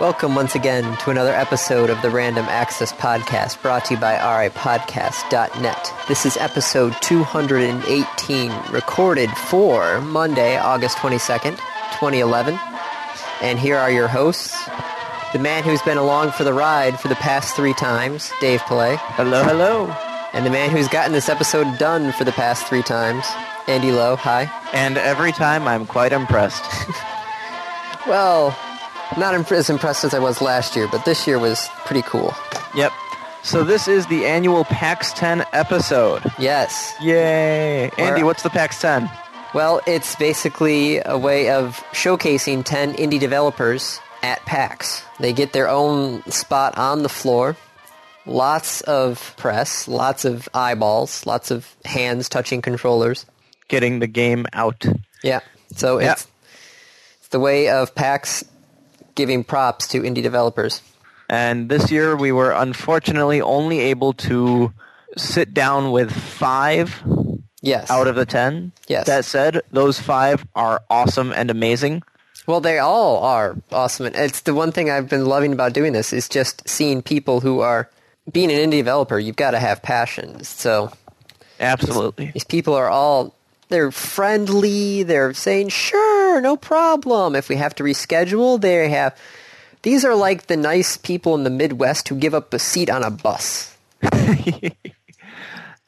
Welcome 0.00 0.36
once 0.36 0.54
again 0.54 0.96
to 0.98 1.10
another 1.10 1.32
episode 1.32 1.90
of 1.90 2.00
the 2.02 2.10
Random 2.10 2.44
Access 2.44 2.92
Podcast 2.92 3.60
brought 3.62 3.84
to 3.86 3.94
you 3.94 4.00
by 4.00 4.14
ripodcast.net. 4.14 5.92
This 6.06 6.24
is 6.24 6.36
episode 6.36 6.94
218, 7.00 8.52
recorded 8.70 9.28
for 9.30 10.00
Monday, 10.02 10.56
August 10.56 10.98
22nd, 10.98 11.56
2011. 11.98 12.56
And 13.42 13.58
here 13.58 13.76
are 13.76 13.90
your 13.90 14.06
hosts 14.06 14.56
the 15.32 15.38
man 15.40 15.62
who's 15.64 15.82
been 15.82 15.98
along 15.98 16.30
for 16.30 16.44
the 16.44 16.54
ride 16.54 16.98
for 16.98 17.08
the 17.08 17.16
past 17.16 17.54
three 17.56 17.74
times, 17.74 18.32
Dave 18.40 18.60
Play, 18.62 18.96
Hello, 18.98 19.42
hello. 19.44 19.86
and 20.32 20.46
the 20.46 20.50
man 20.50 20.70
who's 20.70 20.88
gotten 20.88 21.12
this 21.12 21.28
episode 21.28 21.76
done 21.76 22.12
for 22.12 22.24
the 22.24 22.32
past 22.32 22.64
three 22.66 22.82
times, 22.82 23.26
Andy 23.66 23.90
Lowe. 23.92 24.16
Hi. 24.16 24.50
And 24.72 24.96
every 24.96 25.32
time 25.32 25.66
I'm 25.68 25.86
quite 25.86 26.12
impressed. 26.12 26.64
Well, 28.06 28.56
not 29.18 29.34
imp- 29.34 29.50
as 29.52 29.68
impressed 29.70 30.04
as 30.04 30.14
I 30.14 30.18
was 30.18 30.40
last 30.40 30.76
year, 30.76 30.88
but 30.90 31.04
this 31.04 31.26
year 31.26 31.38
was 31.38 31.68
pretty 31.84 32.02
cool. 32.02 32.34
yep. 32.74 32.92
So 33.44 33.64
this 33.64 33.88
is 33.88 34.06
the 34.08 34.26
annual 34.26 34.64
PAX 34.64 35.12
10 35.14 35.44
episode. 35.52 36.22
Yes. 36.38 36.92
Yay. 37.00 37.90
Andy, 37.96 38.22
Or- 38.22 38.26
what's 38.26 38.42
the 38.42 38.50
PAX 38.50 38.80
10? 38.80 39.08
Well, 39.54 39.80
it's 39.86 40.14
basically 40.16 41.00
a 41.04 41.16
way 41.16 41.48
of 41.48 41.76
showcasing 41.92 42.64
10 42.64 42.94
indie 42.94 43.18
developers 43.20 44.00
at 44.22 44.44
PAX. 44.44 45.02
They 45.20 45.32
get 45.32 45.52
their 45.54 45.68
own 45.68 46.22
spot 46.30 46.76
on 46.76 47.02
the 47.02 47.08
floor. 47.08 47.56
Lots 48.26 48.82
of 48.82 49.34
press, 49.38 49.88
lots 49.88 50.26
of 50.26 50.48
eyeballs, 50.52 51.24
lots 51.24 51.50
of 51.50 51.74
hands 51.86 52.28
touching 52.28 52.60
controllers. 52.60 53.24
Getting 53.68 54.00
the 54.00 54.06
game 54.06 54.44
out. 54.52 54.84
Yeah. 55.22 55.40
So 55.76 55.98
Yeah. 55.98 56.12
it's, 56.12 56.26
it's 57.20 57.28
the 57.28 57.40
way 57.40 57.68
of 57.70 57.94
PAX 57.94 58.44
giving 59.18 59.42
props 59.42 59.88
to 59.88 60.00
indie 60.02 60.22
developers. 60.22 60.80
And 61.28 61.68
this 61.68 61.90
year 61.90 62.16
we 62.16 62.30
were 62.32 62.52
unfortunately 62.52 63.42
only 63.42 63.80
able 63.80 64.12
to 64.30 64.72
sit 65.16 65.52
down 65.52 65.90
with 65.90 66.10
five 66.12 67.02
Yes. 67.60 67.90
out 67.90 68.06
of 68.06 68.14
the 68.14 68.24
10. 68.24 68.70
Yes. 68.86 69.06
That 69.08 69.24
said, 69.24 69.60
those 69.72 69.98
five 69.98 70.46
are 70.54 70.80
awesome 70.88 71.32
and 71.32 71.50
amazing. 71.50 72.02
Well, 72.46 72.60
they 72.60 72.78
all 72.78 73.18
are 73.24 73.56
awesome. 73.72 74.06
And 74.06 74.14
It's 74.16 74.42
the 74.42 74.54
one 74.54 74.70
thing 74.70 74.88
I've 74.88 75.08
been 75.08 75.26
loving 75.26 75.52
about 75.52 75.72
doing 75.72 75.92
this 75.92 76.12
is 76.12 76.28
just 76.28 76.66
seeing 76.68 77.02
people 77.02 77.40
who 77.40 77.58
are 77.60 77.90
being 78.30 78.52
an 78.52 78.58
indie 78.58 78.78
developer. 78.78 79.18
You've 79.18 79.34
got 79.36 79.50
to 79.50 79.58
have 79.58 79.82
passion. 79.82 80.44
So 80.44 80.92
Absolutely. 81.58 82.30
these 82.32 82.44
people 82.44 82.74
are 82.74 82.88
all 82.88 83.34
they're 83.68 83.90
friendly. 83.90 85.02
They're 85.02 85.34
saying 85.34 85.68
sure, 85.68 86.40
no 86.40 86.56
problem. 86.56 87.34
If 87.34 87.48
we 87.48 87.56
have 87.56 87.74
to 87.76 87.82
reschedule, 87.82 88.60
they 88.60 88.88
have. 88.90 89.16
These 89.82 90.04
are 90.04 90.14
like 90.14 90.46
the 90.46 90.56
nice 90.56 90.96
people 90.96 91.34
in 91.34 91.44
the 91.44 91.50
Midwest 91.50 92.08
who 92.08 92.16
give 92.16 92.34
up 92.34 92.52
a 92.52 92.58
seat 92.58 92.90
on 92.90 93.04
a 93.04 93.10
bus. 93.10 93.76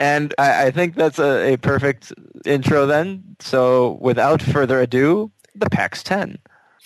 And 0.00 0.34
I, 0.38 0.66
I 0.66 0.70
think 0.70 0.94
that's 0.94 1.18
a, 1.18 1.52
a 1.52 1.58
perfect 1.58 2.12
intro 2.46 2.86
then. 2.86 3.36
So 3.38 3.98
without 4.00 4.40
further 4.40 4.80
ado, 4.80 5.30
the 5.54 5.68
PAX 5.68 6.02
10. 6.02 6.38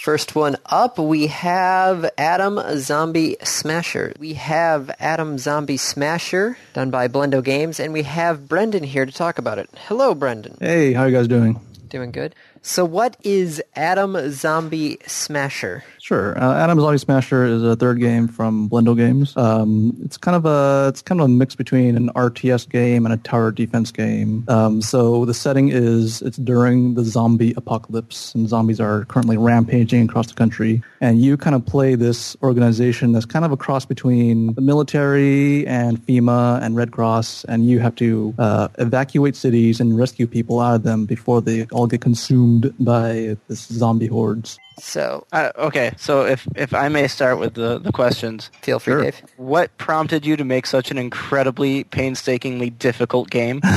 First 0.05 0.35
one 0.35 0.57
up, 0.67 0.99
we 0.99 1.29
have 1.29 2.05
Atom 2.19 2.61
Zombie 2.77 3.39
Smasher. 3.43 4.13
We 4.19 4.35
have 4.35 4.95
Atom 5.01 5.39
Zombie 5.39 5.79
Smasher, 5.79 6.59
done 6.75 6.91
by 6.91 7.09
Blendo 7.09 7.43
Games, 7.43 7.81
and 7.81 7.91
we 7.91 8.03
have 8.03 8.47
Brendan 8.47 8.83
here 8.83 9.07
to 9.07 9.13
talk 9.13 9.39
about 9.39 9.59
it. 9.59 9.71
Hello, 9.89 10.15
Brendan. 10.15 10.59
Hey, 10.61 10.93
how 10.93 11.07
you 11.07 11.17
guys 11.17 11.27
doing? 11.27 11.59
Doing 11.89 12.11
good. 12.11 12.35
So, 12.61 12.85
what 12.85 13.17
is 13.23 13.63
Adam 13.75 14.31
Zombie 14.31 14.99
Smasher? 15.07 15.85
Sure. 16.05 16.39
Uh, 16.39 16.63
Atom 16.63 16.81
Zombie 16.81 16.99
Smasher 16.99 17.47
is 17.47 17.63
a 17.63 17.77
third 17.77 17.99
game 17.99 18.29
from 18.29 18.69
Blendo 18.69 18.95
Games. 18.95 19.35
Um, 19.39 19.97
it's 20.05 20.19
kind 20.19 20.37
of 20.37 20.45
a 20.45 20.89
it's 20.91 21.01
kind 21.01 21.19
of 21.19 21.25
a 21.25 21.29
mix 21.29 21.55
between 21.55 21.97
an 21.97 22.11
RTS 22.11 22.69
game 22.69 23.07
and 23.07 23.15
a 23.15 23.17
tower 23.17 23.51
defense 23.51 23.91
game. 23.91 24.45
Um, 24.49 24.83
so 24.83 25.25
the 25.25 25.33
setting 25.33 25.71
is 25.71 26.21
it's 26.21 26.37
during 26.37 26.93
the 26.93 27.05
zombie 27.05 27.55
apocalypse, 27.57 28.35
and 28.35 28.47
zombies 28.47 28.81
are 28.81 29.07
currently 29.07 29.39
rampaging 29.39 30.05
across 30.05 30.27
the 30.27 30.35
country. 30.35 30.83
And 31.01 31.23
you 31.23 31.39
kind 31.39 31.57
of 31.57 31.65
play 31.65 31.95
this 31.95 32.37
organization 32.43 33.13
that's 33.13 33.25
kind 33.25 33.47
of 33.47 33.53
a 33.53 33.57
cross 33.57 33.87
between 33.87 34.53
the 34.53 34.61
military 34.61 35.67
and 35.67 36.05
FEMA 36.07 36.61
and 36.61 36.77
Red 36.77 36.93
Cross, 36.93 37.45
and 37.45 37.67
you 37.67 37.79
have 37.79 37.95
to 37.95 38.35
uh, 38.39 38.69
evacuate 38.79 39.37
cities 39.37 39.81
and 39.81 39.97
rescue 39.99 40.27
people 40.27 40.61
out 40.61 40.75
of 40.75 40.83
them 40.83 41.07
before 41.07 41.41
they 41.41 41.65
all 41.73 41.87
get 41.87 42.03
consumed 42.03 42.75
by 42.79 43.39
this 43.49 43.61
zombie 43.61 44.09
hordes. 44.09 44.59
So, 44.79 45.27
Uh, 45.33 45.51
okay, 45.57 45.93
so 45.97 46.25
if, 46.27 46.47
if 46.57 46.75
I 46.75 46.89
may 46.89 47.07
start 47.09 47.39
with 47.39 47.55
the, 47.55 47.79
the 47.79 47.93
questions. 47.93 48.51
feel 48.63 48.79
free, 48.79 48.93
Sure. 48.93 49.03
Dave. 49.03 49.23
What 49.37 49.77
prompted 49.79 50.27
you 50.27 50.37
to 50.37 50.45
make 50.45 50.67
such 50.67 50.91
an 50.91 50.99
incredibly 50.99 51.85
painstakingly 51.85 52.71
difficult 52.71 53.31
game? 53.31 53.61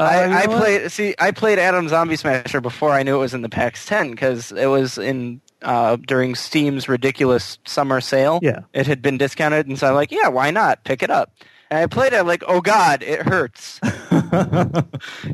I, 0.00 0.24
you 0.24 0.30
know 0.30 0.36
I 0.36 0.46
what? 0.46 0.58
played 0.58 0.92
see 0.92 1.14
I 1.18 1.32
played 1.32 1.58
Atom 1.58 1.88
Zombie 1.88 2.14
Smasher 2.16 2.60
before 2.60 2.90
I 2.92 3.02
knew 3.02 3.16
it 3.16 3.18
was 3.18 3.34
in 3.34 3.42
the 3.42 3.48
PAX 3.48 3.84
10 3.86 4.12
because 4.12 4.52
it 4.52 4.66
was 4.66 4.96
in 4.96 5.40
uh, 5.62 5.96
during 5.96 6.36
Steam's 6.36 6.88
ridiculous 6.88 7.58
summer 7.66 8.00
sale. 8.00 8.38
Yeah. 8.42 8.60
it 8.72 8.86
had 8.86 9.02
been 9.02 9.18
discounted, 9.18 9.66
and 9.66 9.76
so 9.76 9.88
I'm 9.88 9.94
like, 9.94 10.12
yeah, 10.12 10.28
why 10.28 10.52
not 10.52 10.84
pick 10.84 11.02
it 11.02 11.10
up? 11.10 11.32
And 11.68 11.80
I 11.80 11.86
played 11.86 12.12
it. 12.12 12.16
I'm 12.20 12.28
like, 12.28 12.44
oh 12.46 12.60
god, 12.60 13.02
it 13.02 13.22
hurts. 13.22 13.80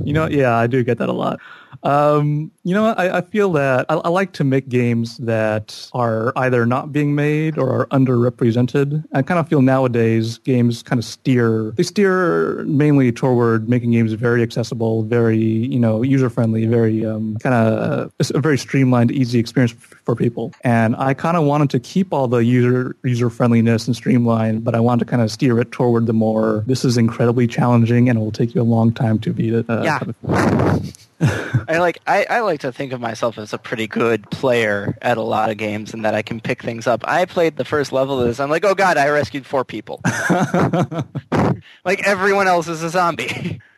you 0.03 0.15
know, 0.15 0.27
yeah, 0.29 0.57
I 0.57 0.67
do 0.67 0.83
get 0.83 0.97
that 0.99 1.11
a 1.11 1.13
lot. 1.13 1.41
Um, 1.85 2.51
you 2.65 2.75
know. 2.75 2.87
I, 2.95 3.19
I 3.19 3.21
feel 3.23 3.53
that 3.53 3.87
I, 3.89 3.95
I 3.97 4.09
like 4.09 4.33
to 4.35 4.45
make 4.45 4.69
games 4.69 5.17
that 5.19 5.89
are 5.93 6.33
either 6.37 6.65
not 6.67 6.93
being 6.93 7.15
made 7.15 7.59
or 7.59 7.81
are 7.81 7.87
underrepresented. 7.87 9.05
I 9.13 9.23
kind 9.23 9.39
of 9.41 9.49
feel 9.49 9.63
nowadays 9.63 10.39
games 10.39 10.83
kind 10.83 10.99
of 10.99 11.05
steer 11.05 11.73
they 11.77 11.83
steer 11.83 12.63
mainly 12.65 13.13
toward 13.13 13.69
making 13.69 13.91
games 13.93 14.13
very 14.15 14.43
accessible, 14.43 15.03
very 15.05 15.39
you 15.39 15.79
know 15.79 16.03
user 16.03 16.31
friendly, 16.31 16.67
very 16.67 17.05
um, 17.05 17.37
kind 17.39 17.55
of 17.55 18.13
a 18.35 18.41
very 18.41 18.59
streamlined, 18.59 19.11
easy 19.11 19.39
experience 19.39 19.73
for 20.05 20.15
people. 20.15 20.53
And 20.63 20.97
I 20.97 21.15
kind 21.15 21.37
of 21.37 21.45
wanted 21.45 21.71
to 21.71 21.81
keep 21.81 22.13
all 22.13 22.29
the 22.29 22.39
user 22.39 22.97
user 23.05 23.29
friendliness 23.31 23.87
and 23.87 23.95
streamline, 23.97 24.61
but 24.61 24.75
I 24.75 24.81
wanted 24.81 25.05
to 25.05 25.11
kind 25.11 25.23
of 25.23 25.31
steer 25.31 25.59
it 25.61 25.73
toward 25.73 26.07
the 26.07 26.13
more 26.13 26.65
this 26.67 26.85
is 26.85 26.97
incredibly 26.97 27.47
challenging 27.47 28.09
and 28.09 28.19
it 28.19 28.23
will 28.23 28.33
take 28.33 28.55
you 28.55 28.63
a 28.63 28.65
long 28.65 28.93
time 28.93 29.19
to 29.21 29.33
beat 29.33 29.53
it. 29.53 29.69
Uh, 29.69 29.83
Yeah. 29.85 29.99
type 29.99 30.09
of- 30.25 31.05
I 31.69 31.79
like 31.79 31.99
I, 32.07 32.27
I 32.29 32.41
like 32.41 32.61
to 32.61 32.73
think 32.73 32.93
of 32.93 33.01
myself 33.01 33.39
as 33.39 33.53
a 33.53 33.59
pretty 33.59 33.87
good 33.87 34.31
player 34.31 34.97
at 35.03 35.17
a 35.17 35.23
lot 35.23 35.51
of 35.51 35.57
games, 35.57 35.95
and 35.95 36.05
that 36.05 36.15
I 36.15 36.23
can 36.23 36.41
pick 36.41 36.63
things 36.63 36.87
up. 36.87 37.03
I 37.07 37.25
played 37.25 37.57
the 37.57 37.65
first 37.65 37.93
level 37.93 38.21
of 38.21 38.27
this. 38.27 38.41
I'm 38.41 38.51
like, 38.51 38.65
oh 38.65 38.75
god, 38.75 38.97
I 38.99 39.09
rescued 39.09 39.47
four 39.47 39.65
people. 39.65 40.01
like 41.85 42.07
everyone 42.07 42.47
else 42.49 42.69
is 42.69 42.83
a 42.83 42.91
zombie. 42.91 43.61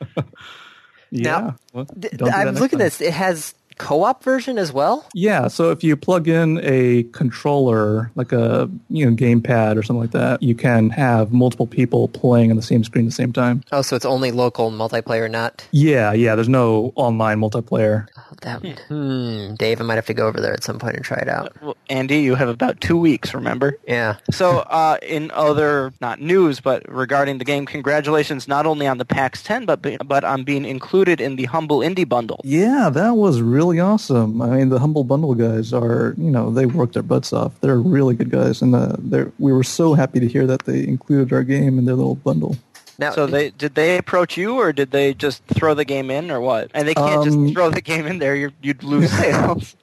Yeah. 1.13 1.23
Now, 1.31 1.57
Well, 1.73 1.85
Th- 1.87 2.13
don't 2.15 2.19
do 2.19 2.25
that 2.33 2.49
I'm 2.49 2.55
looking 2.55 2.81
time. 2.81 2.87
at 2.87 2.93
this. 2.93 3.01
It 3.01 3.13
has 3.13 3.55
co-op 3.79 4.23
version 4.23 4.59
as 4.59 4.73
well. 4.73 5.07
Yeah, 5.15 5.49
so 5.49 5.71
if 5.71 5.83
you 5.85 5.97
plug 5.97 6.29
in 6.29 6.61
a 6.63 7.05
controller, 7.13 8.11
like 8.15 8.33
a 8.33 8.71
you 8.89 9.05
know 9.09 9.15
gamepad 9.17 9.77
or 9.77 9.83
something 9.83 10.01
like 10.01 10.13
that, 10.13 10.43
you 10.43 10.55
can 10.55 10.91
have 10.91 11.33
multiple 11.33 11.67
people 11.67 12.09
playing 12.09 12.51
on 12.51 12.57
the 12.57 12.63
same 12.63 12.85
screen 12.85 13.05
at 13.07 13.09
the 13.09 13.15
same 13.15 13.33
time. 13.33 13.63
Oh, 13.73 13.83
so 13.83 13.97
it's 13.97 14.05
only 14.05 14.31
local 14.31 14.71
multiplayer, 14.71 15.31
not 15.31 15.67
Yeah, 15.73 16.13
yeah. 16.13 16.35
There's 16.35 16.49
no 16.49 16.93
online 16.97 17.41
multiplayer. 17.41 18.07
oh, 18.17 18.23
that. 18.43 18.63
Hmm. 18.89 19.55
Dave, 19.55 19.81
I 19.81 19.85
might 19.85 19.95
have 19.95 20.07
to 20.07 20.15
go 20.15 20.27
over 20.27 20.41
there 20.41 20.53
at 20.53 20.63
some 20.65 20.79
point 20.79 20.97
and 20.97 21.05
try 21.05 21.19
it 21.19 21.29
out. 21.29 21.53
well, 21.63 21.77
Andy, 21.89 22.19
you 22.21 22.35
have 22.35 22.49
about 22.49 22.81
two 22.81 22.97
weeks. 22.97 23.35
Remember? 23.35 23.79
Yeah. 23.87 24.17
So, 24.31 24.59
uh, 24.61 24.99
in 25.03 25.31
other 25.33 25.93
not 26.01 26.21
news, 26.21 26.61
but 26.61 26.83
regarding 26.89 27.39
the 27.39 27.45
game, 27.45 27.67
congratulations 27.67 28.47
not 28.49 28.67
only 28.67 28.87
on 28.87 28.99
the 28.99 29.05
PAX 29.05 29.43
10, 29.43 29.67
but 29.67 29.83
be- 29.83 29.97
but 30.05 30.25
on 30.25 30.45
being 30.45 30.65
included 30.65 31.21
in 31.21 31.37
the 31.37 31.45
Humble 31.45 31.79
Indie 31.81 32.09
Bundle. 32.09 32.41
Yeah, 32.45 32.91
that 32.93 33.17
was 33.17 33.41
really 33.41 33.66
awesome. 33.75 34.41
I 34.41 34.49
mean, 34.57 34.69
the 34.71 34.79
Humble 34.79 35.05
Bundle 35.05 35.35
guys 35.35 35.73
are, 35.73 36.15
you 36.17 36.31
know, 36.31 36.51
they 36.51 36.67
work 36.67 36.93
their 36.93 37.03
butts 37.03 37.33
off. 37.33 37.61
They're 37.61 37.79
really 37.79 38.15
good 38.15 38.31
guys, 38.31 38.63
and 38.63 38.75
uh, 38.75 38.97
they're, 38.99 39.33
we 39.39 39.53
were 39.53 39.65
so 39.65 39.95
happy 39.95 40.21
to 40.21 40.29
hear 40.29 40.47
that 40.47 40.65
they 40.65 40.87
included 40.87 41.33
our 41.33 41.43
game 41.43 41.79
in 41.79 41.85
their 41.85 41.95
little 41.97 42.15
bundle. 42.17 42.57
Now, 42.99 43.11
So 43.11 43.27
they 43.27 43.51
did 43.51 43.75
they 43.75 43.99
approach 43.99 44.37
you, 44.39 44.55
or 44.57 44.73
did 44.73 44.91
they 44.91 45.13
just 45.13 45.45
throw 45.45 45.75
the 45.75 45.85
game 45.85 46.11
in, 46.11 46.31
or 46.31 46.41
what? 46.41 46.71
And 46.73 46.89
they 46.89 46.95
can't 46.95 47.21
Um, 47.21 47.25
just 47.25 47.55
throw 47.55 47.69
the 47.71 47.83
game 47.83 48.07
in 48.07 48.19
there; 48.21 48.35
you're, 48.35 48.53
you'd 48.63 48.83
lose 48.83 49.11
sales. 49.19 49.77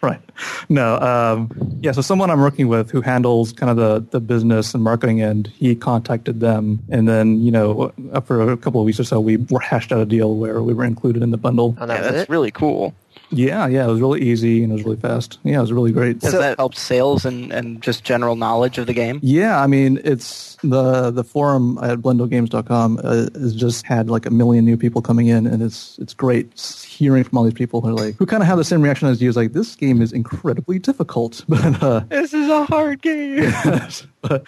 Right. 0.00 0.20
No. 0.68 0.96
Um, 1.00 1.50
yeah. 1.80 1.90
So 1.90 2.02
someone 2.02 2.30
I'm 2.30 2.40
working 2.40 2.68
with 2.68 2.88
who 2.90 3.00
handles 3.00 3.52
kind 3.52 3.68
of 3.70 3.76
the, 3.76 4.10
the 4.10 4.20
business 4.20 4.72
and 4.72 4.82
marketing 4.84 5.20
end, 5.22 5.48
he 5.56 5.74
contacted 5.74 6.38
them, 6.38 6.78
and 6.88 7.08
then 7.08 7.40
you 7.42 7.50
know 7.50 7.92
after 8.12 8.40
a 8.40 8.56
couple 8.56 8.80
of 8.80 8.84
weeks 8.86 9.00
or 9.00 9.04
so, 9.04 9.18
we 9.20 9.38
were 9.38 9.58
hashed 9.60 9.90
out 9.90 10.00
a 10.00 10.06
deal 10.06 10.36
where 10.36 10.62
we 10.62 10.72
were 10.72 10.84
included 10.84 11.22
in 11.22 11.32
the 11.32 11.36
bundle. 11.36 11.76
oh, 11.80 11.86
that 11.86 11.94
yeah, 12.02 12.10
that's 12.10 12.22
it. 12.24 12.28
really 12.28 12.52
cool. 12.52 12.94
Yeah, 13.30 13.66
yeah, 13.66 13.84
it 13.84 13.88
was 13.88 14.00
really 14.00 14.22
easy 14.22 14.62
and 14.62 14.72
it 14.72 14.76
was 14.76 14.84
really 14.84 14.96
fast. 14.96 15.38
Yeah, 15.44 15.58
it 15.58 15.60
was 15.60 15.72
really 15.72 15.92
great. 15.92 16.22
Has 16.22 16.32
So- 16.32 16.38
that 16.40 16.56
helped 16.58 16.78
sales 16.78 17.24
and, 17.24 17.52
and 17.52 17.82
just 17.82 18.04
general 18.04 18.36
knowledge 18.36 18.78
of 18.78 18.86
the 18.86 18.94
game? 18.94 19.20
Yeah, 19.22 19.60
I 19.60 19.66
mean, 19.66 20.00
it's 20.02 20.56
the 20.62 21.10
the 21.10 21.22
forum 21.24 21.78
at 21.82 21.98
blendogames.com 21.98 23.00
uh, 23.04 23.26
has 23.38 23.54
just 23.54 23.86
had 23.86 24.08
like 24.10 24.26
a 24.26 24.30
million 24.30 24.64
new 24.64 24.76
people 24.76 25.02
coming 25.02 25.28
in, 25.28 25.46
and 25.46 25.62
it's 25.62 25.98
it's 25.98 26.14
great 26.14 26.58
hearing 26.88 27.22
from 27.24 27.38
all 27.38 27.44
these 27.44 27.52
people 27.54 27.80
who 27.80 27.88
are 27.90 27.92
like 27.92 28.16
who 28.16 28.26
kind 28.26 28.42
of 28.42 28.46
have 28.46 28.58
the 28.58 28.64
same 28.64 28.80
reaction 28.82 29.08
as 29.08 29.20
you. 29.22 29.28
Is 29.28 29.36
like 29.36 29.52
this 29.52 29.76
game 29.76 30.00
is 30.02 30.12
incredibly 30.12 30.78
difficult, 30.78 31.44
but 31.48 31.82
uh, 31.82 32.00
This 32.08 32.32
is 32.34 32.48
a 32.48 32.64
hard 32.64 33.02
game. 33.02 33.52
but 34.22 34.44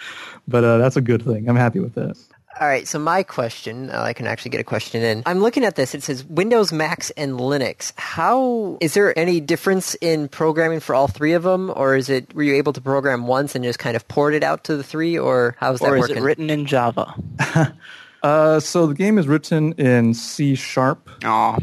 but 0.47 0.63
uh, 0.63 0.77
that's 0.79 0.97
a 0.97 1.01
good 1.01 1.23
thing. 1.23 1.47
I'm 1.47 1.55
happy 1.55 1.79
with 1.79 1.93
that. 1.95 2.17
All 2.61 2.67
right, 2.67 2.87
so 2.87 2.99
my 2.99 3.23
question, 3.23 3.89
uh, 3.89 4.03
I 4.03 4.13
can 4.13 4.27
actually 4.27 4.51
get 4.51 4.61
a 4.61 4.63
question 4.63 5.01
in. 5.01 5.23
I'm 5.25 5.39
looking 5.39 5.65
at 5.65 5.77
this. 5.77 5.95
It 5.95 6.03
says 6.03 6.23
Windows, 6.25 6.71
Macs, 6.71 7.09
and 7.17 7.39
Linux. 7.39 7.91
How 7.97 8.77
is 8.79 8.93
there 8.93 9.17
any 9.17 9.39
difference 9.39 9.95
in 9.95 10.27
programming 10.27 10.79
for 10.79 10.93
all 10.93 11.07
three 11.07 11.33
of 11.33 11.41
them, 11.41 11.73
or 11.75 11.95
is 11.95 12.07
it 12.07 12.35
were 12.35 12.43
you 12.43 12.53
able 12.53 12.71
to 12.73 12.79
program 12.79 13.25
once 13.25 13.55
and 13.55 13.65
just 13.65 13.79
kind 13.79 13.95
of 13.95 14.07
port 14.07 14.35
it 14.35 14.43
out 14.43 14.63
to 14.65 14.77
the 14.77 14.83
three, 14.83 15.17
or 15.17 15.55
how's 15.59 15.79
that 15.79 15.89
or 15.89 15.95
is 15.95 16.01
working? 16.01 16.17
it 16.17 16.21
written 16.21 16.49
in 16.51 16.67
Java? 16.67 17.15
Uh, 18.23 18.59
so 18.59 18.85
the 18.85 18.93
game 18.93 19.17
is 19.17 19.27
written 19.27 19.73
in 19.79 20.13
C 20.13 20.53
sharp, 20.53 21.09
Aw. 21.23 21.57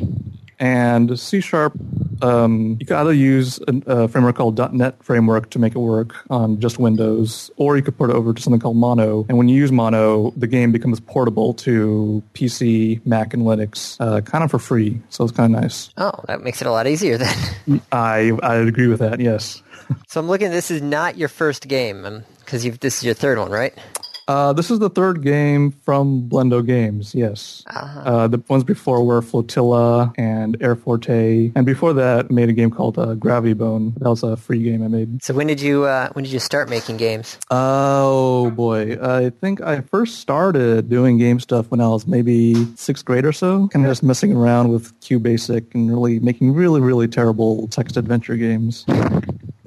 And 0.58 1.18
C 1.18 1.40
sharp. 1.40 1.74
Um, 2.20 2.76
you 2.80 2.86
can 2.86 2.96
either 2.96 3.12
use 3.12 3.60
a, 3.68 3.82
a 3.86 4.08
framework 4.08 4.36
called 4.36 4.58
.NET 4.72 5.02
framework 5.02 5.50
to 5.50 5.58
make 5.58 5.74
it 5.74 5.78
work 5.78 6.16
on 6.30 6.60
just 6.60 6.78
Windows, 6.78 7.50
or 7.56 7.76
you 7.76 7.82
could 7.82 7.96
port 7.96 8.10
it 8.10 8.16
over 8.16 8.34
to 8.34 8.42
something 8.42 8.60
called 8.60 8.76
Mono. 8.76 9.24
And 9.28 9.38
when 9.38 9.48
you 9.48 9.56
use 9.56 9.70
Mono, 9.70 10.32
the 10.32 10.46
game 10.46 10.72
becomes 10.72 11.00
portable 11.00 11.54
to 11.54 12.22
PC, 12.34 13.04
Mac, 13.06 13.34
and 13.34 13.44
Linux, 13.44 13.96
uh, 14.00 14.20
kind 14.22 14.42
of 14.42 14.50
for 14.50 14.58
free. 14.58 15.00
So 15.10 15.24
it's 15.24 15.32
kind 15.32 15.54
of 15.54 15.62
nice. 15.62 15.90
oh, 15.96 16.12
that 16.26 16.42
makes 16.42 16.60
it 16.60 16.66
a 16.66 16.72
lot 16.72 16.86
easier 16.86 17.18
then. 17.18 17.80
I 17.92 18.32
I 18.42 18.56
agree 18.56 18.88
with 18.88 19.00
that. 19.00 19.20
Yes. 19.20 19.62
so 20.08 20.20
I'm 20.20 20.26
looking. 20.28 20.50
This 20.50 20.70
is 20.70 20.82
not 20.82 21.16
your 21.16 21.28
first 21.28 21.68
game 21.68 22.24
because 22.40 22.64
you 22.64 22.72
this 22.72 22.98
is 22.98 23.04
your 23.04 23.14
third 23.14 23.38
one, 23.38 23.50
right? 23.50 23.74
Uh, 24.28 24.52
this 24.52 24.70
is 24.70 24.78
the 24.78 24.90
third 24.90 25.22
game 25.22 25.70
from 25.70 26.28
Blendo 26.28 26.64
Games, 26.64 27.14
yes. 27.14 27.64
Uh, 27.66 28.28
the 28.28 28.42
ones 28.48 28.62
before 28.62 29.02
were 29.02 29.22
Flotilla 29.22 30.12
and 30.18 30.56
Air 30.60 30.76
Forte, 30.76 31.50
and 31.54 31.64
before 31.64 31.94
that, 31.94 32.26
I 32.26 32.32
made 32.32 32.50
a 32.50 32.52
game 32.52 32.70
called 32.70 32.98
uh, 32.98 33.14
Gravity 33.14 33.54
Bone. 33.54 33.94
That 33.96 34.10
was 34.10 34.22
a 34.22 34.36
free 34.36 34.62
game 34.62 34.82
I 34.82 34.88
made. 34.88 35.22
So 35.22 35.32
when 35.32 35.46
did 35.46 35.62
you 35.62 35.84
uh, 35.84 36.10
when 36.10 36.24
did 36.24 36.32
you 36.32 36.40
start 36.40 36.68
making 36.68 36.98
games? 36.98 37.38
Oh 37.50 38.50
boy, 38.50 38.98
I 39.02 39.30
think 39.30 39.62
I 39.62 39.80
first 39.80 40.20
started 40.20 40.90
doing 40.90 41.16
game 41.16 41.40
stuff 41.40 41.70
when 41.70 41.80
I 41.80 41.88
was 41.88 42.06
maybe 42.06 42.54
sixth 42.76 43.06
grade 43.06 43.24
or 43.24 43.32
so, 43.32 43.68
kind 43.68 43.86
of 43.86 43.90
just 43.90 44.02
messing 44.02 44.36
around 44.36 44.68
with 44.68 44.98
QBasic 45.00 45.74
and 45.74 45.90
really 45.90 46.20
making 46.20 46.52
really 46.52 46.82
really 46.82 47.08
terrible 47.08 47.66
text 47.68 47.96
adventure 47.96 48.36
games. 48.36 48.84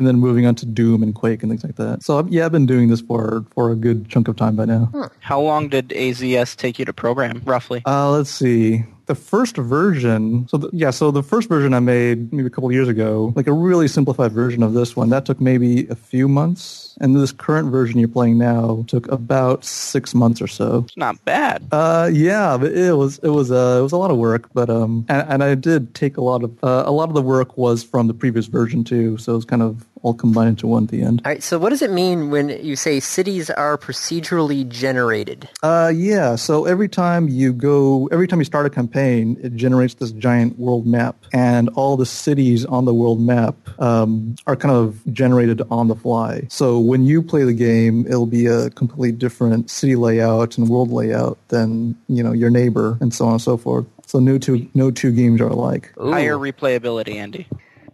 And 0.02 0.08
then 0.08 0.18
moving 0.18 0.48
on 0.48 0.56
to 0.56 0.66
Doom 0.66 1.04
and 1.04 1.14
Quake 1.14 1.44
and 1.44 1.52
things 1.52 1.64
like 1.64 1.76
that. 1.76 2.02
So 2.02 2.26
yeah, 2.28 2.46
I've 2.46 2.52
been 2.52 2.66
doing 2.66 2.88
this 2.90 3.02
for 3.02 3.46
for 3.54 3.70
a 3.70 3.76
good 3.76 4.10
chunk 4.10 4.28
of 4.28 4.36
time 4.36 4.56
by 4.56 4.66
now. 4.66 4.92
How 5.20 5.40
long 5.40 5.70
did 5.70 5.90
AZS 5.90 6.56
take 6.56 6.80
you 6.80 6.86
to 6.86 6.92
program, 6.92 7.44
roughly? 7.46 7.84
Uh, 7.86 8.10
let's 8.10 8.32
see. 8.32 8.84
The 9.06 9.14
first 9.14 9.58
version, 9.58 10.48
so 10.48 10.58
the, 10.58 10.70
yeah, 10.74 10.90
so 10.90 11.12
the 11.12 11.22
first 11.22 11.50
version 11.50 11.74
I 11.76 11.80
made 11.80 12.34
maybe 12.34 12.48
a 12.48 12.50
couple 12.50 12.72
years 12.72 12.88
ago, 12.88 13.32
like 13.36 13.46
a 13.46 13.52
really 13.52 13.88
simplified 13.88 14.32
version 14.32 14.64
of 14.64 14.74
this 14.74 14.96
one, 14.96 15.10
that 15.10 15.26
took 15.26 15.40
maybe 15.40 15.86
a 15.88 15.96
few 15.96 16.28
months, 16.28 16.98
and 17.02 17.16
this 17.16 17.32
current 17.32 17.72
version 17.72 18.00
you're 18.00 18.08
playing 18.08 18.38
now 18.38 18.86
took 18.88 19.12
about 19.12 19.66
six 19.66 20.16
months 20.16 20.42
or 20.42 20.48
so. 20.48 20.86
It's 20.88 20.98
not 20.98 21.24
bad. 21.26 21.68
Uh, 21.72 22.10
yeah, 22.12 22.58
but 22.58 22.72
it 22.72 22.96
was 22.96 23.20
it 23.20 23.30
was 23.30 23.52
uh, 23.52 23.78
it 23.80 23.84
was 23.84 23.92
a 23.92 23.98
lot 23.98 24.10
of 24.10 24.18
work, 24.18 24.50
but 24.54 24.70
um, 24.70 25.06
and, 25.10 25.28
and 25.30 25.44
I 25.44 25.56
did 25.56 25.94
take 25.94 26.16
a 26.16 26.22
lot 26.22 26.44
of 26.44 26.52
uh, 26.64 26.84
a 26.86 26.92
lot 26.92 27.10
of 27.10 27.16
the 27.16 27.22
work 27.22 27.58
was 27.58 27.84
from 27.84 28.08
the 28.08 28.14
previous 28.14 28.46
version 28.46 28.84
too, 28.84 29.18
so 29.18 29.34
it 29.34 29.36
was 29.36 29.46
kind 29.46 29.62
of 29.62 29.86
all 30.04 30.14
combined 30.14 30.50
into 30.50 30.68
one 30.68 30.84
at 30.84 30.90
the 30.90 31.02
end. 31.02 31.22
All 31.26 31.32
right. 31.32 31.44
So 31.44 31.60
what 31.60 31.70
does 31.70 31.82
it 31.82 31.92
mean 31.92 32.30
when 32.30 32.50
you 32.50 32.76
say 32.76 33.00
cities 33.00 33.50
are 33.50 33.78
procedurally 33.78 34.68
generated? 34.68 35.48
Uh, 35.62 35.92
yeah. 35.94 36.36
So 36.36 36.66
every 36.66 36.90
time 36.90 37.30
you 37.30 37.54
go, 37.54 38.08
every 38.12 38.28
time 38.28 38.40
you 38.40 38.46
start 38.46 38.66
a 38.66 38.70
campaign, 38.70 39.38
it 39.42 39.56
generates 39.56 39.96
this 39.96 40.12
giant 40.12 40.58
world 40.58 40.88
map, 40.88 41.16
and 41.34 41.70
all 41.70 41.98
the 41.98 42.06
cities 42.06 42.66
on 42.66 42.86
the 42.86 42.94
world 42.94 43.22
map 43.22 43.56
um, 43.80 44.36
are 44.48 44.56
kind 44.56 44.76
of 44.76 45.02
generated 45.14 45.62
on 45.70 45.88
the 45.88 45.96
fly. 45.96 46.48
So 46.50 46.80
when 46.80 47.04
you 47.04 47.22
play 47.22 47.44
the 47.44 47.54
game, 47.54 48.06
it'll 48.08 48.26
be 48.26 48.46
a 48.48 48.70
completely 48.72 49.12
different 49.12 49.70
city 49.70 49.96
layout 49.96 50.58
and 50.58 50.68
world 50.68 50.92
layout 50.92 51.38
than 51.50 51.96
you 52.08 52.24
know 52.24 52.32
your 52.32 52.50
neighbor, 52.50 52.98
and 53.02 53.14
so 53.14 53.26
on 53.26 53.34
and 53.34 53.42
so 53.42 53.58
forth. 53.58 53.86
So 54.06 54.20
no 54.20 54.38
two 54.38 54.70
no 54.74 54.92
two 54.92 55.12
games 55.12 55.40
are 55.42 55.48
alike. 55.48 55.94
Ooh. 56.00 56.12
Higher 56.12 56.36
replayability, 56.36 57.16
Andy. 57.16 57.48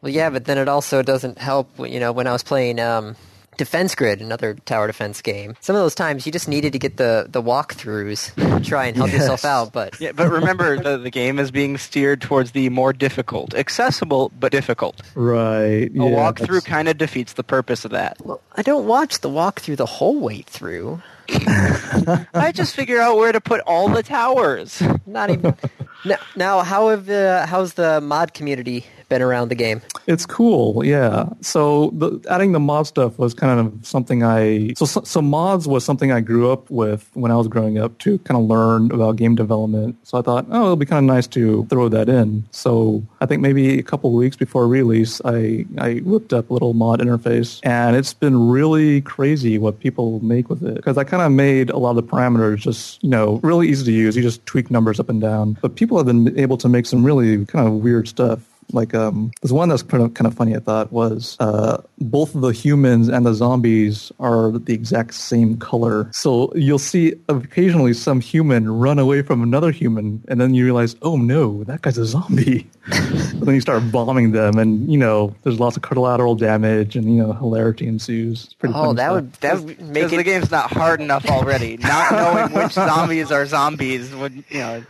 Well, 0.08 0.16
yeah, 0.16 0.30
but 0.30 0.46
then 0.46 0.58
it 0.58 0.70
also 0.70 1.02
doesn't 1.02 1.38
help. 1.38 1.70
You 1.78 2.00
know, 2.00 2.14
when 2.14 2.28
I 2.28 2.32
was 2.32 2.42
playing 2.42 2.80
um, 2.80 3.18
Defense 3.58 3.94
Grid, 3.94 4.22
another 4.22 4.54
tower 4.54 4.88
defense 4.88 5.22
game, 5.22 5.58
some 5.60 5.76
of 5.76 5.82
those 5.82 5.96
times 5.96 6.26
you 6.26 6.32
just 6.32 6.48
needed 6.48 6.72
to 6.72 6.80
get 6.80 6.96
the 6.96 7.28
the 7.30 7.44
walkthroughs, 7.44 8.34
to 8.36 8.64
try 8.64 8.86
and 8.86 8.96
help 8.96 9.12
yourself 9.12 9.44
out. 9.44 9.74
But 9.74 10.00
Yeah, 10.00 10.14
but 10.14 10.32
remember, 10.32 10.82
the, 10.82 10.98
the 10.98 11.10
game 11.10 11.40
is 11.40 11.52
being 11.52 11.78
steered 11.78 12.22
towards 12.22 12.52
the 12.52 12.70
more 12.70 12.94
difficult, 12.94 13.54
accessible 13.54 14.32
but 14.40 14.54
difficult. 14.54 15.02
Right. 15.14 15.90
A 15.90 15.92
yeah, 15.92 16.04
walkthrough 16.04 16.64
kind 16.64 16.88
of 16.88 16.98
defeats 16.98 17.34
the 17.34 17.44
purpose 17.44 17.84
of 17.84 17.92
that. 17.92 18.16
well, 18.24 18.40
I 18.56 18.62
don't 18.62 18.88
watch 18.88 19.20
the 19.20 19.30
walkthrough 19.30 19.76
the 19.76 19.86
whole 19.86 20.22
way 20.22 20.44
through. 20.44 21.02
I 21.30 22.54
just 22.56 22.74
figure 22.74 23.02
out 23.02 23.18
where 23.18 23.34
to 23.34 23.42
put 23.42 23.60
all 23.68 23.90
the 23.90 24.04
towers. 24.04 24.82
Not 25.06 25.32
even. 25.32 25.54
now, 26.06 26.18
now, 26.38 26.62
how 26.62 26.88
have 26.88 27.08
the 27.08 27.46
how's 27.46 27.74
the 27.74 28.00
mod 28.00 28.34
community 28.34 28.86
been 29.10 29.22
around 29.22 29.50
the 29.50 29.56
game? 29.56 29.82
It's 30.08 30.26
cool, 30.26 30.86
yeah. 30.86 31.30
So 31.42 31.92
the, 31.92 32.24
adding 32.30 32.52
the 32.52 32.60
mod 32.60 32.88
stuff 32.88 33.18
was 33.18 33.34
kind 33.34 33.60
of 33.60 33.86
something 33.86 34.24
I 34.24 34.74
so, 34.74 34.86
so 34.86 35.22
mods 35.22 35.68
was 35.68 35.84
something 35.84 36.12
I 36.12 36.22
grew 36.22 36.52
up 36.52 36.70
with 36.70 37.10
when 37.14 37.32
I 37.32 37.36
was 37.36 37.48
growing 37.48 37.78
up 37.78 37.98
to 38.00 38.18
kind 38.20 38.40
of 38.40 38.48
learn 38.48 38.92
about 38.92 39.16
game 39.16 39.36
development. 39.36 39.98
So 40.04 40.18
I 40.18 40.22
thought, 40.22 40.46
oh, 40.50 40.64
it'll 40.64 40.76
be 40.76 40.86
kind 40.86 41.10
of 41.10 41.16
nice 41.16 41.28
to 41.28 41.66
throw 41.66 41.90
that 41.90 42.10
in. 42.10 42.46
So 42.52 43.04
I 43.22 43.26
think 43.26 43.42
maybe 43.42 43.80
a 43.80 43.84
couple 43.84 44.12
weeks 44.14 44.36
before 44.36 44.68
release, 44.68 45.22
I 45.26 45.66
I 45.78 45.96
whipped 45.98 46.34
up 46.34 46.50
a 46.50 46.54
little 46.54 46.74
mod 46.74 47.00
interface, 47.00 47.60
and 47.64 47.96
it's 47.96 48.14
been 48.14 48.50
really 48.50 49.02
crazy 49.02 49.58
what 49.58 49.80
people 49.80 50.20
make 50.24 50.50
with 50.50 50.64
it 50.64 50.76
because 50.76 50.98
I 50.98 51.04
kind 51.04 51.24
of 51.24 51.32
made 51.32 51.70
a 51.70 51.78
lot 51.78 51.92
of 51.92 51.96
the 51.98 52.04
parameters 52.04 52.58
just 52.58 53.04
you 53.04 53.10
know 53.10 53.40
really 53.44 53.68
easy 53.68 53.86
to 53.86 53.92
use. 53.92 54.16
You 54.16 54.24
just 54.24 54.46
tweak 54.46 54.72
numbers 54.72 55.00
up 55.00 55.10
and 55.10 55.22
down, 55.22 55.58
but 55.62 55.76
people 55.76 55.98
have 55.98 56.08
been 56.08 56.38
able 56.38 56.58
to 56.58 56.70
make 56.70 56.86
some 56.86 57.04
really 57.04 57.46
kind 57.46 57.68
of 57.68 57.74
weird 57.76 58.08
stuff 58.08 58.47
like 58.74 58.94
um 58.94 59.32
there's 59.42 59.54
one 59.54 59.70
that's 59.70 59.82
kind 59.84 60.04
of 60.04 60.14
kind 60.14 60.28
of 60.28 60.34
funny 60.34 60.56
I 60.56 60.60
thought 60.60 60.92
was 60.92 61.38
uh 61.40 61.82
both 62.00 62.34
the 62.34 62.50
humans 62.50 63.08
and 63.08 63.26
the 63.26 63.34
zombies 63.34 64.12
are 64.20 64.52
the 64.52 64.74
exact 64.74 65.14
same 65.14 65.58
color. 65.58 66.10
So 66.14 66.52
you'll 66.56 66.78
see 66.80 67.14
occasionally 67.30 67.94
some 67.94 68.20
human 68.20 68.70
run 68.70 69.00
away 69.00 69.22
from 69.22 69.42
another 69.42 69.72
human 69.72 70.24
and 70.28 70.40
then 70.42 70.54
you 70.54 70.64
realize, 70.66 70.96
"Oh 71.02 71.16
no, 71.18 71.64
that 71.66 71.82
guy's 71.82 71.98
a 71.98 72.06
zombie." 72.06 72.68
but 72.90 73.42
then 73.46 73.56
you 73.56 73.62
start 73.62 73.92
bombing 73.92 74.32
them 74.32 74.58
and 74.58 74.90
you 74.92 74.98
know, 74.98 75.34
there's 75.44 75.60
lots 75.60 75.76
of 75.78 75.84
collateral 75.84 76.36
damage 76.36 76.96
and 76.96 77.06
you 77.16 77.22
know, 77.24 77.34
hilarity 77.34 77.88
ensues. 77.88 78.46
It's 78.46 78.54
pretty 78.54 78.74
Oh, 78.76 78.94
funny 78.94 78.96
that 78.98 79.06
stuff. 79.08 79.14
would 79.14 79.34
that 79.34 79.60
would 79.80 79.82
make 79.82 79.94
Because 80.06 80.12
the 80.18 80.24
game's 80.24 80.52
not 80.52 80.72
hard 80.72 81.02
enough 81.02 81.26
already. 81.30 81.78
Not 81.78 82.12
knowing 82.12 82.54
which 82.64 82.74
zombies 82.90 83.32
are 83.32 83.46
zombies 83.46 84.14
would, 84.16 84.44
you 84.50 84.60
know. 84.60 84.84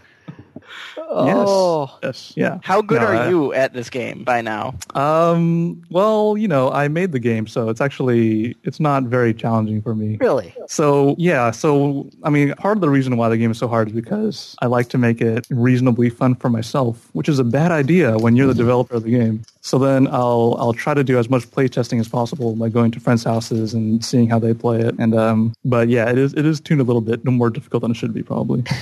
Oh, 1.10 1.98
Yes. 2.04 2.34
Yeah. 2.36 2.60
How 2.64 2.82
good 2.82 3.02
No, 3.02 3.08
are 3.08 3.16
I- 3.16 3.30
you 3.30 3.54
at 3.54 3.74
this 3.74 3.90
game 3.90 4.24
by 4.24 4.42
now? 4.42 4.74
Um, 4.94 5.82
well, 5.90 6.36
you 6.38 6.48
know, 6.48 6.70
I 6.72 6.88
made 6.90 7.12
the 7.12 7.20
game, 7.20 7.48
so 7.48 7.70
it's 7.70 7.80
actually 7.82 8.56
it's 8.64 8.80
not 8.80 9.04
very 9.04 9.34
challenging 9.34 9.82
for 9.82 9.96
me. 9.96 10.18
really? 10.20 10.54
So 10.68 11.16
yeah, 11.18 11.52
so 11.52 12.10
I 12.24 12.30
mean, 12.30 12.54
part 12.56 12.78
of 12.78 12.82
the 12.82 12.90
reason 12.90 13.16
why 13.18 13.30
the 13.30 13.38
game 13.38 13.52
is 13.52 13.58
so 13.58 13.68
hard 13.68 13.88
is 13.88 13.94
because 13.94 14.56
I 14.62 14.66
like 14.68 14.90
to 14.90 14.98
make 14.98 15.22
it 15.22 15.48
reasonably 15.50 16.10
fun 16.10 16.36
for 16.36 16.50
myself, 16.50 17.08
which 17.14 17.30
is 17.30 17.40
a 17.40 17.44
bad 17.44 17.72
idea 17.72 18.18
when 18.18 18.36
you're 18.36 18.48
the 18.48 18.54
developer 18.54 18.96
of 18.96 19.04
the 19.04 19.12
game. 19.12 19.44
So 19.62 19.78
then 19.78 20.08
I'll 20.08 20.56
I'll 20.60 20.74
try 20.74 20.94
to 20.94 21.04
do 21.04 21.18
as 21.18 21.30
much 21.30 21.50
play 21.52 21.68
testing 21.68 22.00
as 22.00 22.08
possible 22.08 22.56
by 22.56 22.70
going 22.70 22.92
to 22.92 23.00
friends' 23.00 23.24
houses 23.24 23.74
and 23.74 24.04
seeing 24.04 24.30
how 24.30 24.40
they 24.40 24.54
play 24.54 24.82
it. 24.82 24.96
And 25.00 25.16
um, 25.16 25.54
but 25.64 25.88
yeah, 25.90 26.10
it 26.10 26.18
is 26.18 26.34
it 26.34 26.46
is 26.46 26.60
tuned 26.60 26.82
a 26.82 26.84
little 26.84 27.02
bit 27.02 27.24
more 27.26 27.50
difficult 27.50 27.82
than 27.82 27.92
it 27.92 27.96
should 27.98 28.14
be 28.14 28.24
probably. 28.24 28.64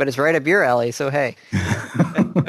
But 0.00 0.08
it's 0.08 0.16
right 0.16 0.34
up 0.34 0.46
your 0.46 0.64
alley. 0.64 0.92
So 0.92 1.10
hey, 1.10 1.36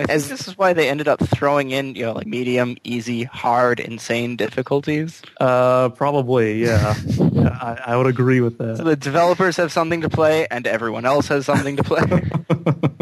As- 0.08 0.30
this 0.30 0.48
is 0.48 0.58
why 0.58 0.72
they 0.72 0.88
ended 0.88 1.10
up 1.10 1.20
throwing 1.20 1.72
in, 1.72 1.96
you 1.96 2.06
know, 2.06 2.14
like 2.14 2.26
medium, 2.26 2.78
easy, 2.86 3.24
hard, 3.26 3.82
insane 3.82 4.38
difficulties. 4.38 5.22
Uh, 5.42 5.90
probably 5.90 6.64
yeah. 6.64 6.96
yeah 7.34 7.50
I, 7.62 7.82
I 7.88 7.98
would 7.98 8.08
agree 8.08 8.40
with 8.40 8.58
So 8.58 8.74
that. 8.76 8.84
the 8.86 8.96
developers 8.96 9.58
have 9.58 9.70
something 9.74 10.00
to 10.00 10.10
play, 10.10 10.48
and 10.50 10.66
everyone 10.66 11.06
else 11.06 11.28
has 11.28 11.46
something 11.46 11.76
to 11.76 11.84
play. 11.84 12.24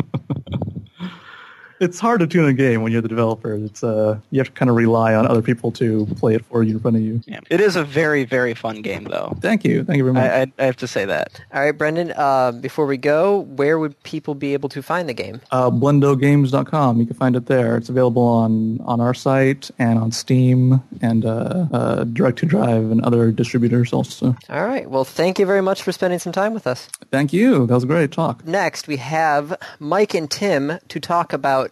it's 1.80 2.00
hard 2.00 2.20
to 2.20 2.28
tune 2.28 2.46
a 2.46 2.54
game 2.54 2.82
when 2.82 2.92
you're 2.92 3.02
the 3.02 3.08
developer. 3.08 3.54
It's 3.54 3.84
uh, 3.84 4.20
you 4.32 4.40
have 4.40 4.48
to 4.48 4.54
kind 4.54 4.70
of 4.70 4.76
rely 4.76 5.14
on 5.16 5.26
other 5.28 5.42
people 5.42 5.72
to 5.74 6.06
play 6.18 6.36
it 6.36 6.46
for 6.46 6.64
you 6.64 6.74
in 6.74 6.80
front 6.80 6.98
of 6.98 7.04
you. 7.04 7.22
Yeah. 7.26 7.40
It 7.50 7.62
is 7.62 7.76
a 7.76 7.84
very, 7.84 8.24
very 8.26 8.54
fun 8.54 8.82
game, 8.82 9.06
though. 9.06 9.36
Thank 9.42 9.64
you, 9.64 9.84
thank 9.84 9.98
you 9.98 10.04
very 10.04 10.14
much. 10.14 10.24
I, 10.24 10.42
I, 10.42 10.52
I 10.60 10.66
have 10.66 10.78
to 10.78 10.88
say 10.88 11.06
that. 11.06 11.42
All 11.54 11.62
right, 11.62 11.72
Brendan. 11.72 12.12
Uh, 12.16 12.52
before 12.52 12.86
we 12.86 12.98
go, 12.98 13.40
where 13.40 13.80
would 13.80 14.02
people 14.04 14.36
be 14.36 14.54
able 14.54 14.70
to 14.70 14.82
find 14.82 15.08
the 15.08 15.14
game? 15.14 15.42
uh, 15.52 15.70
BlendoGames.com. 15.70 17.00
You 17.00 17.06
can 17.06 17.16
find 17.16 17.36
it 17.36 17.46
there. 17.48 17.78
It's 17.78 17.90
available 17.90 18.24
on, 18.24 18.80
on 18.82 19.00
our 19.02 19.14
site 19.14 19.72
and 19.80 20.00
on 20.00 20.12
Steam 20.12 20.82
and 21.02 21.26
uh, 21.26 21.68
uh, 21.72 22.04
Direct2Drive 22.06 22.92
and 22.92 23.02
other 23.02 23.32
distributors 23.32 23.94
also. 23.94 24.36
All 24.50 24.66
right. 24.66 24.90
Well, 24.90 25.06
thank 25.06 25.40
you 25.40 25.46
very 25.46 25.62
much 25.62 25.84
for 25.84 25.92
spending 25.92 26.20
some 26.20 26.34
time 26.34 26.54
with 26.54 26.68
us. 26.68 26.88
Thank 27.12 27.34
you. 27.34 27.66
That 27.68 27.74
was 27.76 27.84
a 27.84 27.88
great 27.88 28.12
talk. 28.12 28.46
Next, 28.46 28.88
we 28.88 28.98
have 28.98 29.58
Mike 29.80 30.14
and 30.14 30.30
Tim 30.30 30.80
to 30.88 31.00
talk 31.00 31.34
about 31.34 31.69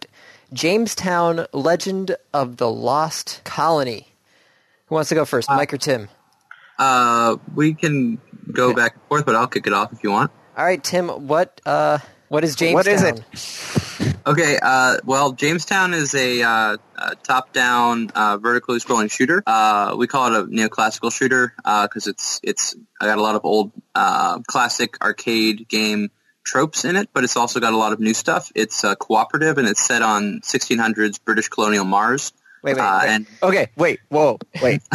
Jamestown 0.54 1.46
Legend 1.54 2.16
of 2.34 2.58
the 2.58 2.70
Lost 2.70 3.42
Colony. 3.44 4.08
Who 4.88 4.96
wants 4.96 5.10
to 5.10 5.16
go 5.16 5.26
first, 5.26 5.50
Mike 5.50 5.74
or 5.74 5.78
Tim? 5.78 6.10
Uh, 6.80 7.38
we 7.54 7.74
can 7.74 8.20
go 8.52 8.74
back 8.74 8.94
and 8.94 9.04
forth, 9.04 9.26
but 9.26 9.36
I'll 9.36 9.48
kick 9.48 9.68
it 9.68 9.74
off 9.74 9.92
if 9.92 10.04
you 10.04 10.12
want. 10.12 10.32
All 10.56 10.64
right, 10.64 10.82
Tim. 10.82 11.10
What 11.28 11.60
uh, 11.66 12.00
what 12.30 12.44
is 12.44 12.56
Jamestown? 12.56 12.74
What 12.76 12.88
is 12.88 13.04
it? 13.04 13.74
Okay, 14.28 14.60
uh, 14.62 14.98
well, 15.06 15.32
Jamestown 15.32 15.94
is 15.94 16.14
a, 16.14 16.42
uh, 16.44 16.78
a 16.98 17.16
top-down 17.24 18.10
uh, 18.14 18.38
vertically 18.38 18.78
scrolling 18.80 19.10
shooter. 19.10 19.42
Uh, 19.48 19.96
we 19.98 20.06
call 20.06 20.36
it 20.36 20.40
a 20.42 20.44
neoclassical 20.44 21.14
shooter 21.14 21.54
because 21.64 22.08
it's 22.08 22.42
it's 22.44 22.76
got 23.00 23.18
a 23.18 23.22
lot 23.22 23.36
of 23.36 23.46
old 23.46 23.72
uh, 23.96 24.40
classic 24.40 25.02
arcade 25.02 25.70
game 25.70 26.12
tropes 26.48 26.86
in 26.86 26.96
it, 26.96 27.10
but 27.14 27.24
it's 27.26 27.36
also 27.36 27.60
got 27.60 27.74
a 27.74 27.78
lot 27.78 27.92
of 27.94 28.00
new 28.00 28.14
stuff. 28.14 28.52
It's 28.56 28.84
uh, 28.84 28.96
cooperative 28.96 29.58
and 29.58 29.68
it's 29.68 29.82
set 29.86 30.02
on 30.02 30.40
1600s 30.42 31.20
British 31.24 31.50
colonial 31.50 31.84
Mars. 31.86 32.32
Wait, 32.64 32.76
wait, 32.76 32.82
Uh, 32.82 33.00
wait. 33.02 33.10
and 33.10 33.28
Okay, 33.44 33.68
wait, 33.76 34.00
whoa, 34.10 34.40
wait. 34.62 34.82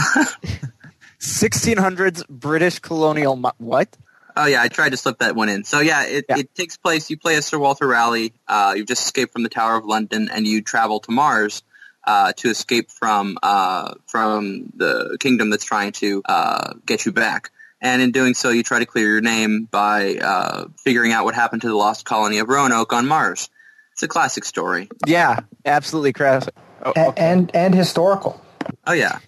1600s 1.21 2.27
British 2.29 2.79
colonial... 2.81 3.37
What? 3.59 3.97
Oh 4.35 4.47
yeah, 4.47 4.63
I 4.63 4.69
tried 4.69 4.91
to 4.91 4.97
slip 4.97 5.19
that 5.19 5.37
one 5.37 5.49
in. 5.51 5.65
So 5.65 5.81
yeah, 5.81 6.05
it, 6.07 6.25
Yeah. 6.29 6.39
it 6.39 6.55
takes 6.55 6.77
place. 6.79 7.11
You 7.11 7.19
play 7.19 7.37
as 7.37 7.45
Sir 7.47 7.59
Walter 7.59 7.87
Raleigh. 7.87 8.33
Uh, 8.49 8.73
you've 8.77 8.89
just 8.89 9.03
escaped 9.05 9.33
from 9.33 9.43
the 9.43 9.51
Tower 9.51 9.77
of 9.77 9.85
London, 9.85 10.31
and 10.33 10.47
you 10.47 10.63
travel 10.63 11.01
to 11.01 11.11
Mars 11.13 11.63
uh, 12.07 12.33
to 12.39 12.49
escape 12.49 12.91
from 12.91 13.37
uh, 13.43 13.93
from 14.07 14.73
the 14.75 15.19
kingdom 15.21 15.51
that's 15.51 15.67
trying 15.67 15.93
to 15.93 16.23
uh, 16.25 16.73
get 16.87 17.05
you 17.05 17.13
back. 17.13 17.51
And 17.83 18.01
in 18.01 18.13
doing 18.13 18.35
so, 18.35 18.51
you 18.51 18.63
try 18.63 18.79
to 18.79 18.87
clear 18.87 19.09
your 19.09 19.21
name 19.21 19.65
by 19.69 20.15
uh, 20.15 20.67
figuring 20.79 21.11
out 21.13 21.25
what 21.25 21.35
happened 21.35 21.63
to 21.63 21.69
the 21.69 21.75
lost 21.75 22.05
colony 22.05 22.39
of 22.39 22.49
Roanoke 22.49 22.93
on 22.93 23.09
Mars. 23.09 23.51
It's 23.93 24.05
a 24.05 24.09
classic 24.09 24.45
story. 24.45 24.89
Yeah, 25.05 25.41
absolutely 25.67 26.13
crass. 26.13 26.49
Oh, 26.85 26.91
okay. 26.91 27.13
and 27.17 27.51
and 27.55 27.75
historical. 27.75 28.41
Oh 28.87 28.93
yeah, 28.93 29.19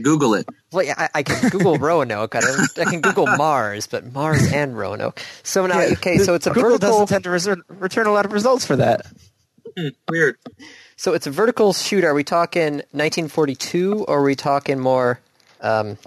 Google 0.00 0.34
it. 0.34 0.48
Well, 0.72 0.84
yeah, 0.84 0.94
I, 0.96 1.08
I 1.16 1.22
can 1.24 1.50
Google 1.50 1.76
Roanoke. 1.76 2.34
I, 2.34 2.40
don't, 2.40 2.78
I 2.78 2.84
can 2.84 3.00
Google 3.00 3.26
Mars, 3.36 3.86
but 3.88 4.12
Mars 4.12 4.52
and 4.52 4.76
Roanoke. 4.76 5.20
So 5.42 5.66
now, 5.66 5.80
okay, 5.80 6.18
so 6.18 6.34
it's 6.34 6.46
a 6.46 6.50
Google 6.50 6.70
vertical. 6.70 6.90
doesn't 6.90 7.06
tend 7.08 7.24
to 7.24 7.30
reser- 7.30 7.62
return 7.68 8.06
a 8.06 8.12
lot 8.12 8.24
of 8.24 8.32
results 8.32 8.64
for 8.64 8.76
that. 8.76 9.06
Hmm, 9.76 9.88
weird. 10.08 10.36
So 10.96 11.14
it's 11.14 11.26
a 11.26 11.30
vertical 11.30 11.72
shooter. 11.72 12.08
Are 12.08 12.14
we 12.14 12.24
talking 12.24 12.74
1942, 12.92 14.04
or 14.08 14.18
are 14.18 14.22
we 14.22 14.36
talking 14.36 14.78
more 14.78 15.20
um, 15.60 15.98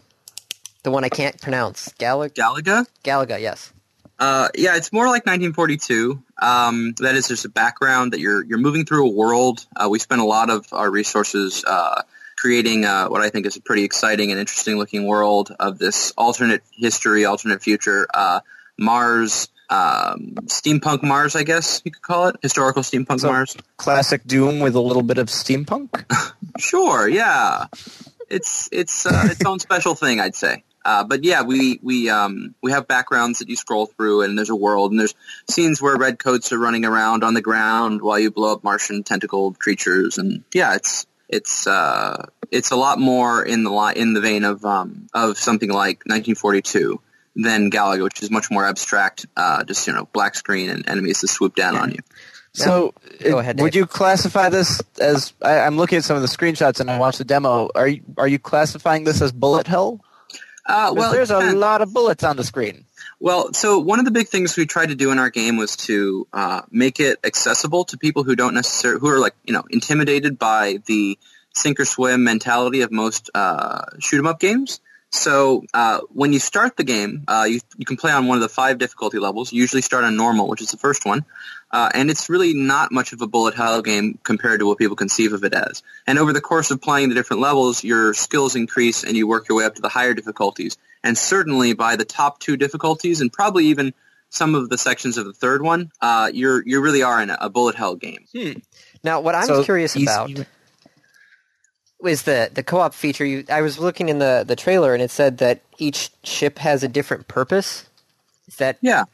the 0.87 0.91
one 0.91 1.03
I 1.03 1.09
can't 1.09 1.39
pronounce? 1.41 1.89
Galaga. 1.99 2.33
Galaga. 2.33 2.85
Galaga. 3.03 3.41
Yes. 3.41 3.73
Uh, 4.17 4.47
yeah, 4.55 4.77
it's 4.77 4.93
more 4.93 5.03
like 5.07 5.25
1942. 5.25 6.23
Um, 6.41 6.93
that 6.99 7.15
is, 7.15 7.27
there's 7.27 7.43
a 7.43 7.49
background 7.49 8.13
that 8.13 8.21
you're 8.21 8.41
you're 8.43 8.57
moving 8.57 8.85
through 8.85 9.05
a 9.07 9.11
world. 9.11 9.65
Uh, 9.75 9.89
we 9.89 9.99
spent 9.99 10.21
a 10.21 10.25
lot 10.25 10.49
of 10.49 10.65
our 10.71 10.89
resources 10.89 11.65
uh, 11.67 12.03
creating 12.37 12.85
uh, 12.85 13.09
what 13.09 13.21
I 13.21 13.29
think 13.29 13.45
is 13.45 13.57
a 13.57 13.61
pretty 13.61 13.83
exciting 13.83 14.31
and 14.31 14.39
interesting 14.39 14.77
looking 14.77 15.05
world 15.05 15.53
of 15.59 15.77
this 15.77 16.13
alternate 16.17 16.63
history, 16.71 17.25
alternate 17.25 17.61
future, 17.61 18.07
uh, 18.13 18.39
Mars, 18.79 19.49
um, 19.69 20.35
steampunk 20.45 21.03
Mars, 21.03 21.35
I 21.35 21.43
guess 21.43 21.81
you 21.83 21.91
could 21.91 22.01
call 22.01 22.27
it, 22.29 22.37
historical 22.41 22.83
steampunk 22.83 23.19
So- 23.19 23.27
Mars. 23.27 23.57
Classic 23.75 24.23
Doom 24.25 24.61
with 24.61 24.75
a 24.75 24.79
little 24.81 25.03
bit 25.03 25.17
of 25.17 25.27
steampunk. 25.27 26.05
Sure, 26.59 27.07
yeah. 27.07 27.65
It's 28.29 28.67
it's 28.71 29.05
uh, 29.05 29.27
its 29.29 29.45
own 29.45 29.59
special 29.59 29.93
thing, 29.93 30.19
I'd 30.19 30.33
say. 30.35 30.63
Uh, 30.87 31.03
but 31.03 31.25
yeah, 31.25 31.41
we 31.41 31.79
we 31.83 32.09
um, 32.09 32.55
we 32.63 32.71
have 32.71 32.87
backgrounds 32.87 33.39
that 33.39 33.49
you 33.49 33.57
scroll 33.57 33.87
through, 33.87 34.21
and 34.21 34.37
there's 34.37 34.49
a 34.49 34.55
world, 34.55 34.91
and 34.91 34.99
there's 35.01 35.15
scenes 35.49 35.81
where 35.81 35.97
red 35.97 36.17
coats 36.17 36.53
are 36.53 36.57
running 36.57 36.85
around 36.85 37.25
on 37.25 37.33
the 37.33 37.41
ground 37.41 38.01
while 38.01 38.17
you 38.17 38.31
blow 38.31 38.53
up 38.53 38.63
Martian 38.63 39.03
tentacled 39.03 39.59
creatures, 39.59 40.17
and 40.17 40.45
yeah, 40.53 40.75
it's 40.75 41.05
it's 41.27 41.67
uh, 41.67 42.27
it's 42.51 42.71
a 42.71 42.77
lot 42.77 42.99
more 42.99 43.43
in 43.43 43.65
the 43.65 43.69
li- 43.69 43.97
in 43.97 44.13
the 44.13 44.21
vein 44.21 44.45
of 44.45 44.63
um, 44.63 45.09
of 45.13 45.37
something 45.37 45.69
like 45.69 46.05
1942 46.05 47.01
than 47.35 47.69
Galaga, 47.69 48.03
which 48.03 48.23
is 48.23 48.31
much 48.31 48.49
more 48.49 48.65
abstract, 48.65 49.25
uh, 49.35 49.65
just 49.65 49.87
you 49.87 49.93
know, 49.93 50.07
black 50.13 50.35
screen 50.35 50.69
and 50.69 50.87
enemies 50.89 51.19
that 51.19 51.27
swoop 51.27 51.53
down 51.53 51.75
on 51.75 51.91
you. 51.91 51.99
So, 52.53 52.93
Go 53.21 53.37
it- 53.37 53.41
ahead, 53.41 53.59
would 53.59 53.75
you 53.75 53.85
classify 53.85 54.47
this 54.47 54.81
as? 55.01 55.33
I, 55.41 55.59
I'm 55.59 55.75
looking 55.75 55.97
at 55.97 56.05
some 56.05 56.15
of 56.15 56.21
the 56.21 56.29
screenshots 56.29 56.79
and 56.79 56.89
I 56.89 56.97
watched 56.97 57.17
the 57.17 57.25
demo. 57.25 57.69
Are 57.75 57.89
you 57.89 58.03
are 58.17 58.27
you 58.27 58.39
classifying 58.39 59.03
this 59.03 59.21
as 59.21 59.33
bullet 59.33 59.67
hell? 59.67 59.99
Uh, 60.67 60.93
well, 60.93 61.13
there's 61.13 61.31
a 61.31 61.55
lot 61.55 61.81
of 61.81 61.93
bullets 61.93 62.23
on 62.23 62.35
the 62.35 62.43
screen. 62.43 62.83
Well, 63.19 63.53
so 63.53 63.79
one 63.79 63.99
of 63.99 64.05
the 64.05 64.11
big 64.11 64.27
things 64.27 64.57
we 64.57 64.65
tried 64.65 64.89
to 64.89 64.95
do 64.95 65.11
in 65.11 65.17
our 65.17 65.29
game 65.29 65.55
was 65.55 65.77
to 65.87 66.27
uh, 66.33 66.61
make 66.69 66.99
it 66.99 67.19
accessible 67.23 67.85
to 67.85 67.97
people 67.97 68.23
who 68.23 68.35
don't 68.35 68.53
necessarily, 68.53 68.99
who 68.99 69.07
are 69.07 69.19
like, 69.19 69.33
you 69.45 69.53
know, 69.53 69.63
intimidated 69.69 70.37
by 70.37 70.79
the 70.85 71.17
sink 71.55 71.79
or 71.79 71.85
swim 71.85 72.23
mentality 72.23 72.81
of 72.81 72.91
most 72.91 73.29
uh, 73.33 73.85
shoot 73.99 74.19
'em 74.19 74.27
up 74.27 74.39
games. 74.39 74.81
So 75.09 75.63
uh, 75.73 76.01
when 76.09 76.33
you 76.33 76.39
start 76.39 76.75
the 76.75 76.83
game, 76.83 77.23
uh, 77.27 77.47
you, 77.49 77.61
you 77.77 77.85
can 77.85 77.95
play 77.95 78.11
on 78.11 78.27
one 78.27 78.37
of 78.37 78.41
the 78.41 78.49
five 78.49 78.77
difficulty 78.77 79.19
levels. 79.19 79.53
You 79.53 79.61
usually 79.61 79.81
start 79.81 80.03
on 80.03 80.17
normal, 80.17 80.49
which 80.49 80.61
is 80.61 80.69
the 80.69 80.77
first 80.77 81.05
one, 81.05 81.23
uh, 81.71 81.89
and 81.93 82.09
it's 82.09 82.29
really 82.29 82.53
not 82.53 82.91
much 82.91 83.13
of 83.13 83.21
a 83.21 83.27
bullet 83.27 83.53
hell 83.55 83.81
game 83.81 84.17
compared 84.23 84.59
to 84.59 84.65
what 84.65 84.77
people 84.77 84.95
conceive 84.95 85.33
of 85.33 85.43
it 85.43 85.53
as. 85.53 85.83
And 86.05 86.17
over 86.17 86.31
the 86.33 86.41
course 86.41 86.71
of 86.71 86.81
playing 86.81 87.09
the 87.09 87.15
different 87.15 87.41
levels, 87.41 87.83
your 87.83 88.13
skills 88.13 88.55
increase 88.55 89.03
and 89.03 89.15
you 89.17 89.27
work 89.27 89.49
your 89.49 89.57
way 89.57 89.65
up 89.65 89.75
to 89.75 89.81
the 89.81 89.89
higher 89.89 90.13
difficulties. 90.13 90.77
And 91.03 91.17
certainly 91.17 91.73
by 91.73 91.95
the 91.95 92.05
top 92.05 92.39
two 92.39 92.57
difficulties, 92.57 93.21
and 93.21 93.31
probably 93.31 93.65
even 93.67 93.93
some 94.29 94.55
of 94.55 94.69
the 94.69 94.77
sections 94.77 95.17
of 95.17 95.25
the 95.25 95.33
third 95.33 95.61
one, 95.61 95.91
uh, 96.01 96.29
you're 96.33 96.61
you 96.67 96.81
really 96.81 97.03
are 97.03 97.21
in 97.21 97.29
a, 97.29 97.37
a 97.41 97.49
bullet 97.49 97.75
hell 97.75 97.95
game. 97.95 98.25
Now, 99.03 99.21
what 99.21 99.35
I'm 99.35 99.45
So 99.45 99.63
curious 99.63 99.95
easy- 99.95 100.05
about 100.05 100.31
is 102.05 102.23
the 102.23 102.49
the 102.53 102.63
co-op 102.63 102.93
feature. 102.93 103.25
You, 103.25 103.45
I 103.49 103.61
was 103.61 103.79
looking 103.79 104.09
in 104.09 104.19
the 104.19 104.43
the 104.45 104.55
trailer, 104.55 104.93
and 104.93 105.01
it 105.01 105.11
said 105.11 105.37
that 105.39 105.61
each 105.77 106.11
ship 106.23 106.59
has 106.59 106.83
a 106.83 106.87
different 106.87 107.27
purpose. 107.27 107.85
Is 108.47 108.57
that 108.57 108.77
Yeah. 108.81 109.05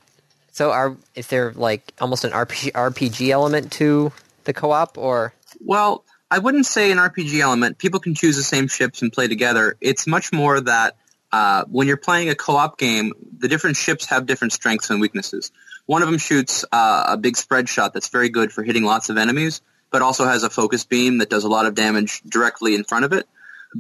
So? 0.53 0.71
Are 0.71 0.95
is 1.15 1.27
there 1.27 1.51
like 1.51 1.93
almost 1.99 2.23
an 2.23 2.31
RPG, 2.31 2.71
RPG 2.71 3.29
element 3.29 3.73
to 3.73 4.13
the 4.45 4.53
co-op, 4.53 4.97
or 4.97 5.33
Well, 5.59 6.05
I 6.31 6.39
wouldn't 6.39 6.65
say 6.65 6.91
an 6.91 6.97
RPG 6.97 7.39
element. 7.41 7.77
People 7.77 7.99
can 7.99 8.15
choose 8.15 8.37
the 8.37 8.43
same 8.43 8.67
ships 8.67 9.01
and 9.01 9.11
play 9.11 9.27
together. 9.27 9.75
It's 9.81 10.07
much 10.07 10.31
more 10.31 10.61
that 10.61 10.95
uh, 11.31 11.65
when 11.65 11.87
you're 11.87 11.97
playing 11.97 12.29
a 12.29 12.35
co-op 12.35 12.77
game, 12.77 13.13
the 13.37 13.47
different 13.47 13.75
ships 13.75 14.05
have 14.05 14.25
different 14.25 14.53
strengths 14.53 14.89
and 14.89 15.01
weaknesses. 15.01 15.51
One 15.85 16.01
of 16.01 16.07
them 16.07 16.17
shoots 16.17 16.63
uh, 16.71 17.05
a 17.09 17.17
big 17.17 17.35
spread 17.35 17.67
shot 17.67 17.93
that's 17.93 18.07
very 18.07 18.29
good 18.29 18.51
for 18.51 18.63
hitting 18.63 18.83
lots 18.83 19.09
of 19.09 19.17
enemies, 19.17 19.61
but 19.91 20.01
also 20.01 20.25
has 20.25 20.43
a 20.43 20.49
focus 20.49 20.85
beam 20.85 21.17
that 21.17 21.29
does 21.29 21.43
a 21.43 21.49
lot 21.49 21.65
of 21.65 21.75
damage 21.75 22.21
directly 22.21 22.75
in 22.75 22.83
front 22.83 23.05
of 23.05 23.13
it. 23.13 23.27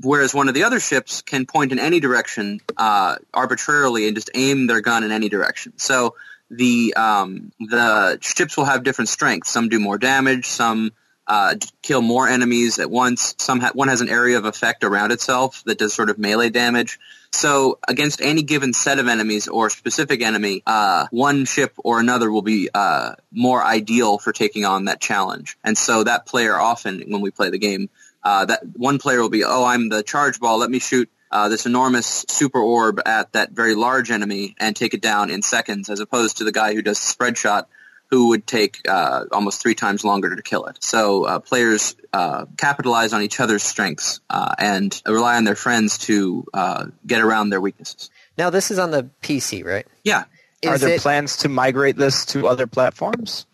Whereas 0.01 0.33
one 0.33 0.47
of 0.47 0.55
the 0.55 0.63
other 0.63 0.79
ships 0.79 1.21
can 1.21 1.45
point 1.45 1.71
in 1.71 1.79
any 1.79 1.99
direction 1.99 2.59
uh, 2.77 3.17
arbitrarily 3.33 4.07
and 4.07 4.15
just 4.15 4.31
aim 4.33 4.65
their 4.65 4.81
gun 4.81 5.03
in 5.03 5.11
any 5.11 5.29
direction. 5.29 5.73
So 5.77 6.15
the 6.49 6.93
um, 6.95 7.51
the 7.59 8.19
ships 8.21 8.57
will 8.57 8.65
have 8.65 8.83
different 8.83 9.09
strengths. 9.09 9.49
Some 9.49 9.69
do 9.69 9.79
more 9.79 9.97
damage. 9.97 10.47
Some 10.47 10.91
uh, 11.27 11.55
kill 11.81 12.01
more 12.01 12.27
enemies 12.27 12.79
at 12.79 12.89
once. 12.89 13.35
Some 13.37 13.59
ha- 13.61 13.71
one 13.73 13.87
has 13.87 14.01
an 14.01 14.09
area 14.09 14.37
of 14.37 14.45
effect 14.45 14.83
around 14.83 15.11
itself 15.11 15.63
that 15.65 15.77
does 15.77 15.93
sort 15.93 16.09
of 16.09 16.17
melee 16.17 16.49
damage. 16.49 16.99
So 17.31 17.79
against 17.87 18.21
any 18.21 18.43
given 18.43 18.73
set 18.73 18.99
of 18.99 19.07
enemies 19.07 19.47
or 19.47 19.69
specific 19.69 20.21
enemy, 20.21 20.61
uh, 20.67 21.07
one 21.09 21.45
ship 21.45 21.73
or 21.77 21.99
another 21.99 22.31
will 22.31 22.43
be 22.43 22.69
uh, 22.73 23.15
more 23.31 23.63
ideal 23.63 24.19
for 24.19 24.31
taking 24.31 24.65
on 24.65 24.85
that 24.85 25.01
challenge. 25.01 25.57
And 25.63 25.77
so 25.77 26.03
that 26.03 26.27
player 26.27 26.55
often, 26.55 27.01
when 27.07 27.21
we 27.21 27.31
play 27.31 27.49
the 27.49 27.57
game, 27.57 27.89
uh, 28.23 28.45
that 28.45 28.61
one 28.77 28.99
player 28.99 29.19
will 29.19 29.29
be, 29.29 29.43
oh, 29.43 29.65
I'm 29.65 29.89
the 29.89 30.03
charge 30.03 30.39
ball. 30.39 30.59
Let 30.59 30.69
me 30.69 30.79
shoot 30.79 31.09
uh, 31.33 31.49
this 31.49 31.65
enormous 31.65 32.25
super 32.29 32.59
orb 32.61 33.01
at 33.05 33.33
that 33.33 33.51
very 33.51 33.73
large 33.75 34.11
enemy 34.11 34.55
and 34.59 34.75
take 34.75 34.93
it 34.93 35.01
down 35.01 35.29
in 35.31 35.41
seconds, 35.41 35.89
as 35.89 35.99
opposed 35.99 36.37
to 36.37 36.43
the 36.43 36.51
guy 36.51 36.73
who 36.75 36.81
does 36.81 36.99
the 36.99 37.05
spread 37.05 37.37
shot, 37.37 37.67
who 38.11 38.29
would 38.29 38.45
take 38.45 38.79
uh, 38.87 39.25
almost 39.31 39.59
three 39.59 39.73
times 39.73 40.03
longer 40.05 40.35
to 40.35 40.41
kill 40.43 40.65
it. 40.67 40.77
So 40.83 41.23
uh, 41.25 41.39
players 41.39 41.95
uh, 42.13 42.45
capitalize 42.57 43.11
on 43.13 43.23
each 43.23 43.39
other's 43.39 43.63
strengths 43.63 44.19
uh, 44.29 44.53
and 44.59 45.01
rely 45.07 45.35
on 45.37 45.43
their 45.45 45.55
friends 45.55 45.97
to 46.09 46.45
uh, 46.53 46.85
get 47.07 47.21
around 47.21 47.49
their 47.49 47.61
weaknesses. 47.61 48.11
now 48.37 48.51
this 48.51 48.69
is 48.69 48.77
on 48.77 48.91
the 48.91 49.09
PC, 49.23 49.65
right? 49.65 49.87
Yeah, 50.03 50.25
Are 50.67 50.77
there 50.77 50.95
it- 50.95 51.01
plans 51.01 51.37
to 51.37 51.49
migrate 51.49 51.97
this 51.97 52.25
to 52.27 52.47
other 52.47 52.67
platforms? 52.67 53.47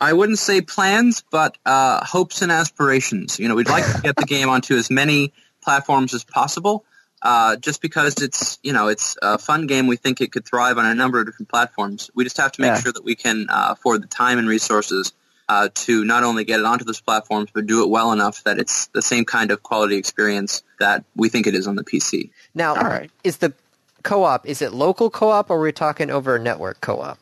I 0.00 0.12
wouldn't 0.12 0.38
say 0.40 0.60
plans, 0.60 1.22
but 1.30 1.56
uh, 1.64 2.04
hopes 2.04 2.42
and 2.42 2.52
aspirations. 2.52 3.38
You 3.38 3.48
know, 3.48 3.54
we'd 3.54 3.70
like 3.70 3.86
to 3.90 4.02
get 4.02 4.16
the 4.16 4.26
game 4.26 4.50
onto 4.50 4.76
as 4.76 4.90
many 4.90 5.32
platforms 5.62 6.12
as 6.12 6.24
possible. 6.24 6.84
Uh, 7.24 7.56
just 7.56 7.80
because 7.80 8.20
it's 8.20 8.58
you 8.62 8.74
know 8.74 8.88
it's 8.88 9.16
a 9.22 9.38
fun 9.38 9.66
game, 9.66 9.86
we 9.86 9.96
think 9.96 10.20
it 10.20 10.30
could 10.30 10.44
thrive 10.44 10.76
on 10.76 10.84
a 10.84 10.94
number 10.94 11.18
of 11.18 11.24
different 11.26 11.48
platforms. 11.48 12.10
We 12.14 12.22
just 12.22 12.36
have 12.36 12.52
to 12.52 12.60
make 12.60 12.68
Yeah. 12.68 12.80
sure 12.80 12.92
that 12.92 13.02
we 13.04 13.14
can 13.14 13.46
uh, 13.48 13.68
afford 13.70 14.02
the 14.02 14.06
time 14.06 14.38
and 14.38 14.46
resources 14.46 15.12
uh, 15.48 15.70
to 15.74 16.04
not 16.04 16.22
only 16.22 16.44
get 16.44 16.60
it 16.60 16.66
onto 16.66 16.84
those 16.84 17.00
platforms, 17.00 17.48
but 17.54 17.66
do 17.66 17.82
it 17.82 17.88
well 17.88 18.12
enough 18.12 18.44
that 18.44 18.58
it's 18.58 18.86
the 18.88 19.00
same 19.02 19.24
kind 19.24 19.50
of 19.50 19.62
quality 19.62 19.96
experience 19.96 20.62
that 20.80 21.04
we 21.16 21.30
think 21.30 21.46
it 21.46 21.54
is 21.54 21.66
on 21.66 21.76
the 21.76 21.84
PC. 21.84 22.30
Now, 22.54 22.76
All 22.76 22.84
right. 22.84 23.10
is 23.24 23.38
the 23.38 23.54
co-op 24.02 24.46
is 24.46 24.60
it 24.60 24.74
local 24.74 25.08
co-op 25.08 25.48
or 25.48 25.56
are 25.56 25.60
we 25.62 25.72
talking 25.72 26.10
over 26.10 26.38
network 26.38 26.78
co-op? 26.82 27.18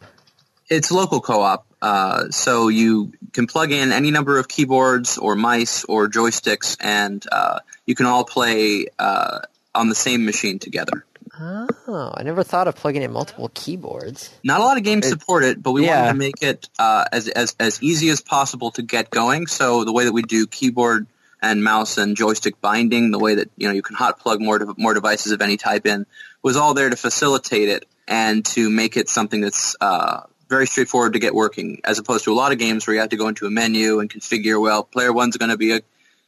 It's 0.68 0.90
local 0.90 1.20
co-op, 1.20 1.64
uh, 1.80 2.30
so 2.30 2.68
you 2.68 3.12
can 3.32 3.46
plug 3.46 3.70
in 3.70 3.92
any 3.92 4.10
number 4.10 4.38
of 4.38 4.48
keyboards 4.48 5.18
or 5.18 5.36
mice 5.36 5.84
or 5.84 6.08
joysticks, 6.08 6.76
and 6.80 7.24
uh, 7.30 7.60
you 7.84 7.94
can 7.94 8.06
all 8.06 8.24
play 8.24 8.86
uh, 8.98 9.40
on 9.74 9.88
the 9.88 9.94
same 9.94 10.24
machine 10.24 10.58
together. 10.58 11.04
Oh, 11.40 12.12
I 12.14 12.22
never 12.24 12.42
thought 12.42 12.68
of 12.68 12.76
plugging 12.76 13.02
in 13.02 13.10
multiple 13.10 13.50
keyboards. 13.54 14.34
Not 14.44 14.60
a 14.60 14.64
lot 14.64 14.76
of 14.76 14.82
games 14.82 15.08
support 15.08 15.44
it, 15.44 15.62
but 15.62 15.72
we 15.72 15.86
yeah. 15.86 16.02
wanted 16.02 16.12
to 16.12 16.18
make 16.18 16.42
it 16.42 16.68
uh, 16.78 17.06
as, 17.10 17.28
as 17.28 17.56
as 17.58 17.82
easy 17.82 18.10
as 18.10 18.20
possible 18.20 18.70
to 18.72 18.82
get 18.82 19.10
going. 19.10 19.46
So 19.46 19.84
the 19.84 19.92
way 19.92 20.04
that 20.04 20.12
we 20.12 20.22
do 20.22 20.46
keyboard 20.46 21.06
and 21.40 21.64
mouse 21.64 21.96
and 21.96 22.16
joystick 22.16 22.60
binding, 22.60 23.10
the 23.12 23.18
way 23.18 23.36
that 23.36 23.50
you 23.56 23.66
know 23.66 23.74
you 23.74 23.82
can 23.82 23.96
hot 23.96 24.20
plug 24.20 24.40
more 24.40 24.58
de- 24.58 24.74
more 24.76 24.92
devices 24.92 25.32
of 25.32 25.40
any 25.40 25.56
type 25.56 25.86
in, 25.86 26.06
was 26.42 26.56
all 26.56 26.74
there 26.74 26.90
to 26.90 26.96
facilitate 26.96 27.68
it 27.70 27.86
and 28.06 28.44
to 28.44 28.68
make 28.68 28.96
it 28.98 29.08
something 29.08 29.40
that's 29.40 29.74
uh, 29.80 30.24
very 30.50 30.66
straightforward 30.66 31.14
to 31.14 31.18
get 31.18 31.34
working, 31.34 31.80
as 31.82 31.98
opposed 31.98 32.24
to 32.24 32.32
a 32.32 32.34
lot 32.34 32.52
of 32.52 32.58
games 32.58 32.86
where 32.86 32.94
you 32.94 33.00
have 33.00 33.10
to 33.10 33.16
go 33.16 33.28
into 33.28 33.46
a 33.46 33.50
menu 33.50 34.00
and 34.00 34.10
configure. 34.10 34.60
Well, 34.60 34.84
player 34.84 35.12
one's 35.12 35.38
going 35.38 35.50
to 35.50 35.56
be 35.56 35.72
a 35.72 35.80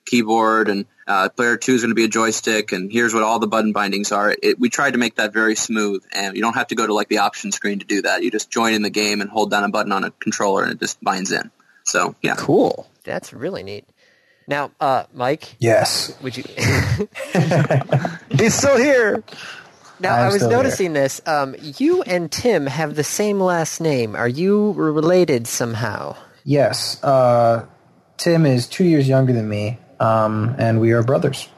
keyboard 0.04 0.68
and 0.68 0.86
uh, 1.06 1.28
player 1.28 1.56
two 1.56 1.72
is 1.74 1.82
going 1.82 1.90
to 1.90 1.94
be 1.94 2.04
a 2.04 2.08
joystick 2.08 2.72
and 2.72 2.90
here's 2.90 3.12
what 3.14 3.22
all 3.22 3.38
the 3.38 3.46
button 3.46 3.72
bindings 3.72 4.10
are. 4.12 4.34
It, 4.42 4.58
we 4.58 4.70
tried 4.70 4.92
to 4.92 4.98
make 4.98 5.16
that 5.16 5.32
very 5.32 5.54
smooth 5.54 6.02
and 6.12 6.34
you 6.36 6.42
don't 6.42 6.54
have 6.54 6.68
to 6.68 6.74
go 6.74 6.86
to 6.86 6.94
like 6.94 7.08
the 7.08 7.18
option 7.18 7.52
screen 7.52 7.78
to 7.80 7.86
do 7.86 8.02
that. 8.02 8.22
You 8.22 8.30
just 8.30 8.50
join 8.50 8.72
in 8.74 8.82
the 8.82 8.90
game 8.90 9.20
and 9.20 9.28
hold 9.30 9.50
down 9.50 9.64
a 9.64 9.68
button 9.68 9.92
on 9.92 10.04
a 10.04 10.10
controller 10.12 10.62
and 10.62 10.72
it 10.72 10.80
just 10.80 11.02
binds 11.02 11.30
in. 11.32 11.50
So 11.84 12.14
yeah. 12.22 12.34
Cool. 12.36 12.88
That's 13.04 13.32
really 13.32 13.62
neat. 13.62 13.84
Now, 14.46 14.72
uh, 14.80 15.04
Mike, 15.14 15.56
Yes. 15.58 16.14
would 16.22 16.36
you? 16.36 16.44
He's 18.38 18.54
still 18.54 18.76
here. 18.78 19.22
now, 20.00 20.14
I'm 20.14 20.20
I 20.22 20.26
was 20.26 20.36
still 20.36 20.48
here. 20.50 20.56
noticing 20.58 20.92
this. 20.92 21.20
Um, 21.26 21.54
you 21.60 22.02
and 22.02 22.30
Tim 22.30 22.66
have 22.66 22.94
the 22.94 23.04
same 23.04 23.40
last 23.40 23.80
name. 23.80 24.14
Are 24.16 24.28
you 24.28 24.72
related 24.72 25.46
somehow? 25.46 26.16
Yes. 26.44 27.02
Uh, 27.02 27.64
Tim 28.18 28.44
is 28.46 28.66
two 28.66 28.84
years 28.84 29.08
younger 29.08 29.32
than 29.32 29.48
me, 29.48 29.78
um, 30.00 30.54
and 30.58 30.80
we 30.80 30.92
are 30.92 31.02
brothers. 31.02 31.48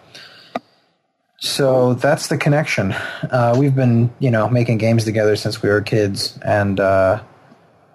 So 1.39 1.95
that's 1.95 2.29
the 2.29 2.39
connection. 2.39 2.93
Uh, 2.93 3.55
we've 3.59 3.75
been, 3.75 4.11
you 4.19 4.31
know, 4.31 4.49
making 4.49 4.79
games 4.79 5.05
together 5.05 5.37
since 5.37 5.63
we 5.63 5.69
were 5.69 5.83
kids, 5.83 6.39
and 6.43 6.81
uh, 6.81 7.23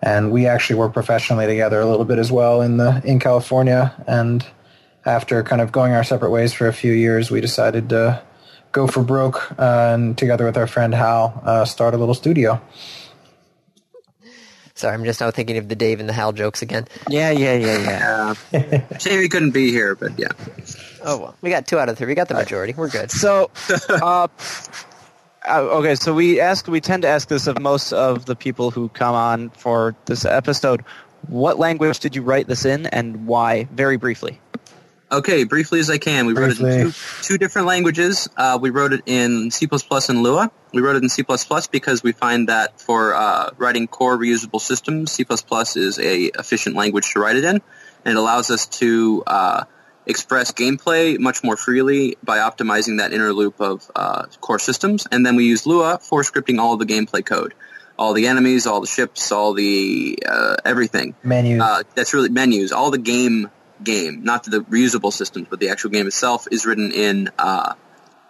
and 0.02 0.32
we 0.32 0.46
actually 0.46 0.78
work 0.78 0.94
professionally 0.94 1.48
together 1.48 1.80
a 1.80 1.86
little 1.86 2.06
bit 2.06 2.20
as 2.20 2.32
well 2.32 2.62
in 2.62 2.78
the 2.78 3.02
in 3.04 3.20
California. 3.20 3.94
And 4.08 4.46
after 5.06 5.42
kind 5.44 5.62
of 5.62 5.72
going 5.72 5.94
our 5.94 6.04
separate 6.04 6.30
ways 6.30 6.54
for 6.54 6.68
a 6.68 6.74
few 6.74 6.94
years, 6.94 7.32
we 7.32 7.42
decided 7.42 7.90
to 7.90 8.22
go 8.72 8.88
for 8.88 9.04
broke, 9.04 9.52
uh, 9.60 9.92
and 9.94 10.18
together 10.18 10.46
with 10.46 10.56
our 10.56 10.68
friend 10.68 10.94
Hal, 10.94 11.42
uh, 11.44 11.66
start 11.66 11.94
a 11.94 11.98
little 11.98 12.14
studio. 12.14 12.62
Sorry, 14.82 14.96
I'm 14.96 15.04
just 15.04 15.22
now 15.22 15.30
thinking 15.30 15.58
of 15.58 15.70
the 15.70 15.76
Dave 15.76 16.00
and 16.00 16.10
the 16.10 16.14
Hal 16.14 16.34
jokes 16.34 16.64
again. 16.64 16.88
Yeah, 17.08 17.30
yeah, 17.30 17.54
yeah, 17.54 17.78
yeah. 18.52 18.60
Uh, 18.60 18.98
shame 18.98 19.22
he 19.22 19.30
couldn't 19.30 19.52
be 19.52 19.70
here, 19.70 19.94
but 19.94 20.18
yeah. 20.18 20.30
Oh 21.04 21.20
well, 21.20 21.36
we 21.42 21.52
got 21.52 21.68
two 21.68 21.78
out 21.78 21.88
of 21.88 22.00
three. 22.00 22.08
We 22.08 22.16
got 22.16 22.30
the 22.30 22.34
majority. 22.34 22.74
We're 22.76 22.90
good. 22.90 23.12
So, 23.12 23.52
uh, 23.90 24.28
uh, 25.48 25.62
okay, 25.62 25.94
so 25.94 26.16
we 26.16 26.40
ask, 26.40 26.68
we 26.68 26.82
tend 26.82 27.04
to 27.04 27.10
ask 27.10 27.28
this 27.28 27.46
of 27.46 27.60
most 27.60 27.94
of 27.94 28.26
the 28.26 28.36
people 28.36 28.72
who 28.72 28.90
come 28.90 29.14
on 29.14 29.52
for 29.52 29.96
this 30.06 30.26
episode. 30.26 30.84
What 31.28 31.60
language 31.60 32.00
did 32.00 32.16
you 32.16 32.24
write 32.24 32.48
this 32.48 32.66
in, 32.66 32.88
and 32.88 33.28
why? 33.28 33.66
Very 33.66 33.98
briefly. 33.98 34.40
Okay, 35.12 35.44
briefly 35.44 35.82
as 35.82 35.90
I 35.90 35.98
can, 35.98 36.26
we 36.26 36.34
wrote 36.34 36.52
it 36.52 36.60
in 36.62 36.92
two, 36.92 36.94
two 37.22 37.38
different 37.38 37.68
languages. 37.68 38.30
Uh, 38.38 38.58
we 38.62 38.70
wrote 38.70 38.94
it 38.94 39.02
in 39.06 39.52
C++ 39.52 39.68
and 39.70 40.24
Lua. 40.24 40.50
We 40.74 40.82
wrote 40.82 40.96
it 40.96 41.04
in 41.04 41.10
C++ 41.10 41.26
because 41.70 42.02
we 42.02 42.14
find 42.14 42.48
that 42.48 42.80
for 42.80 43.14
uh, 43.14 43.50
writing 43.58 43.88
core 43.88 44.18
reusable 44.18 44.62
systems, 44.62 45.12
C++ 45.12 45.26
is 45.76 46.00
a 46.00 46.32
efficient 46.40 46.78
language 46.78 47.12
to 47.12 47.20
write 47.20 47.36
it 47.36 47.44
in, 47.44 47.56
and 47.56 47.62
it 48.06 48.16
allows 48.16 48.50
us 48.50 48.68
to 48.68 49.22
uh, 49.28 49.66
express 50.06 50.54
gameplay 50.54 51.20
much 51.20 51.44
more 51.44 51.58
freely 51.58 52.16
by 52.24 52.38
optimizing 52.38 53.00
that 53.00 53.12
inner 53.12 53.34
loop 53.34 53.60
of 53.60 53.92
uh, 53.94 54.28
core 54.40 54.60
systems. 54.60 55.08
And 55.12 55.26
then 55.26 55.36
we 55.36 55.46
use 55.46 55.66
Lua 55.66 56.00
for 56.00 56.22
scripting 56.22 56.58
all 56.58 56.74
of 56.74 56.80
the 56.80 56.86
gameplay 56.86 57.26
code, 57.26 57.54
all 58.00 58.14
the 58.14 58.28
enemies, 58.28 58.66
all 58.66 58.80
the 58.80 58.88
ships, 58.88 59.34
all 59.34 59.54
the 59.54 60.20
uh, 60.26 60.56
everything. 60.64 61.16
Menus. 61.22 61.62
Uh, 61.62 61.84
that's 61.96 62.14
really 62.14 62.30
menus. 62.30 62.72
All 62.72 62.92
the 62.92 62.98
game 62.98 63.50
game, 63.84 64.24
not 64.24 64.44
the 64.44 64.60
reusable 64.62 65.14
systems, 65.14 65.48
but 65.50 65.60
the 65.60 65.70
actual 65.70 65.90
game 65.90 66.08
itself 66.08 66.48
is 66.52 66.66
written 66.66 66.92
in 66.92 67.30
uh, 67.38 67.74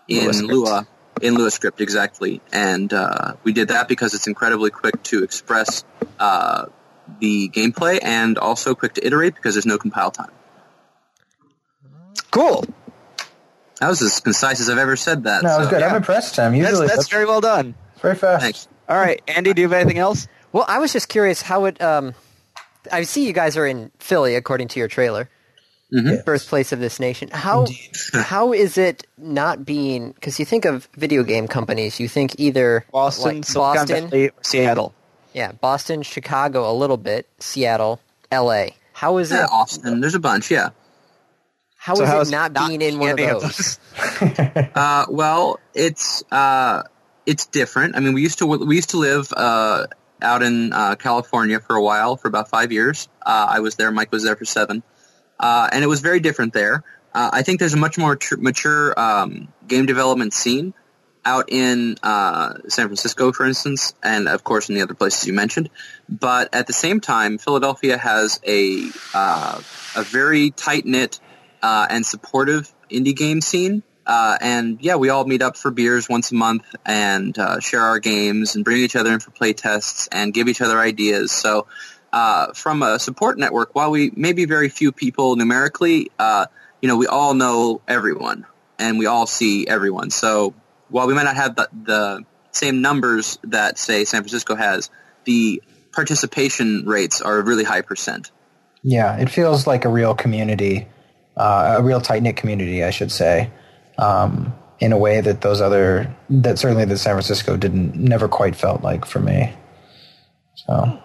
in 0.08 0.48
Lua. 0.48 0.54
Lua 0.54 0.88
in 1.22 1.36
Lua 1.36 1.52
script 1.52 1.82
exactly. 1.82 2.42
And 2.52 2.92
uh, 2.94 3.34
we 3.44 3.54
did 3.54 3.70
that 3.70 3.88
because 3.88 4.14
it's 4.14 4.28
incredibly 4.28 4.70
quick 4.70 5.02
to 5.04 5.24
express 5.24 5.84
uh, 6.20 6.66
the 7.20 7.50
gameplay 7.50 8.00
and 8.02 8.38
also 8.38 8.76
quick 8.76 8.94
to 8.96 9.06
iterate 9.06 9.36
because 9.36 9.56
there's 9.56 9.66
no 9.66 9.78
compile 9.78 10.12
time. 10.12 10.32
Cool. 12.32 12.66
That 13.80 13.90
was 13.90 14.02
as 14.02 14.20
concise 14.20 14.62
as 14.62 14.70
I've 14.70 14.78
ever 14.78 14.96
said 14.96 15.24
that. 15.24 15.44
no, 15.44 15.56
it 15.56 15.58
was 15.58 15.66
so, 15.66 15.72
good. 15.72 15.80
yeah. 15.82 15.90
I'm 15.90 15.96
impressed, 15.96 16.36
Tim. 16.36 16.54
That's, 16.54 16.72
Usually 16.72 16.88
that's 16.88 17.10
very 17.10 17.26
well 17.26 17.42
done. 17.42 17.76
very 18.02 18.16
fast. 18.16 18.44
Thanks. 18.44 18.68
All 18.88 18.98
right, 18.98 19.22
Andy, 19.28 19.54
do 19.54 19.62
you 19.62 19.70
have 19.70 19.74
anything 19.74 19.98
else? 19.98 20.28
Well, 20.52 20.66
I 20.68 20.80
was 20.80 20.94
just 20.94 21.10
curious 21.10 21.42
how 21.42 21.66
it. 21.66 21.82
Um, 21.82 22.14
I 22.92 23.04
see 23.04 23.26
you 23.26 23.34
guys 23.34 23.58
are 23.58 23.66
in 23.66 23.92
Philly, 24.00 24.36
according 24.36 24.68
to 24.70 24.80
your 24.80 24.88
trailer, 24.88 25.30
Mhm. 25.94 26.24
birthplace 26.24 26.72
of 26.72 26.80
this 26.80 27.00
nation. 27.00 27.30
How 27.32 27.68
how 28.14 28.54
is 28.54 28.78
it 28.78 29.06
not 29.18 29.66
being? 29.66 30.12
Because 30.12 30.40
you 30.40 30.46
think 30.46 30.66
of 30.66 30.88
video 30.96 31.24
game 31.24 31.48
companies, 31.48 32.00
you 32.00 32.08
think 32.08 32.36
either 32.40 32.86
Boston, 32.92 33.38
like 33.42 33.54
Boston, 33.54 34.10
Valley, 34.10 34.32
Seattle. 34.42 34.94
yeah, 35.34 35.52
Boston, 35.54 36.02
Chicago, 36.04 36.70
a 36.72 36.74
little 36.74 36.98
bit, 36.98 37.28
Seattle, 37.40 38.00
L.A. 38.32 38.76
How 38.94 39.18
is 39.18 39.32
Yeah, 39.32 39.44
it? 39.46 39.50
Austin. 39.52 40.00
There's 40.00 40.16
a 40.16 40.20
bunch. 40.20 40.50
Yeah. 40.52 40.70
How 41.78 41.96
So 41.96 42.04
is 42.04 42.10
how's 42.10 42.30
it 42.30 42.32
not 42.32 42.54
being 42.54 42.82
in 42.82 43.00
one 43.00 43.12
of 43.12 43.18
those? 43.18 43.80
Uh, 44.76 45.06
well, 45.10 45.60
it's 45.74 46.24
uh, 46.32 46.84
it's 47.26 47.48
different. 47.48 47.96
I 47.96 48.00
mean, 48.00 48.14
we 48.14 48.22
used 48.22 48.38
to 48.40 48.46
we 48.46 48.76
used 48.76 48.92
to 48.92 48.98
live 48.98 49.32
uh, 49.36 49.88
out 50.22 50.44
in 50.44 50.72
uh, 50.74 50.96
California 50.96 51.60
for 51.60 51.76
a 51.76 51.82
while, 51.84 52.16
for 52.18 52.28
about 52.28 52.50
five 52.50 52.72
years. 52.72 53.10
Uh, 53.22 53.48
I 53.50 53.60
was 53.60 53.76
there. 53.76 53.92
Mike 53.92 54.12
was 54.12 54.24
there 54.24 54.36
for 54.36 54.46
seven, 54.46 54.84
uh, 55.42 55.70
and 55.72 55.84
it 55.84 55.88
was 55.88 56.00
very 56.00 56.22
different 56.22 56.54
there. 56.54 56.84
Uh, 57.14 57.30
I 57.34 57.42
think 57.42 57.60
there's 57.60 57.74
a 57.74 57.78
much 57.78 57.98
more 57.98 58.16
tr- 58.16 58.38
mature 58.38 58.98
um, 58.98 59.50
game 59.68 59.86
development 59.86 60.34
scene 60.34 60.74
out 61.26 61.52
in 61.52 61.98
uh, 62.02 62.54
San 62.68 62.88
Francisco, 62.88 63.32
for 63.32 63.46
instance, 63.46 63.94
and 64.02 64.28
of 64.28 64.44
course 64.44 64.70
in 64.70 64.76
the 64.76 64.82
other 64.82 64.94
places 64.94 65.28
you 65.28 65.34
mentioned. 65.34 65.70
But 66.08 66.56
at 66.56 66.68
the 66.68 66.74
same 66.74 67.02
time, 67.02 67.38
Philadelphia 67.38 67.98
has 67.98 68.40
a 68.48 68.86
uh, 69.14 69.62
a 69.96 70.04
very 70.04 70.52
tight 70.52 70.86
knit 70.86 71.20
uh, 71.62 71.88
and 71.90 72.06
supportive 72.06 72.72
indie 72.90 73.16
game 73.16 73.42
scene. 73.42 73.84
Uh, 74.06 74.38
and 74.42 74.80
yeah, 74.82 74.96
we 74.96 75.10
all 75.10 75.26
meet 75.26 75.42
up 75.42 75.56
for 75.56 75.70
beers 75.70 76.10
once 76.10 76.32
a 76.32 76.36
month 76.36 76.66
and 76.86 77.38
uh, 77.38 77.60
share 77.60 77.82
our 77.82 78.00
games 78.00 78.56
and 78.56 78.66
bring 78.66 78.78
each 78.78 78.96
other 78.96 79.14
in 79.14 79.20
for 79.20 79.32
play 79.32 79.54
tests 79.54 80.08
and 80.12 80.34
give 80.34 80.48
each 80.48 80.62
other 80.62 80.80
ideas. 80.80 81.32
So 81.32 81.68
uh, 82.14 82.54
from 82.54 82.84
a 82.84 83.00
support 83.00 83.38
network, 83.38 83.74
while 83.76 83.92
we 83.92 84.12
may 84.16 84.34
be 84.34 84.46
very 84.46 84.70
few 84.70 84.92
people 84.92 85.36
numerically, 85.36 86.12
uh, 86.20 86.46
you 86.82 86.88
know, 86.88 86.98
we 86.98 87.08
all 87.08 87.34
know 87.34 87.82
everyone 87.88 88.46
and 88.78 88.98
we 88.98 89.06
all 89.06 89.28
see 89.28 89.68
everyone. 89.68 90.10
So 90.10 90.54
while 90.90 91.08
we 91.08 91.14
might 91.14 91.24
not 91.24 91.36
have 91.36 91.56
the, 91.56 91.70
the 91.84 92.26
same 92.52 92.82
numbers 92.82 93.40
that, 93.44 93.78
say, 93.78 94.04
San 94.06 94.22
Francisco 94.22 94.56
has, 94.56 94.90
the 95.24 95.62
participation 95.94 96.86
rates 96.86 97.22
are 97.22 97.38
a 97.38 97.44
really 97.44 97.64
high 97.64 97.82
percent. 97.82 98.32
Yeah, 98.84 99.18
it 99.18 99.30
feels 99.30 99.68
like 99.68 99.86
a 99.86 99.90
real 99.90 100.16
community, 100.16 100.88
uh, 101.38 101.76
a 101.78 101.84
real 101.84 102.02
tight 102.02 102.24
knit 102.24 102.36
community, 102.36 102.84
I 102.84 102.90
should 102.90 103.12
say, 103.12 103.52
um, 103.98 104.54
in 104.80 104.92
a 104.92 104.98
way 104.98 105.22
that 105.22 105.42
those 105.42 105.62
other, 105.62 106.14
that 106.30 106.58
certainly 106.58 106.86
the 106.86 106.98
San 106.98 107.14
Francisco 107.14 107.56
didn't, 107.56 107.96
never 107.96 108.28
quite 108.28 108.56
felt 108.56 108.82
like 108.82 109.06
for 109.06 109.20
me. 109.20 109.54
So, 110.56 111.00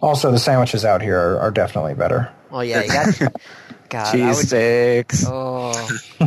also 0.00 0.30
the 0.30 0.38
sandwiches 0.38 0.84
out 0.84 1.02
here 1.02 1.18
are, 1.18 1.38
are 1.40 1.50
definitely 1.50 1.94
better. 1.94 2.32
Well, 2.50 2.64
yeah, 2.64 2.82
you 2.82 2.88
got. 2.88 3.32
God, 3.90 4.12
Cheese 4.12 4.36
would, 4.36 4.46
sticks. 4.46 5.24
oh, 5.26 5.72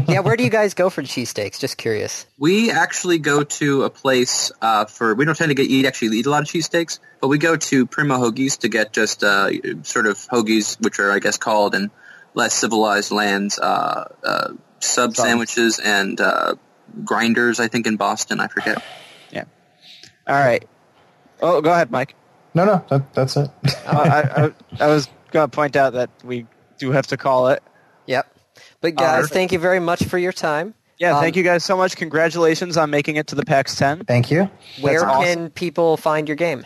yeah, 0.09 0.19
where 0.19 0.35
do 0.35 0.43
you 0.43 0.49
guys 0.49 0.73
go 0.73 0.89
for 0.89 1.01
cheesesteaks? 1.01 1.57
Just 1.59 1.77
curious. 1.77 2.25
We 2.37 2.69
actually 2.69 3.19
go 3.19 3.43
to 3.43 3.83
a 3.83 3.89
place 3.89 4.51
uh, 4.61 4.83
for. 4.83 5.15
We 5.15 5.23
don't 5.23 5.37
tend 5.37 5.49
to 5.49 5.55
get 5.55 5.67
eat 5.67 5.85
actually 5.85 6.17
eat 6.17 6.25
a 6.25 6.29
lot 6.29 6.43
of 6.43 6.49
cheesesteaks, 6.49 6.99
but 7.21 7.29
we 7.29 7.37
go 7.37 7.55
to 7.55 7.85
Primo 7.85 8.17
Hoagies 8.17 8.59
to 8.59 8.67
get 8.67 8.91
just 8.91 9.23
uh, 9.23 9.49
sort 9.83 10.07
of 10.07 10.17
hoagies, 10.17 10.77
which 10.81 10.99
are 10.99 11.09
I 11.09 11.19
guess 11.19 11.37
called 11.37 11.73
in 11.73 11.89
less 12.33 12.53
civilized 12.53 13.11
lands, 13.11 13.57
uh, 13.57 14.13
uh, 14.25 14.49
sub 14.81 15.15
sandwiches 15.15 15.79
and 15.79 16.19
uh, 16.19 16.55
grinders. 17.05 17.61
I 17.61 17.69
think 17.69 17.87
in 17.87 17.95
Boston, 17.95 18.41
I 18.41 18.47
forget. 18.47 18.83
Yeah. 19.31 19.45
All 20.27 20.35
right. 20.35 20.67
Oh, 21.41 21.61
go 21.61 21.71
ahead, 21.71 21.91
Mike. 21.91 22.13
No, 22.53 22.65
no, 22.65 22.85
that, 22.89 23.13
that's 23.13 23.35
it. 23.37 23.49
Uh, 23.65 23.71
I, 23.87 24.43
I, 24.45 24.85
I 24.85 24.87
was 24.87 25.07
going 25.31 25.49
to 25.49 25.55
point 25.55 25.75
out 25.75 25.93
that 25.93 26.09
we 26.23 26.45
do 26.77 26.91
have 26.91 27.07
to 27.07 27.17
call 27.17 27.47
it. 27.49 27.63
Yep. 28.05 28.27
But 28.81 28.95
guys, 28.95 29.29
thank 29.29 29.51
you 29.51 29.59
very 29.59 29.79
much 29.79 30.03
for 30.03 30.17
your 30.17 30.31
time. 30.33 30.73
Yeah, 30.99 31.15
Um, 31.15 31.21
thank 31.23 31.35
you 31.35 31.43
guys 31.43 31.63
so 31.65 31.75
much. 31.75 31.95
Congratulations 31.95 32.77
on 32.77 32.89
making 32.91 33.15
it 33.15 33.27
to 33.27 33.35
the 33.35 33.43
PAX 33.45 33.75
10. 33.75 34.05
Thank 34.05 34.29
you. 34.29 34.49
Where 34.81 34.99
That's 34.99 35.03
awesome. 35.11 35.23
can 35.23 35.49
people 35.49 35.97
find 35.97 36.27
your 36.27 36.35
game? 36.37 36.65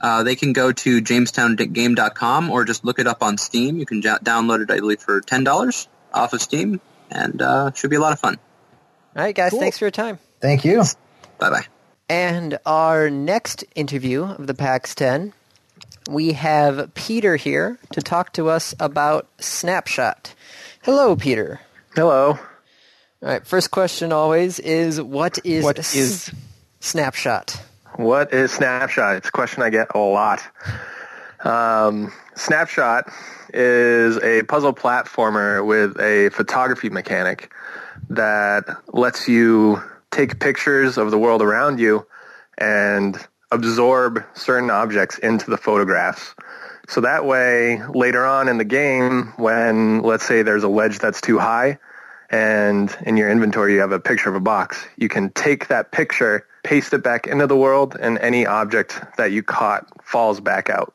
Uh, 0.00 0.22
they 0.24 0.34
can 0.34 0.52
go 0.52 0.72
to 0.72 1.00
jamestowngame.com 1.00 2.50
or 2.50 2.64
just 2.64 2.84
look 2.84 2.98
it 2.98 3.06
up 3.06 3.22
on 3.22 3.38
Steam. 3.38 3.78
You 3.78 3.86
can 3.86 4.02
ja- 4.02 4.18
download 4.18 4.62
it, 4.62 4.70
I 4.70 4.80
believe, 4.80 5.00
for 5.00 5.20
ten 5.20 5.44
dollars 5.44 5.88
off 6.12 6.32
of 6.32 6.42
Steam, 6.42 6.80
and 7.10 7.40
uh, 7.40 7.72
should 7.72 7.90
be 7.90 7.96
a 7.96 8.00
lot 8.00 8.12
of 8.12 8.18
fun. 8.18 8.36
All 9.14 9.22
right, 9.22 9.34
guys, 9.34 9.52
Cool. 9.52 9.60
thanks 9.60 9.78
for 9.78 9.84
your 9.84 9.90
time. 9.92 10.18
Thank 10.40 10.64
you. 10.64 10.82
Bye 11.38 11.50
bye. 11.50 11.66
And 12.08 12.58
our 12.64 13.10
next 13.10 13.64
interview 13.74 14.24
of 14.24 14.46
the 14.46 14.54
PAX 14.54 14.94
10, 14.94 15.32
we 16.08 16.32
have 16.34 16.94
Peter 16.94 17.34
here 17.36 17.78
to 17.92 18.00
talk 18.00 18.32
to 18.34 18.48
us 18.48 18.74
about 18.78 19.26
Snapshot. 19.40 20.34
Hello, 20.82 21.16
Peter. 21.16 21.60
Hello. 21.96 22.38
All 23.22 23.28
right, 23.28 23.44
first 23.46 23.70
question 23.72 24.12
always 24.12 24.60
is 24.60 25.00
what 25.00 25.38
is 25.44 25.64
What 25.64 25.78
s- 25.80 25.96
is- 25.96 26.30
Snapshot? 26.80 27.60
What 27.96 28.32
is 28.32 28.52
Snapshot? 28.52 29.16
It's 29.16 29.28
a 29.28 29.32
question 29.32 29.62
I 29.62 29.70
get 29.70 29.88
a 29.94 29.98
lot. 29.98 30.42
Um, 31.42 32.12
Snapshot 32.36 33.10
is 33.52 34.18
a 34.22 34.42
puzzle 34.42 34.74
platformer 34.74 35.64
with 35.66 35.98
a 35.98 36.28
photography 36.28 36.90
mechanic 36.90 37.50
that 38.10 38.64
lets 38.88 39.26
you 39.28 39.82
take 40.10 40.38
pictures 40.40 40.98
of 40.98 41.10
the 41.10 41.18
world 41.18 41.42
around 41.42 41.78
you 41.78 42.06
and 42.58 43.16
absorb 43.50 44.24
certain 44.34 44.70
objects 44.70 45.18
into 45.18 45.50
the 45.50 45.56
photographs. 45.56 46.34
So 46.88 47.00
that 47.02 47.24
way, 47.24 47.82
later 47.88 48.24
on 48.24 48.48
in 48.48 48.58
the 48.58 48.64
game, 48.64 49.32
when 49.36 50.02
let's 50.02 50.24
say 50.24 50.42
there's 50.42 50.62
a 50.62 50.68
ledge 50.68 50.98
that's 50.98 51.20
too 51.20 51.38
high, 51.38 51.78
and 52.30 52.94
in 53.04 53.16
your 53.16 53.30
inventory 53.30 53.74
you 53.74 53.80
have 53.80 53.92
a 53.92 54.00
picture 54.00 54.28
of 54.28 54.36
a 54.36 54.40
box, 54.40 54.84
you 54.96 55.08
can 55.08 55.30
take 55.30 55.68
that 55.68 55.92
picture, 55.92 56.46
paste 56.62 56.92
it 56.92 57.02
back 57.02 57.26
into 57.26 57.46
the 57.46 57.56
world, 57.56 57.96
and 57.98 58.18
any 58.18 58.46
object 58.46 59.00
that 59.16 59.32
you 59.32 59.42
caught 59.42 59.86
falls 60.04 60.40
back 60.40 60.70
out. 60.70 60.94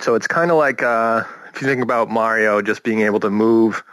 So 0.00 0.14
it's 0.14 0.26
kind 0.26 0.50
of 0.50 0.56
like 0.56 0.82
uh, 0.82 1.24
if 1.52 1.62
you 1.62 1.68
think 1.68 1.82
about 1.82 2.10
Mario, 2.10 2.62
just 2.62 2.82
being 2.82 3.00
able 3.00 3.20
to 3.20 3.30
move 3.30 3.84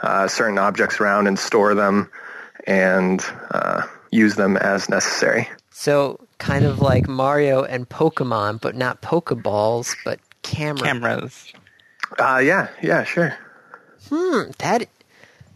uh, 0.00 0.28
certain 0.28 0.58
objects 0.58 1.00
around 1.00 1.26
and 1.26 1.38
store 1.38 1.74
them 1.74 2.10
and 2.64 3.24
uh, 3.50 3.82
use 4.10 4.36
them 4.36 4.56
as 4.56 4.88
necessary. 4.88 5.48
So, 5.70 6.20
kind 6.38 6.64
of 6.64 6.80
like 6.80 7.08
Mario 7.08 7.64
and 7.64 7.88
Pokemon, 7.88 8.60
but 8.60 8.74
not 8.76 9.02
Pokeballs, 9.02 9.96
but 10.04 10.20
camera. 10.42 10.82
Cameras. 10.86 11.52
Uh, 12.18 12.40
yeah, 12.42 12.68
yeah, 12.82 13.02
sure. 13.04 13.36
Hmm, 14.08 14.50
that 14.58 14.88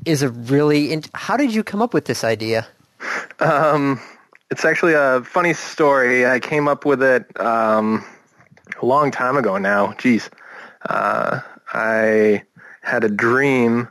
is 0.05 0.23
a 0.23 0.31
really. 0.31 0.93
In- 0.93 1.05
How 1.15 1.37
did 1.37 1.55
you 1.55 1.63
come 1.63 1.83
up 1.83 1.95
with 1.95 2.07
this 2.07 2.25
idea? 2.25 2.67
Um, 3.39 4.01
it's 4.51 4.65
actually 4.65 4.95
a 4.95 5.23
funny 5.23 5.53
story. 5.55 6.27
I 6.27 6.41
came 6.41 6.67
up 6.67 6.85
with 6.85 7.03
it 7.03 7.25
um, 7.41 8.05
a 8.81 8.87
long 8.87 9.11
time 9.11 9.37
ago 9.37 9.59
now. 9.59 9.89
Jeez. 9.99 10.29
Uh, 10.89 11.41
I 11.73 12.43
had 12.81 13.05
a 13.05 13.09
dream, 13.09 13.89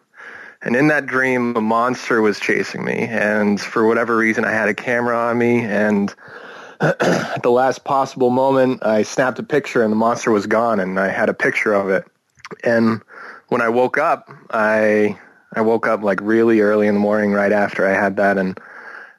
and 0.62 0.76
in 0.76 0.88
that 0.88 1.06
dream, 1.06 1.56
a 1.56 1.62
monster 1.62 2.22
was 2.22 2.40
chasing 2.40 2.84
me. 2.84 3.08
And 3.10 3.60
for 3.60 3.86
whatever 3.86 4.18
reason, 4.18 4.46
I 4.46 4.52
had 4.52 4.70
a 4.70 4.74
camera 4.74 5.18
on 5.18 5.38
me, 5.38 5.64
and 5.64 6.14
at 6.82 7.44
the 7.44 7.52
last 7.52 7.84
possible 7.84 8.30
moment, 8.30 8.86
I 8.86 9.04
snapped 9.04 9.40
a 9.40 9.44
picture, 9.44 9.84
and 9.84 9.92
the 9.92 9.98
monster 9.98 10.32
was 10.32 10.48
gone, 10.48 10.80
and 10.80 11.00
I 11.00 11.10
had 11.10 11.30
a 11.30 11.34
picture 11.34 11.74
of 11.74 11.90
it. 11.90 12.06
And 12.64 13.02
when 13.50 13.62
I 13.62 13.70
woke 13.70 13.98
up, 13.98 14.30
I 14.52 15.18
I 15.54 15.62
woke 15.62 15.88
up 15.88 16.04
like 16.04 16.20
really 16.22 16.60
early 16.62 16.88
in 16.88 16.94
the 16.94 17.00
morning, 17.00 17.34
right 17.34 17.52
after 17.52 17.88
I 17.88 17.94
had 17.94 18.18
that, 18.18 18.38
and 18.38 18.60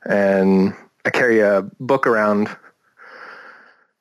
and 0.04 0.74
I 1.04 1.10
carry 1.10 1.40
a 1.40 1.62
book 1.80 2.06
around 2.06 2.48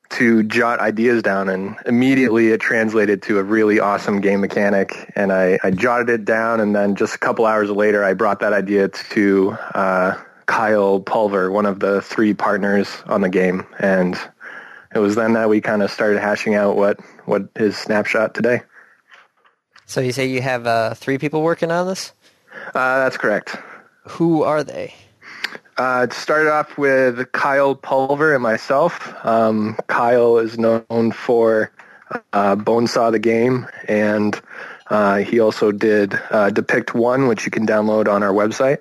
to 0.10 0.43
jot 0.43 0.80
ideas 0.80 1.22
down 1.22 1.50
and 1.50 1.76
immediately 1.86 2.50
it 2.50 2.62
translated 2.62 3.22
to 3.24 3.39
a 3.39 3.43
really 3.43 3.80
awesome 3.80 4.22
game 4.22 4.41
mechanic 4.41 5.12
and 5.15 5.32
I, 5.32 5.60
I 5.63 5.72
jotted 5.72 6.10
it 6.10 6.26
down 6.26 6.60
and 6.60 6.76
then 6.76 6.96
just 6.96 7.15
a 7.15 7.17
couple 7.17 7.46
hours 7.46 7.70
later 7.70 8.04
I 8.04 8.13
brought 8.13 8.39
that 8.39 8.54
idea 8.54 8.88
to 8.88 9.52
uh, 9.74 10.17
Kyle 10.46 11.00
Pulver, 11.00 11.52
one 11.52 11.65
of 11.65 11.80
the 11.80 12.02
three 12.02 12.34
partners 12.34 12.89
on 13.06 13.22
the 13.22 13.30
game 13.30 13.65
and 13.80 14.17
it 14.96 15.00
was 15.00 15.15
then 15.15 15.34
that 15.34 15.50
we 15.50 15.62
kind 15.62 15.84
of 15.84 15.91
started 15.91 16.20
hashing 16.20 16.56
out 16.56 16.78
what, 16.78 17.00
what 17.26 17.50
is 17.56 17.78
Snapshot 17.78 18.34
today. 18.34 18.62
So, 19.86 20.02
you 20.02 20.12
say 20.12 20.26
you 20.26 20.41
have 20.41 20.67
uh, 20.67 20.93
three 20.96 21.17
people 21.17 21.41
working 21.41 21.72
on 21.72 21.88
this? 21.88 22.12
Uh, 22.67 23.00
that's 23.00 23.15
correct. 23.15 23.56
Who 24.10 24.43
are 24.43 24.63
they? 24.63 24.93
Uh, 25.78 26.08
it 26.10 26.13
started 26.13 26.52
off 26.52 26.76
with 26.78 27.32
Kyle 27.34 27.76
Pulver 27.76 28.34
and 28.34 28.42
myself. 28.42 29.13
Um, 29.24 29.78
Kyle 29.86 30.40
is 30.40 30.58
known 30.58 31.12
for 31.12 31.72
uh, 32.34 32.56
Bonesaw 32.56 33.12
the 33.12 33.20
game, 33.20 33.68
and 33.88 34.40
uh, 34.90 35.18
he 35.18 35.40
also 35.40 35.72
did 35.72 36.20
uh, 36.32 36.50
Depict 36.50 36.96
One, 36.96 37.28
which 37.28 37.46
you 37.46 37.52
can 37.52 37.68
download 37.68 38.08
on 38.08 38.24
our 38.24 38.34
website, 38.34 38.80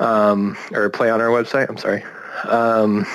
um, 0.00 0.56
or 0.72 0.90
play 0.90 1.10
on 1.10 1.20
our 1.20 1.28
website. 1.28 1.68
I'm 1.68 1.76
sorry. 1.76 2.02
Um, 2.44 3.06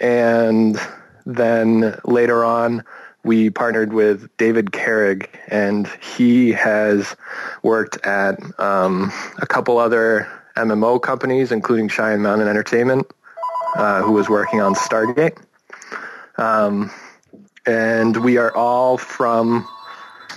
and 0.00 0.78
then 1.26 1.98
later 2.04 2.44
on, 2.44 2.84
we 3.24 3.50
partnered 3.50 3.92
with 3.92 4.28
David 4.36 4.70
Carrig, 4.70 5.28
and 5.48 5.88
he 6.16 6.52
has 6.52 7.16
worked 7.62 7.96
at 8.06 8.38
um, 8.60 9.10
a 9.38 9.46
couple 9.46 9.78
other 9.78 10.28
MMO 10.56 11.00
companies, 11.00 11.52
including 11.52 11.88
Cheyenne 11.88 12.22
Mountain 12.22 12.48
Entertainment, 12.48 13.06
uh, 13.76 14.02
who 14.02 14.12
was 14.12 14.28
working 14.28 14.60
on 14.60 14.74
Stargate. 14.74 15.36
Um, 16.36 16.90
and 17.66 18.16
we 18.18 18.36
are 18.36 18.54
all 18.54 18.98
from 18.98 19.66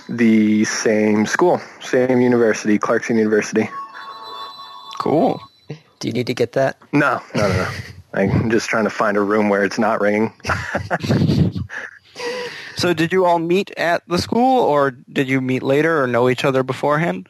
the 0.08 0.64
same 0.64 1.26
school, 1.26 1.60
same 1.80 2.20
university, 2.20 2.78
Clarkson 2.78 3.16
University. 3.16 3.68
Cool. 4.98 5.40
Do 5.98 6.08
you 6.08 6.12
need 6.12 6.26
to 6.26 6.34
get 6.34 6.52
that? 6.52 6.78
No, 6.92 7.20
no, 7.34 7.48
no, 7.48 7.54
no. 7.54 7.70
I'm 8.14 8.50
just 8.50 8.68
trying 8.70 8.84
to 8.84 8.90
find 8.90 9.16
a 9.16 9.20
room 9.20 9.48
where 9.48 9.64
it's 9.64 9.78
not 9.78 10.00
ringing. 10.00 10.32
So 12.78 12.94
did 12.94 13.12
you 13.12 13.24
all 13.24 13.40
meet 13.40 13.72
at 13.72 14.06
the 14.06 14.18
school 14.18 14.62
or 14.62 14.92
did 14.92 15.28
you 15.28 15.40
meet 15.40 15.64
later 15.64 16.00
or 16.00 16.06
know 16.06 16.28
each 16.28 16.44
other 16.44 16.62
beforehand? 16.62 17.28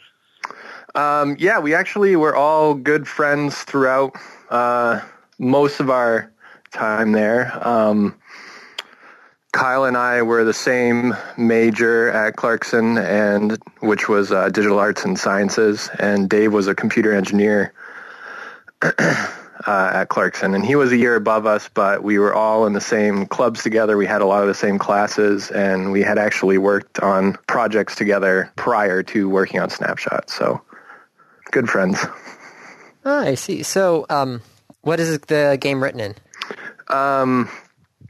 Um, 0.95 1.37
yeah, 1.39 1.59
we 1.59 1.75
actually 1.75 2.17
were 2.17 2.35
all 2.35 2.75
good 2.75 3.07
friends 3.07 3.57
throughout 3.57 4.13
uh, 4.51 5.01
most 5.39 5.81
of 5.81 5.91
our 5.91 6.33
time 6.73 7.13
there. 7.13 7.53
Um, 7.67 8.15
Kyle 9.53 9.85
and 9.85 9.97
I 9.97 10.23
were 10.23 10.45
the 10.45 10.53
same 10.53 11.17
major 11.37 12.11
at 12.11 12.37
Clarkson, 12.37 12.99
and 12.99 13.59
which 13.81 14.09
was 14.09 14.31
uh, 14.31 14.51
digital 14.51 14.79
arts 14.79 15.05
and 15.05 15.19
sciences, 15.19 15.91
and 15.99 16.29
Dave 16.29 16.53
was 16.53 16.67
a 16.67 16.75
computer 16.75 17.15
engineer 17.15 17.73
uh, 18.83 18.93
at 19.67 20.07
Clarkson, 20.07 20.55
and 20.55 20.65
he 20.65 20.77
was 20.77 20.93
a 20.93 20.97
year 20.97 21.17
above 21.17 21.47
us, 21.47 21.69
but 21.73 22.03
we 22.03 22.19
were 22.19 22.35
all 22.35 22.67
in 22.67 22.73
the 22.73 22.81
same 22.81 23.27
clubs 23.27 23.63
together. 23.63 23.97
We 23.97 24.07
had 24.07 24.23
a 24.23 24.27
lot 24.27 24.43
of 24.43 24.49
the 24.49 24.55
same 24.55 24.79
classes, 24.79 25.51
and 25.51 25.93
we 25.93 26.03
had 26.03 26.19
actually 26.19 26.59
worked 26.59 27.01
on 27.01 27.33
projects 27.47 27.97
together 27.97 28.53
prior 28.57 29.03
to 29.05 29.29
working 29.29 29.61
on 29.61 29.71
Snapshot. 29.71 30.31
So 30.31 30.61
good 31.51 31.69
friends. 31.69 32.05
Ah, 33.05 33.21
I 33.21 33.35
see. 33.35 33.63
So, 33.63 34.07
um, 34.11 34.43
what 34.83 35.01
is 35.01 35.19
the 35.21 35.59
game 35.61 35.83
written 35.83 36.01
in? 36.01 36.15
Um, 36.89 37.49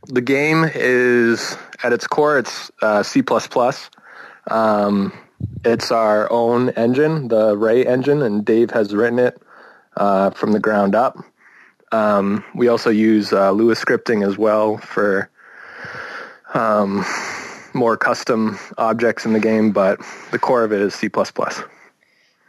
the 0.07 0.21
game 0.21 0.65
is 0.75 1.57
at 1.83 1.93
its 1.93 2.07
core, 2.07 2.39
it's 2.39 2.71
uh, 2.83 3.03
C++. 3.03 3.23
Um, 4.51 5.13
it's 5.65 5.91
our 5.91 6.31
own 6.33 6.71
engine, 6.71 7.29
the 7.29 7.57
Ray 7.57 7.87
engine, 7.87 8.23
and 8.23 8.45
Dave 8.45 8.71
has 8.71 8.95
written 8.95 9.19
it 9.19 9.41
uh, 9.97 10.31
from 10.31 10.53
the 10.53 10.61
ground 10.61 10.95
up. 10.95 11.19
Um, 11.93 12.45
we 12.55 12.69
also 12.69 12.91
use 12.91 13.33
uh, 13.33 13.51
Lua 13.53 13.75
scripting 13.75 14.27
as 14.27 14.37
well 14.37 14.77
for 14.79 15.31
um, 16.55 17.05
more 17.73 17.97
custom 17.97 18.59
objects 18.77 19.25
in 19.25 19.33
the 19.33 19.41
game, 19.41 19.73
but 19.73 20.01
the 20.31 20.39
core 20.39 20.65
of 20.65 20.73
it 20.73 20.81
is 20.81 20.95
C++. 20.95 21.09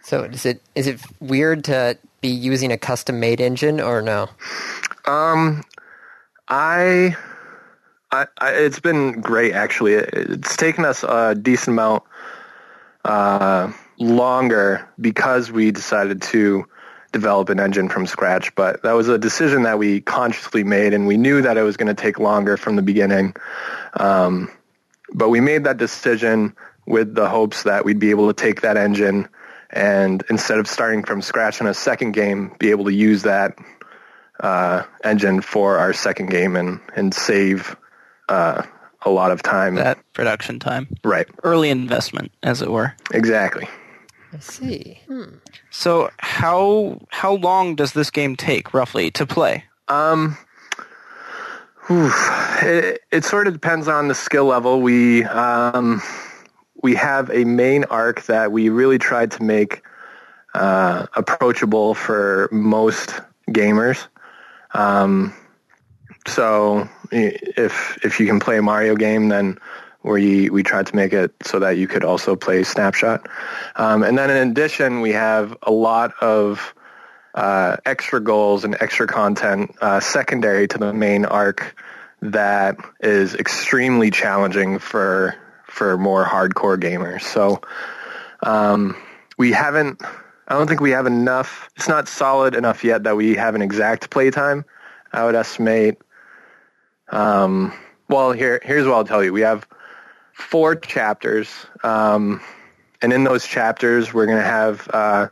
So 0.10 0.24
is 0.24 0.44
it 0.44 0.60
is 0.74 0.88
it 0.88 1.00
weird 1.20 1.66
to 1.66 1.96
be 2.20 2.30
using 2.30 2.72
a 2.72 2.80
custom 2.80 3.20
made 3.20 3.40
engine 3.40 3.80
or 3.80 4.02
no? 4.02 4.28
Um, 5.06 5.64
I, 6.48 7.16
I, 8.12 8.26
I, 8.40 8.54
it's 8.54 8.80
been 8.80 9.22
great 9.22 9.54
actually. 9.54 9.94
It- 9.94 10.10
It's 10.14 10.58
taken 10.58 10.84
us 10.84 11.04
a 11.04 11.36
decent 11.36 11.76
amount 11.76 12.02
uh, 13.06 13.72
longer 14.00 14.90
because 15.00 15.52
we 15.52 15.70
decided 15.70 16.24
to 16.24 16.66
develop 17.12 17.50
an 17.50 17.60
engine 17.60 17.88
from 17.88 18.08
scratch. 18.08 18.56
But 18.56 18.82
that 18.82 18.94
was 18.94 19.10
a 19.10 19.20
decision 19.20 19.62
that 19.62 19.78
we 19.78 20.02
consciously 20.02 20.64
made, 20.64 20.96
and 20.96 21.06
we 21.06 21.18
knew 21.18 21.44
that 21.44 21.56
it 21.56 21.62
was 21.62 21.78
going 21.78 21.96
to 21.96 22.02
take 22.02 22.18
longer 22.18 22.58
from 22.58 22.78
the 22.78 22.82
beginning. 22.82 23.36
Um, 23.94 24.50
but 25.14 25.30
we 25.30 25.40
made 25.40 25.66
that 25.66 25.78
decision 25.78 26.56
with 26.88 27.14
the 27.14 27.30
hopes 27.30 27.62
that 27.62 27.86
we'd 27.86 28.00
be 28.00 28.10
able 28.10 28.28
to 28.28 28.34
take 28.34 28.62
that 28.62 28.76
engine 28.76 29.28
and 29.70 30.24
instead 30.30 30.60
of 30.60 30.68
starting 30.68 31.04
from 31.04 31.22
scratch 31.22 31.62
in 31.62 31.68
a 31.68 31.74
second 31.74 32.14
game, 32.14 32.56
be 32.60 32.72
able 32.72 32.86
to 32.86 32.94
use 32.94 33.24
that 33.24 33.58
uh, 34.40 34.84
engine 35.04 35.42
for 35.42 35.78
our 35.78 35.94
second 35.94 36.30
game 36.30 36.56
and 36.56 36.80
and 36.96 37.14
save 37.14 37.76
uh, 38.30 38.64
a 39.02 39.10
lot 39.10 39.32
of 39.32 39.42
time. 39.42 39.76
That 39.76 40.00
production 40.14 40.60
time, 40.60 40.88
right, 41.04 41.28
early 41.44 41.70
investment, 41.70 42.32
as 42.44 42.62
it 42.62 42.72
were. 42.72 42.94
exactly. 43.12 43.68
I 44.32 44.40
see. 44.40 45.00
Hmm. 45.08 45.36
So 45.72 46.12
how 46.20 47.00
how 47.10 47.34
long 47.34 47.76
does 47.76 47.94
this 47.94 48.12
game 48.12 48.36
take 48.36 48.74
roughly 48.74 49.12
to 49.12 49.26
play? 49.26 49.66
Um, 49.88 50.38
whew, 51.88 52.12
it, 52.62 53.02
it 53.12 53.26
sort 53.26 53.48
of 53.48 53.54
depends 53.54 53.88
on 53.88 54.08
the 54.08 54.16
skill 54.16 54.46
level. 54.46 54.82
We 54.82 55.24
um, 55.24 56.02
we 56.82 56.96
have 56.96 57.30
a 57.30 57.44
main 57.46 57.84
arc 57.86 58.24
that 58.24 58.52
we 58.52 58.70
really 58.70 58.98
tried 58.98 59.32
to 59.32 59.44
make 59.44 59.84
uh, 60.54 61.06
approachable 61.16 61.94
for 61.94 62.50
most 62.52 63.20
gamers. 63.50 64.08
Um, 64.74 65.34
so 66.28 66.88
if 67.12 67.98
if 68.04 68.20
you 68.20 68.28
can 68.28 68.40
play 68.40 68.58
a 68.58 68.62
Mario 68.62 68.96
game, 68.96 69.30
then 69.30 69.58
we 70.04 70.50
we 70.50 70.64
tried 70.64 70.88
to 70.88 70.96
make 70.96 71.14
it 71.14 71.34
so 71.44 71.60
that 71.60 71.78
you 71.78 71.88
could 71.88 72.04
also 72.04 72.36
play 72.36 72.64
Snapshot. 72.64 73.28
Um, 73.76 74.04
and 74.04 74.18
then 74.18 74.30
in 74.30 74.50
addition, 74.50 75.02
we 75.02 75.12
have 75.12 75.58
a 75.64 75.72
lot 75.72 76.14
of 76.22 76.74
uh, 77.36 77.78
extra 77.86 78.20
goals 78.20 78.64
and 78.64 78.76
extra 78.80 79.08
content 79.08 79.76
uh, 79.82 80.00
secondary 80.00 80.68
to 80.68 80.78
the 80.78 80.94
main 80.94 81.26
arc 81.26 81.76
that 82.22 82.78
is 83.00 83.36
extremely 83.36 84.12
challenging 84.12 84.80
for 84.80 85.36
for 85.70 85.98
more 85.98 86.26
hardcore 86.26 86.80
gamers. 86.80 87.22
So 87.22 87.62
um, 88.44 88.96
we 89.38 89.52
haven't. 89.52 90.02
I 90.48 90.56
don't 90.56 90.68
think 90.68 90.82
we 90.82 90.92
have 90.92 91.06
enough. 91.06 91.70
It's 91.76 91.88
not 91.88 92.08
solid 92.08 92.56
enough 92.56 92.84
yet 92.84 93.04
that 93.04 93.16
we 93.16 93.36
have 93.36 93.56
an 93.56 93.62
exact 93.62 94.10
playtime. 94.10 94.66
I 95.14 95.26
would 95.26 95.36
estimate. 95.36 95.98
Um, 97.10 97.74
well, 98.08 98.32
here 98.32 98.60
here's 98.64 98.86
what 98.86 98.96
I'll 98.96 99.06
tell 99.06 99.24
you. 99.24 99.34
We 99.34 99.42
have 99.42 99.68
four 100.34 100.76
chapters, 100.76 101.50
um, 101.84 102.42
and 103.02 103.14
in 103.14 103.24
those 103.24 103.46
chapters, 103.46 104.14
we're 104.14 104.26
going 104.26 104.38
to 104.38 104.44
have 104.44 104.88
uh, 104.92 105.28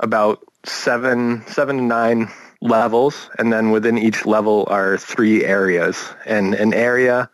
about 0.00 0.44
seven 0.64 1.42
seven 1.46 1.76
to 1.78 1.82
nine 1.82 2.30
levels, 2.60 3.30
and 3.38 3.52
then 3.52 3.70
within 3.70 3.96
each 3.96 4.26
level 4.26 4.66
are 4.68 4.98
three 4.98 5.44
areas, 5.44 6.12
and 6.26 6.54
an 6.54 6.74
area 6.74 7.30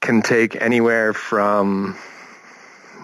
can 0.00 0.22
take 0.22 0.60
anywhere 0.60 1.12
from 1.12 1.96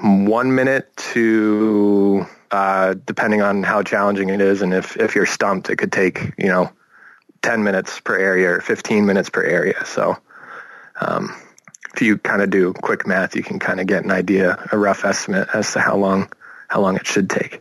one 0.02 0.54
minute 0.54 0.94
to 0.96 2.26
uh, 2.50 2.94
depending 3.06 3.40
on 3.42 3.62
how 3.62 3.82
challenging 3.82 4.28
it 4.28 4.40
is, 4.40 4.62
and 4.62 4.74
if 4.74 4.96
if 4.96 5.14
you're 5.14 5.26
stumped, 5.26 5.70
it 5.70 5.76
could 5.76 5.92
take 5.92 6.32
you 6.38 6.48
know 6.48 6.70
ten 7.40 7.64
minutes 7.64 8.00
per 8.00 8.16
area 8.16 8.50
or 8.50 8.60
fifteen 8.60 9.06
minutes 9.06 9.30
per 9.30 9.42
area. 9.42 9.84
So. 9.84 10.16
Um, 11.00 11.34
if 11.94 12.00
you 12.00 12.18
kind 12.18 12.42
of 12.42 12.50
do 12.50 12.72
quick 12.72 13.06
math, 13.06 13.36
you 13.36 13.42
can 13.42 13.58
kind 13.58 13.80
of 13.80 13.86
get 13.86 14.04
an 14.04 14.10
idea, 14.10 14.66
a 14.72 14.78
rough 14.78 15.04
estimate 15.04 15.48
as 15.52 15.72
to 15.72 15.80
how 15.80 15.96
long 15.96 16.30
how 16.68 16.80
long 16.80 16.96
it 16.96 17.06
should 17.06 17.28
take. 17.28 17.60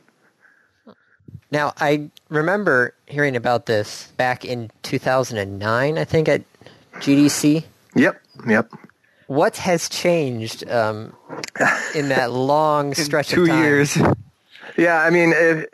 Now 1.51 1.73
I 1.77 2.09
remember 2.29 2.93
hearing 3.07 3.35
about 3.35 3.65
this 3.65 4.07
back 4.15 4.45
in 4.45 4.71
2009, 4.83 5.97
I 5.97 6.03
think 6.05 6.29
at 6.29 6.43
GDC. 6.95 7.65
Yep, 7.95 8.21
yep. 8.47 8.71
What 9.31 9.55
has 9.55 9.87
changed 9.87 10.69
um, 10.69 11.15
in 11.95 12.09
that 12.09 12.31
long 12.33 12.93
stretch 12.93 13.29
Two 13.29 13.43
of 13.43 13.47
time? 13.47 13.63
years. 13.63 13.97
Yeah, 14.77 15.01
I 15.01 15.09
mean, 15.09 15.31
if, 15.33 15.67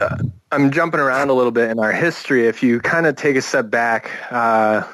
uh, 0.00 0.16
I'm 0.50 0.70
jumping 0.70 0.98
around 0.98 1.28
a 1.28 1.34
little 1.34 1.52
bit 1.52 1.70
in 1.70 1.78
our 1.78 1.92
history. 1.92 2.46
If 2.46 2.62
you 2.62 2.80
kind 2.80 3.04
of 3.04 3.16
take 3.16 3.36
a 3.36 3.42
step 3.42 3.68
back, 3.68 4.10
uh, 4.32 4.84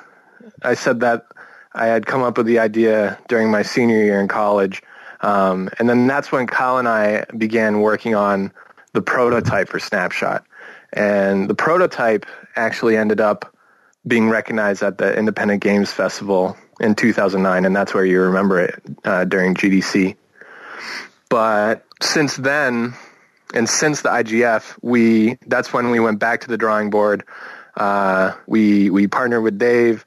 I 0.62 0.74
said 0.74 0.98
that 0.98 1.26
I 1.72 1.86
had 1.86 2.06
come 2.06 2.24
up 2.24 2.36
with 2.38 2.46
the 2.46 2.58
idea 2.58 3.20
during 3.28 3.52
my 3.52 3.62
senior 3.62 4.02
year 4.02 4.20
in 4.20 4.26
college, 4.26 4.82
um, 5.20 5.70
and 5.78 5.88
then 5.88 6.08
that's 6.08 6.32
when 6.32 6.48
Kyle 6.48 6.78
and 6.78 6.88
I 6.88 7.24
began 7.36 7.82
working 7.82 8.16
on 8.16 8.50
the 8.94 9.00
prototype 9.00 9.68
for 9.68 9.78
Snapshot. 9.78 10.44
And 10.92 11.48
the 11.48 11.54
prototype 11.54 12.26
actually 12.56 12.96
ended 12.96 13.20
up 13.20 13.54
being 14.08 14.28
recognized 14.28 14.82
at 14.82 14.98
the 14.98 15.16
Independent 15.16 15.62
Games 15.62 15.92
Festival 15.92 16.56
in 16.80 16.94
2009, 16.94 17.64
and 17.64 17.74
that's 17.74 17.94
where 17.94 18.04
you 18.04 18.20
remember 18.20 18.60
it 18.60 18.82
uh, 19.04 19.24
during 19.24 19.54
GDC. 19.54 20.16
But 21.28 21.84
since 22.00 22.36
then, 22.36 22.94
and 23.54 23.68
since 23.68 24.02
the 24.02 24.10
IGF, 24.10 24.78
we 24.82 25.38
that's 25.46 25.72
when 25.72 25.90
we 25.90 26.00
went 26.00 26.18
back 26.18 26.42
to 26.42 26.48
the 26.48 26.56
drawing 26.56 26.90
board. 26.90 27.24
Uh, 27.76 28.34
we 28.46 28.90
we 28.90 29.06
partnered 29.06 29.42
with 29.42 29.58
Dave, 29.58 30.04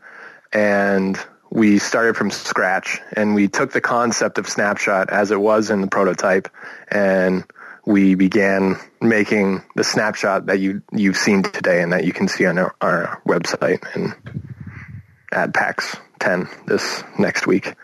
and 0.52 1.20
we 1.50 1.80
started 1.80 2.16
from 2.16 2.32
scratch. 2.32 3.00
And 3.14 3.36
we 3.36 3.48
took 3.48 3.72
the 3.72 3.82
concept 3.82 4.38
of 4.38 4.48
Snapshot 4.48 5.10
as 5.10 5.32
it 5.32 5.40
was 5.40 5.70
in 5.70 5.82
the 5.82 5.88
prototype, 5.88 6.50
and 6.88 7.44
we 7.86 8.16
began 8.16 8.78
making 9.02 9.64
the 9.76 9.84
snapshot 9.84 10.46
that 10.46 10.60
you 10.60 10.82
you've 10.92 11.18
seen 11.18 11.44
today 11.44 11.82
and 11.82 11.94
that 11.94 12.06
you 12.06 12.14
can 12.14 12.28
see 12.28 12.46
on 12.46 12.58
our, 12.58 12.76
our 12.80 13.22
website 13.28 13.84
and 13.96 14.14
at 15.32 15.54
PAX 15.54 15.96
10 16.22 16.48
this 16.68 17.04
next 17.20 17.48
week. 17.48 17.76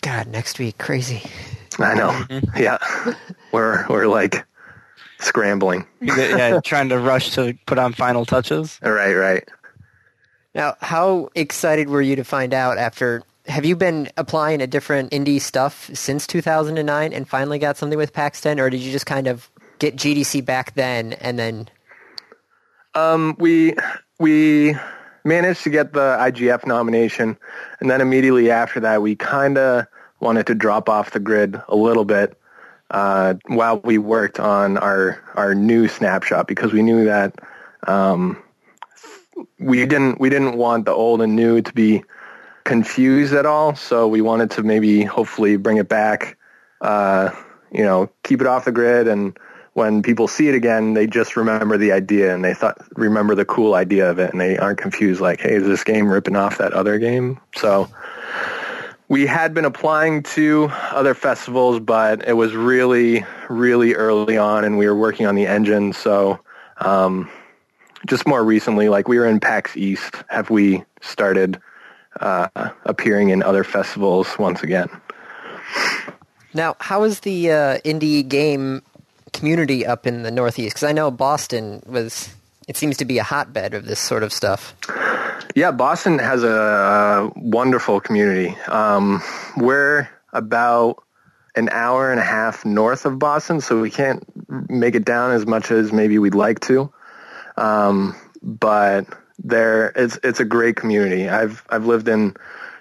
God, 0.00 0.26
next 0.28 0.58
week, 0.58 0.78
crazy. 0.78 1.22
I 1.78 1.94
know. 1.94 2.24
yeah. 2.56 2.78
We're 3.52 3.86
we're 3.88 4.06
like 4.06 4.44
scrambling. 5.18 5.86
yeah, 6.00 6.60
trying 6.64 6.88
to 6.90 6.98
rush 6.98 7.30
to 7.32 7.56
put 7.66 7.78
on 7.78 7.92
final 7.92 8.24
touches. 8.24 8.78
Right, 8.82 9.14
right. 9.14 9.48
Now, 10.54 10.76
how 10.80 11.30
excited 11.34 11.88
were 11.88 12.02
you 12.02 12.16
to 12.16 12.24
find 12.24 12.54
out 12.54 12.78
after? 12.78 13.22
Have 13.46 13.64
you 13.64 13.76
been 13.76 14.08
applying 14.16 14.60
to 14.60 14.66
different 14.66 15.10
indie 15.10 15.40
stuff 15.40 15.90
since 15.92 16.26
2009 16.26 17.12
and 17.12 17.28
finally 17.28 17.58
got 17.58 17.76
something 17.76 17.98
with 17.98 18.12
PAX 18.12 18.40
10, 18.40 18.58
or 18.60 18.70
did 18.70 18.80
you 18.80 18.90
just 18.90 19.06
kind 19.06 19.26
of 19.26 19.50
get 19.78 19.96
GDC 19.96 20.44
back 20.44 20.74
then 20.74 21.14
and 21.14 21.38
then? 21.38 21.68
Um, 22.94 23.36
we 23.38 23.74
we 24.18 24.76
managed 25.24 25.64
to 25.64 25.70
get 25.70 25.92
the 25.92 26.16
IGF 26.20 26.66
nomination, 26.66 27.36
and 27.80 27.90
then 27.90 28.00
immediately 28.00 28.50
after 28.50 28.80
that, 28.80 29.02
we 29.02 29.16
kind 29.16 29.58
of 29.58 29.86
wanted 30.20 30.46
to 30.46 30.54
drop 30.54 30.88
off 30.88 31.10
the 31.10 31.20
grid 31.20 31.60
a 31.68 31.76
little 31.76 32.04
bit 32.04 32.38
uh, 32.90 33.34
while 33.46 33.80
we 33.80 33.98
worked 33.98 34.38
on 34.38 34.78
our 34.78 35.20
our 35.34 35.54
new 35.54 35.88
snapshot 35.88 36.46
because 36.46 36.72
we 36.72 36.82
knew 36.82 37.04
that 37.04 37.34
um, 37.86 38.42
we 39.58 39.84
didn't 39.86 40.20
we 40.20 40.30
didn't 40.30 40.56
want 40.56 40.84
the 40.84 40.92
old 40.92 41.20
and 41.22 41.34
new 41.34 41.60
to 41.60 41.72
be 41.72 42.04
confused 42.64 43.34
at 43.34 43.46
all. 43.46 43.74
So 43.74 44.08
we 44.08 44.20
wanted 44.20 44.50
to 44.52 44.62
maybe 44.62 45.02
hopefully 45.02 45.56
bring 45.56 45.76
it 45.76 45.88
back, 45.88 46.36
uh, 46.80 47.30
you 47.70 47.84
know, 47.84 48.10
keep 48.22 48.40
it 48.40 48.46
off 48.46 48.64
the 48.64 48.72
grid 48.72 49.06
and 49.06 49.38
when 49.74 50.02
people 50.02 50.28
see 50.28 50.48
it 50.48 50.54
again, 50.54 50.94
they 50.94 51.06
just 51.06 51.36
remember 51.36 51.76
the 51.76 51.92
idea 51.92 52.32
and 52.34 52.44
they 52.44 52.54
thought 52.54 52.78
remember 52.96 53.34
the 53.34 53.44
cool 53.44 53.74
idea 53.74 54.08
of 54.10 54.18
it, 54.18 54.30
and 54.30 54.40
they 54.40 54.56
aren't 54.56 54.78
confused 54.78 55.20
like, 55.20 55.40
hey, 55.40 55.54
is 55.54 55.66
this 55.66 55.84
game 55.84 56.08
ripping 56.08 56.36
off 56.36 56.58
that 56.58 56.72
other 56.72 56.98
game? 56.98 57.40
So 57.56 57.88
we 59.08 59.26
had 59.26 59.52
been 59.52 59.64
applying 59.64 60.22
to 60.22 60.70
other 60.90 61.12
festivals, 61.12 61.80
but 61.80 62.26
it 62.26 62.32
was 62.32 62.54
really, 62.54 63.24
really 63.48 63.94
early 63.94 64.38
on, 64.38 64.64
and 64.64 64.78
we 64.78 64.86
were 64.86 64.96
working 64.96 65.26
on 65.26 65.34
the 65.34 65.46
engine. 65.46 65.92
So 65.92 66.38
um, 66.78 67.28
just 68.06 68.26
more 68.26 68.44
recently, 68.44 68.88
like 68.88 69.08
we 69.08 69.18
were 69.18 69.26
in 69.26 69.40
PAX 69.40 69.76
East, 69.76 70.22
have 70.28 70.50
we 70.50 70.84
started 71.00 71.60
uh, 72.20 72.48
appearing 72.84 73.30
in 73.30 73.42
other 73.42 73.64
festivals 73.64 74.38
once 74.38 74.62
again? 74.62 74.88
Now, 76.54 76.76
how 76.78 77.02
is 77.02 77.20
the 77.20 77.50
uh, 77.50 77.78
indie 77.78 78.26
game 78.26 78.82
community 79.34 79.84
up 79.84 80.06
in 80.06 80.22
the 80.22 80.30
Northeast? 80.30 80.76
Because 80.76 80.88
I 80.88 80.92
know 80.92 81.10
Boston 81.10 81.82
was. 81.86 82.34
It 82.66 82.78
seems 82.78 82.96
to 82.96 83.04
be 83.04 83.18
a 83.18 83.22
hotbed 83.22 83.74
of 83.74 83.84
this 83.84 84.00
sort 84.00 84.22
of 84.22 84.32
stuff. 84.32 84.74
Yeah, 85.54 85.70
Boston 85.70 86.18
has 86.18 86.42
a 86.42 87.30
wonderful 87.36 88.00
community. 88.00 88.56
Um, 88.66 89.22
we're 89.54 90.08
about 90.32 91.04
an 91.54 91.68
hour 91.70 92.10
and 92.10 92.18
a 92.18 92.24
half 92.24 92.64
north 92.64 93.04
of 93.04 93.18
Boston, 93.18 93.60
so 93.60 93.80
we 93.80 93.90
can't 93.90 94.24
make 94.70 94.94
it 94.94 95.04
down 95.04 95.32
as 95.32 95.46
much 95.46 95.70
as 95.70 95.92
maybe 95.92 96.18
we'd 96.18 96.34
like 96.34 96.60
to. 96.60 96.90
Um, 97.56 98.16
but 98.42 99.06
there, 99.38 99.92
it's 99.94 100.18
it's 100.24 100.40
a 100.40 100.44
great 100.44 100.76
community. 100.76 101.28
I've 101.28 101.62
I've 101.68 101.86
lived 101.86 102.08
in 102.08 102.34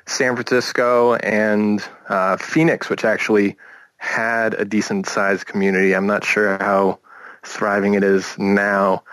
San 0.06 0.36
Francisco 0.36 1.14
and 1.16 1.84
uh, 2.10 2.38
Phoenix, 2.38 2.90
which 2.90 3.06
actually 3.06 3.58
had 4.04 4.54
a 4.54 4.66
decent 4.66 5.08
sized 5.08 5.46
community. 5.46 5.96
I'm 5.96 6.08
not 6.08 6.26
sure 6.26 6.58
how 6.60 7.00
thriving 7.42 7.94
it 7.94 8.04
is 8.04 8.38
now, 8.38 9.04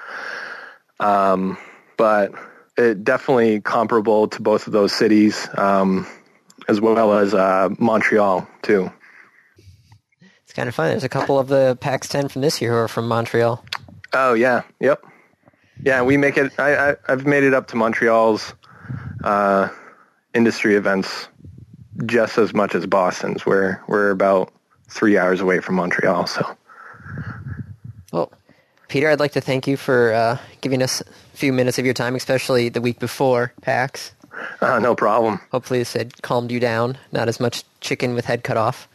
um, 0.99 1.57
but 1.97 2.35
it 2.77 3.05
definitely 3.05 3.61
comparable 3.61 4.27
to 4.27 4.43
both 4.43 4.67
of 4.67 4.73
those 4.73 4.93
cities, 4.93 5.49
um, 5.57 6.09
as 6.69 6.81
well 6.81 7.17
as 7.17 7.33
uh, 7.33 7.69
Montreal 7.79 8.49
too. 8.63 8.91
It's 10.43 10.53
kind 10.53 10.69
of 10.69 10.75
fun. 10.75 10.89
There's 10.89 11.05
a 11.05 11.09
couple 11.09 11.39
of 11.39 11.47
the 11.47 11.79
PAX 11.81 12.09
10 12.09 12.27
from 12.27 12.43
this 12.43 12.61
year 12.61 12.73
who 12.73 12.79
are 12.79 12.89
from 12.89 13.07
Montreal. 13.07 13.65
Oh 14.13 14.35
yeah, 14.35 14.63
yep, 14.81 15.05
yeah. 15.85 16.03
We 16.03 16.17
make 16.17 16.37
it. 16.37 16.59
I, 16.59 16.91
I 16.91 16.97
I've 17.09 17.27
made 17.27 17.45
it 17.45 17.55
up 17.55 17.69
to 17.69 17.77
Montreal's 17.77 18.55
uh, 19.23 19.69
industry 20.35 20.75
events 20.75 21.29
just 22.07 22.39
as 22.39 22.53
much 22.53 22.75
as 22.75 22.87
Boston's. 22.87 23.47
We're 23.47 23.81
we're 23.87 24.11
about 24.11 24.53
three 24.91 25.17
hours 25.17 25.41
away 25.41 25.61
from 25.61 25.77
Montreal, 25.77 26.27
so. 26.27 26.57
Well, 28.13 28.33
Peter, 28.89 29.09
I'd 29.09 29.21
like 29.21 29.33
to 29.33 29.41
thank 29.41 29.67
you 29.67 29.77
for 29.77 30.13
uh, 30.13 30.39
giving 30.61 30.83
us 30.83 31.01
a 31.01 31.37
few 31.37 31.53
minutes 31.53 31.79
of 31.79 31.85
your 31.85 31.95
time, 31.95 32.15
especially 32.17 32.69
the 32.69 32.81
week 32.81 32.99
before 32.99 33.53
PAX. 33.63 34.13
Uh, 34.61 34.79
no 34.79 34.95
problem. 34.95 35.41
Hopefully, 35.53 35.79
this 35.81 35.93
had 35.93 36.21
calmed 36.23 36.51
you 36.51 36.61
down. 36.61 36.99
Not 37.13 37.29
as 37.29 37.41
much 37.41 37.65
chicken 37.81 38.15
with 38.15 38.25
head 38.25 38.43
cut 38.43 38.57
off. 38.57 38.89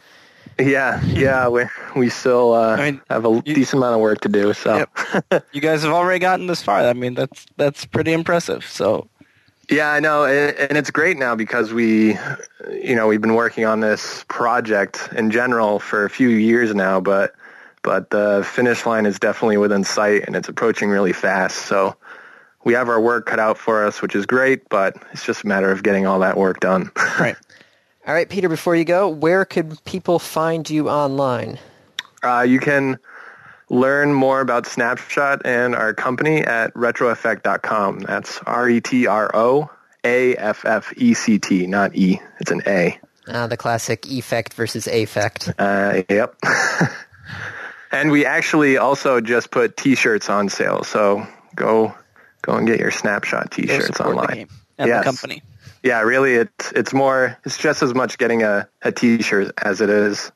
Yeah, 0.58 1.02
yeah, 1.04 1.48
we 1.48 1.64
we 1.94 2.08
still 2.08 2.54
uh, 2.54 2.76
I 2.76 2.90
mean, 2.90 3.00
have 3.10 3.26
a 3.26 3.42
you- 3.44 3.54
decent 3.54 3.80
amount 3.80 3.94
of 3.94 4.00
work 4.00 4.20
to 4.22 4.28
do. 4.28 4.52
So, 4.54 4.86
You 5.52 5.60
guys 5.60 5.82
have 5.82 5.92
already 5.92 6.18
gotten 6.18 6.46
this 6.46 6.62
far. 6.62 6.80
I 6.80 6.92
mean, 6.94 7.14
that's 7.14 7.46
that's 7.56 7.84
pretty 7.84 8.12
impressive. 8.12 8.64
So 8.64 9.08
yeah, 9.70 9.90
I 9.90 10.00
know, 10.00 10.24
and, 10.24 10.76
it's 10.76 10.90
great 10.90 11.16
now 11.16 11.34
because 11.34 11.72
we, 11.72 12.16
you 12.70 12.94
know, 12.94 13.06
we've 13.06 13.20
been 13.20 13.34
working 13.34 13.64
on 13.64 13.80
this 13.80 14.24
project 14.28 15.08
in 15.16 15.30
general 15.30 15.78
for 15.78 16.04
a 16.04 16.10
few 16.10 16.28
years 16.28 16.74
now, 16.74 17.00
but 17.00 17.34
but 17.82 18.10
the 18.10 18.44
finish 18.48 18.84
line 18.84 19.06
is 19.06 19.18
definitely 19.18 19.58
within 19.58 19.84
sight, 19.84 20.24
and 20.26 20.34
it's 20.34 20.48
approaching 20.48 20.90
really 20.90 21.12
fast. 21.12 21.66
So. 21.66 21.96
We 22.64 22.72
have 22.74 22.88
our 22.88 23.00
work 23.00 23.26
cut 23.26 23.38
out 23.38 23.58
for 23.58 23.86
us, 23.86 24.02
which 24.02 24.16
is 24.16 24.26
great, 24.26 24.68
but 24.68 24.96
it's 25.12 25.24
just 25.24 25.44
a 25.44 25.46
matter 25.46 25.70
of 25.70 25.84
getting 25.84 26.04
all 26.04 26.18
that 26.18 26.36
work 26.36 26.58
done. 26.58 26.90
right. 27.20 27.36
All 28.06 28.14
right, 28.14 28.28
Peter, 28.28 28.48
before 28.48 28.76
you 28.76 28.84
go, 28.84 29.08
where 29.08 29.44
could 29.44 29.84
people 29.84 30.20
find 30.20 30.68
you 30.70 30.88
online? 30.88 31.58
Uh, 32.22 32.42
you 32.42 32.60
can 32.60 32.98
learn 33.68 34.12
more 34.12 34.40
about 34.40 34.66
Snapshot 34.66 35.42
and 35.44 35.74
our 35.74 35.92
company 35.94 36.40
at 36.42 36.72
retroaffect.com. 36.74 38.00
That's 38.00 38.38
R-E-T-R-O-A-F-F-E-C-T, 38.46 39.66
not 41.66 41.96
E. 41.96 42.20
It's 42.40 42.50
an 42.50 42.62
A. 42.66 42.98
Uh, 43.28 43.46
the 43.48 43.56
classic 43.56 44.06
effect 44.06 44.54
versus 44.54 44.86
affect. 44.86 45.52
Uh, 45.58 46.02
yep. 46.08 46.36
and 47.92 48.10
we 48.10 48.24
actually 48.24 48.76
also 48.76 49.20
just 49.20 49.50
put 49.50 49.76
T-shirts 49.76 50.30
on 50.30 50.48
sale, 50.48 50.84
so 50.84 51.26
go 51.54 51.92
go 52.42 52.54
and 52.54 52.66
get 52.68 52.78
your 52.78 52.92
Snapshot 52.92 53.50
T-shirts 53.50 53.86
support 53.88 54.16
online. 54.16 54.26
the 54.28 54.34
game 54.36 54.48
and 54.78 54.88
Yes. 54.88 55.00
the 55.00 55.10
company. 55.10 55.42
Yeah, 55.82 56.00
really, 56.02 56.34
it's 56.34 56.72
it's 56.72 56.92
more. 56.94 57.36
It's 57.44 57.58
just 57.58 57.82
as 57.82 57.94
much 57.94 58.18
getting 58.18 58.42
a, 58.44 58.68
a 58.82 58.92
T-shirt 58.92 59.52
as 59.58 59.80
it 59.80 59.90
is 59.90 60.30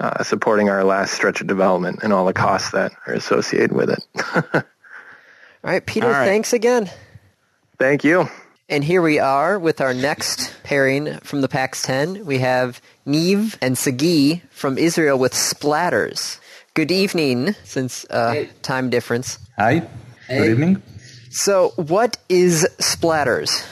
uh, 0.00 0.22
supporting 0.24 0.68
our 0.70 0.82
last 0.82 1.12
stretch 1.12 1.40
of 1.40 1.46
development 1.46 2.00
and 2.02 2.12
all 2.12 2.24
the 2.24 2.32
costs 2.32 2.70
that 2.72 2.92
are 3.06 3.12
associated 3.14 3.70
with 3.72 3.90
it. 3.90 4.02
All 5.62 5.70
right, 5.70 5.84
Peter, 5.84 6.06
All 6.06 6.12
right. 6.12 6.24
thanks 6.26 6.52
again. 6.54 6.90
Thank 7.78 8.02
you. 8.02 8.28
And 8.70 8.82
here 8.82 9.02
we 9.02 9.18
are 9.18 9.58
with 9.58 9.80
our 9.82 9.92
next 9.92 10.54
pairing 10.62 11.18
from 11.18 11.40
the 11.42 11.48
PAX 11.48 11.82
10. 11.82 12.24
We 12.24 12.38
have 12.38 12.80
Neve 13.04 13.58
and 13.60 13.76
Sagi 13.76 14.42
from 14.50 14.78
Israel 14.78 15.18
with 15.18 15.32
Splatters. 15.34 16.38
Good 16.74 16.90
evening, 16.90 17.54
since 17.64 18.06
uh, 18.08 18.32
Hey. 18.32 18.50
time 18.62 18.88
difference. 18.90 19.38
Hi. 19.58 19.86
Hey. 20.28 20.38
Good 20.38 20.50
evening. 20.52 20.82
So, 21.30 21.70
what 21.76 22.16
is 22.28 22.66
Splatters? 22.78 23.64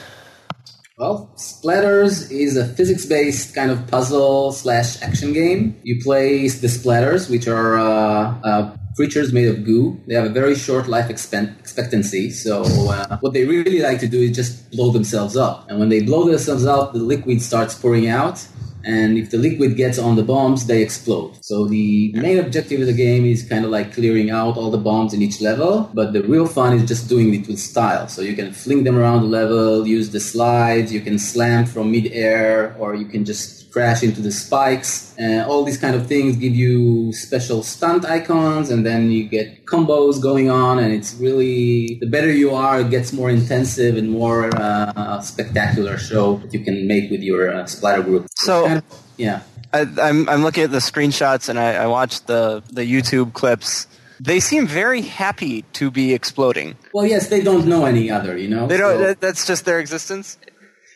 Well, 0.99 1.31
Splatters 1.37 2.29
is 2.29 2.57
a 2.57 2.67
physics-based 2.67 3.55
kind 3.55 3.71
of 3.71 3.87
puzzle 3.87 4.51
slash 4.51 5.01
action 5.01 5.31
game. 5.31 5.79
You 5.81 6.03
play 6.03 6.49
the 6.49 6.67
Splatters, 6.67 7.29
which 7.29 7.47
are 7.47 7.79
uh, 7.79 8.35
uh, 8.43 8.75
creatures 8.97 9.31
made 9.31 9.47
of 9.47 9.63
goo. 9.63 9.97
They 10.07 10.15
have 10.15 10.25
a 10.25 10.29
very 10.29 10.55
short 10.55 10.89
life 10.89 11.07
expen- 11.07 11.57
expectancy, 11.57 12.31
so 12.31 12.63
uh, 12.91 13.17
what 13.21 13.31
they 13.31 13.45
really 13.45 13.79
like 13.79 14.01
to 14.01 14.09
do 14.09 14.19
is 14.19 14.35
just 14.35 14.71
blow 14.71 14.91
themselves 14.91 15.37
up. 15.37 15.69
And 15.69 15.79
when 15.79 15.87
they 15.87 16.01
blow 16.01 16.27
themselves 16.27 16.65
up, 16.65 16.91
the 16.91 16.99
liquid 16.99 17.41
starts 17.41 17.75
pouring 17.75 18.09
out. 18.09 18.45
And 18.83 19.17
if 19.17 19.29
the 19.29 19.37
liquid 19.37 19.75
gets 19.75 19.99
on 19.99 20.15
the 20.15 20.23
bombs, 20.23 20.65
they 20.65 20.81
explode. 20.81 21.33
So 21.41 21.65
the 21.65 22.13
main 22.13 22.39
objective 22.39 22.81
of 22.81 22.87
the 22.87 22.93
game 22.93 23.25
is 23.25 23.43
kind 23.43 23.65
of 23.65 23.71
like 23.71 23.93
clearing 23.93 24.31
out 24.31 24.57
all 24.57 24.71
the 24.71 24.77
bombs 24.77 25.13
in 25.13 25.21
each 25.21 25.41
level, 25.41 25.89
but 25.93 26.13
the 26.13 26.23
real 26.23 26.47
fun 26.47 26.73
is 26.73 26.87
just 26.87 27.09
doing 27.09 27.33
it 27.33 27.47
with 27.47 27.59
style. 27.59 28.07
So 28.07 28.21
you 28.21 28.35
can 28.35 28.53
fling 28.53 28.83
them 28.85 28.97
around 28.97 29.21
the 29.21 29.27
level, 29.27 29.85
use 29.85 30.11
the 30.11 30.19
slides, 30.19 30.93
you 30.93 31.01
can 31.01 31.19
slam 31.19 31.65
from 31.65 31.91
mid-air, 31.91 32.75
or 32.79 32.95
you 32.95 33.05
can 33.05 33.25
just 33.25 33.58
crash 33.71 34.03
into 34.03 34.21
the 34.21 34.31
spikes. 34.31 35.13
And 35.17 35.43
all 35.49 35.63
these 35.63 35.77
kind 35.77 35.95
of 35.95 36.07
things 36.07 36.35
give 36.37 36.55
you 36.55 37.11
special 37.13 37.61
stunt 37.63 38.05
icons, 38.05 38.69
and 38.69 38.85
then 38.85 39.11
you 39.11 39.27
get 39.27 39.65
combos 39.65 40.21
going 40.21 40.49
on, 40.49 40.79
and 40.79 40.93
it's 40.93 41.13
really 41.15 41.97
the 42.01 42.07
better 42.07 42.31
you 42.31 42.51
are, 42.55 42.81
it 42.81 42.89
gets 42.89 43.11
more 43.13 43.29
intensive 43.29 43.97
and 43.97 44.09
more 44.09 44.49
uh, 44.55 45.21
spectacular 45.21 45.97
show 45.97 46.37
that 46.37 46.53
you 46.53 46.61
can 46.63 46.87
make 46.87 47.11
with 47.11 47.21
your 47.21 47.53
uh, 47.53 47.65
splatter 47.65 48.01
group. 48.03 48.27
So- 48.37 48.65
Kind 48.65 48.77
of- 48.79 49.03
yeah. 49.17 49.41
I, 49.71 49.81
I'm 50.01 50.27
I'm 50.27 50.41
looking 50.41 50.63
at 50.63 50.71
the 50.71 50.79
screenshots 50.79 51.47
and 51.47 51.59
I, 51.59 51.75
I 51.83 51.85
watched 51.85 52.25
the 52.25 52.63
the 52.71 52.81
YouTube 52.81 53.33
clips. 53.33 53.85
They 54.19 54.39
seem 54.39 54.65
very 54.65 55.01
happy 55.01 55.61
to 55.73 55.91
be 55.91 56.11
exploding. 56.13 56.75
Well, 56.91 57.05
yes, 57.05 57.27
they 57.29 57.41
don't 57.41 57.67
know 57.67 57.85
any 57.85 58.09
other, 58.09 58.35
you 58.35 58.47
know. 58.49 58.65
They 58.65 58.77
don't. 58.77 58.97
So- 58.99 59.13
that's 59.13 59.45
just 59.45 59.65
their 59.65 59.79
existence. 59.79 60.37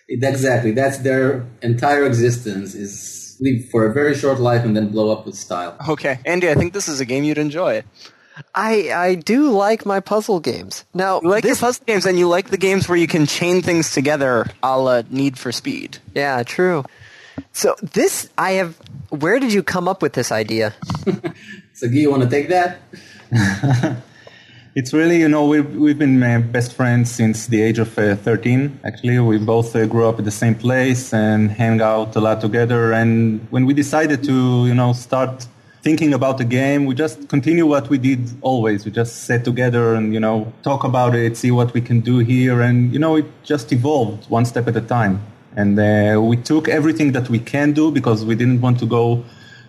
Exactly. 0.09 0.71
That's 0.71 0.99
their 0.99 1.45
entire 1.61 2.05
existence 2.05 2.75
is 2.75 3.37
live 3.39 3.67
for 3.69 3.85
a 3.85 3.93
very 3.93 4.15
short 4.15 4.39
life 4.39 4.63
and 4.63 4.75
then 4.75 4.89
blow 4.89 5.11
up 5.11 5.25
with 5.25 5.35
style. 5.35 5.75
Okay, 5.89 6.19
Andy, 6.25 6.49
I 6.49 6.55
think 6.55 6.73
this 6.73 6.87
is 6.87 6.99
a 6.99 7.05
game 7.05 7.23
you'd 7.23 7.37
enjoy. 7.37 7.83
I, 8.55 8.91
I 8.91 9.15
do 9.15 9.51
like 9.51 9.85
my 9.85 9.99
puzzle 9.99 10.39
games. 10.39 10.85
Now, 10.93 11.19
You 11.21 11.29
like 11.29 11.43
this, 11.43 11.61
your 11.61 11.67
puzzle 11.67 11.85
games, 11.85 12.05
and 12.05 12.17
you 12.17 12.27
like 12.27 12.49
the 12.49 12.57
games 12.57 12.89
where 12.89 12.97
you 12.97 13.07
can 13.07 13.25
chain 13.27 13.61
things 13.61 13.93
together, 13.93 14.47
a 14.63 14.79
la 14.79 15.03
Need 15.09 15.37
for 15.37 15.51
Speed. 15.51 15.99
yeah, 16.15 16.41
true. 16.43 16.83
So, 17.51 17.75
this, 17.81 18.29
I 18.37 18.51
have, 18.53 18.75
where 19.09 19.39
did 19.39 19.53
you 19.53 19.63
come 19.63 19.87
up 19.87 20.01
with 20.01 20.13
this 20.13 20.31
idea? 20.31 20.73
So, 21.75 21.87
Guy, 21.87 21.95
you 21.95 22.11
want 22.11 22.21
to 22.21 22.29
take 22.29 22.49
that? 22.49 22.81
It's 24.75 24.91
really, 24.91 25.19
you 25.19 25.29
know, 25.29 25.45
we've, 25.45 25.75
we've 25.75 25.99
been 25.99 26.23
uh, 26.23 26.39
best 26.39 26.73
friends 26.73 27.11
since 27.11 27.45
the 27.45 27.61
age 27.61 27.77
of 27.77 27.95
uh, 27.95 28.15
13. 28.15 28.79
Actually, 28.83 29.19
we 29.19 29.37
both 29.37 29.75
uh, 29.75 29.85
grew 29.85 30.09
up 30.09 30.17
at 30.17 30.25
the 30.25 30.31
same 30.31 30.55
place 30.55 31.13
and 31.13 31.51
hang 31.51 31.79
out 31.79 32.15
a 32.15 32.19
lot 32.19 32.41
together. 32.41 32.91
And 32.91 33.45
when 33.51 33.67
we 33.67 33.75
decided 33.75 34.23
to, 34.23 34.65
you 34.65 34.73
know, 34.73 34.93
start 34.93 35.45
thinking 35.83 36.11
about 36.11 36.39
the 36.39 36.43
game, 36.43 36.85
we 36.85 36.95
just 36.95 37.29
continue 37.29 37.67
what 37.67 37.87
we 37.89 37.99
did 37.99 38.27
always. 38.41 38.83
We 38.83 38.89
just 38.89 39.25
sat 39.25 39.45
together 39.45 39.93
and, 39.93 40.11
you 40.11 40.19
know, 40.19 40.51
talk 40.63 40.83
about 40.83 41.13
it, 41.13 41.37
see 41.37 41.51
what 41.51 41.71
we 41.75 41.81
can 41.81 41.99
do 41.99 42.17
here. 42.17 42.61
And, 42.61 42.91
you 42.91 42.97
know, 42.97 43.17
it 43.17 43.25
just 43.43 43.71
evolved 43.71 44.27
one 44.27 44.43
step 44.43 44.67
at 44.67 44.75
a 44.75 44.81
time. 44.81 45.21
And 45.55 45.79
uh, 45.79 46.19
we 46.19 46.35
took 46.35 46.67
everything 46.67 47.11
that 47.11 47.29
we 47.29 47.37
can 47.37 47.73
do 47.73 47.91
because 47.91 48.25
we 48.25 48.33
didn't 48.33 48.61
want 48.61 48.79
to 48.79 48.87
go 48.87 49.23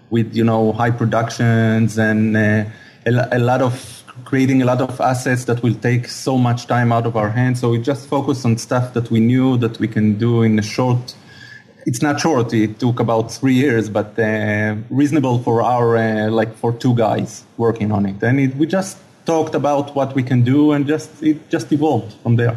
with, 0.09 0.35
you 0.35 0.45
know, 0.45 0.73
high 0.73 0.93
productions 0.93 1.99
and 1.99 2.35
uh, 2.35 2.65
a, 3.05 3.29
a 3.33 3.39
lot 3.39 3.61
of 3.61 4.04
creating 4.25 4.63
a 4.63 4.65
lot 4.65 4.81
of 4.81 5.01
assets 5.01 5.45
that 5.45 5.63
will 5.63 5.75
take 5.75 6.09
so 6.09 6.39
much 6.39 6.67
time 6.67 6.93
out 6.93 7.07
of 7.07 7.17
our 7.17 7.31
hands. 7.31 7.61
So 7.61 7.71
we 7.71 7.79
just 7.79 8.09
focused 8.09 8.45
on 8.45 8.57
stuff 8.59 8.95
that 8.95 9.11
we 9.11 9.21
knew 9.21 9.57
that 9.59 9.79
we 9.79 9.89
can 9.89 10.17
do 10.19 10.43
in 10.43 10.59
a 10.59 10.63
short. 10.63 11.15
It's 11.87 12.01
not 12.01 12.21
short. 12.21 12.55
It 12.55 12.79
took 12.79 13.01
about 13.01 13.31
three 13.33 13.55
years, 13.55 13.89
but 13.91 14.19
uh, 14.19 14.77
reasonable 14.89 15.39
for 15.41 15.63
our 15.63 15.97
uh, 15.97 16.31
like 16.31 16.55
for 16.57 16.73
two 16.73 16.95
guys 16.95 17.45
working 17.57 17.93
on 17.93 18.07
it. 18.07 18.23
And 18.23 18.41
it, 18.41 18.57
we 18.57 18.67
just 18.67 18.97
talked 19.25 19.55
about 19.55 19.95
what 19.95 20.15
we 20.15 20.23
can 20.23 20.43
do, 20.43 20.73
and 20.73 20.87
just 20.87 21.23
it 21.23 21.49
just 21.49 21.73
evolved 21.73 22.15
from 22.23 22.37
there. 22.37 22.57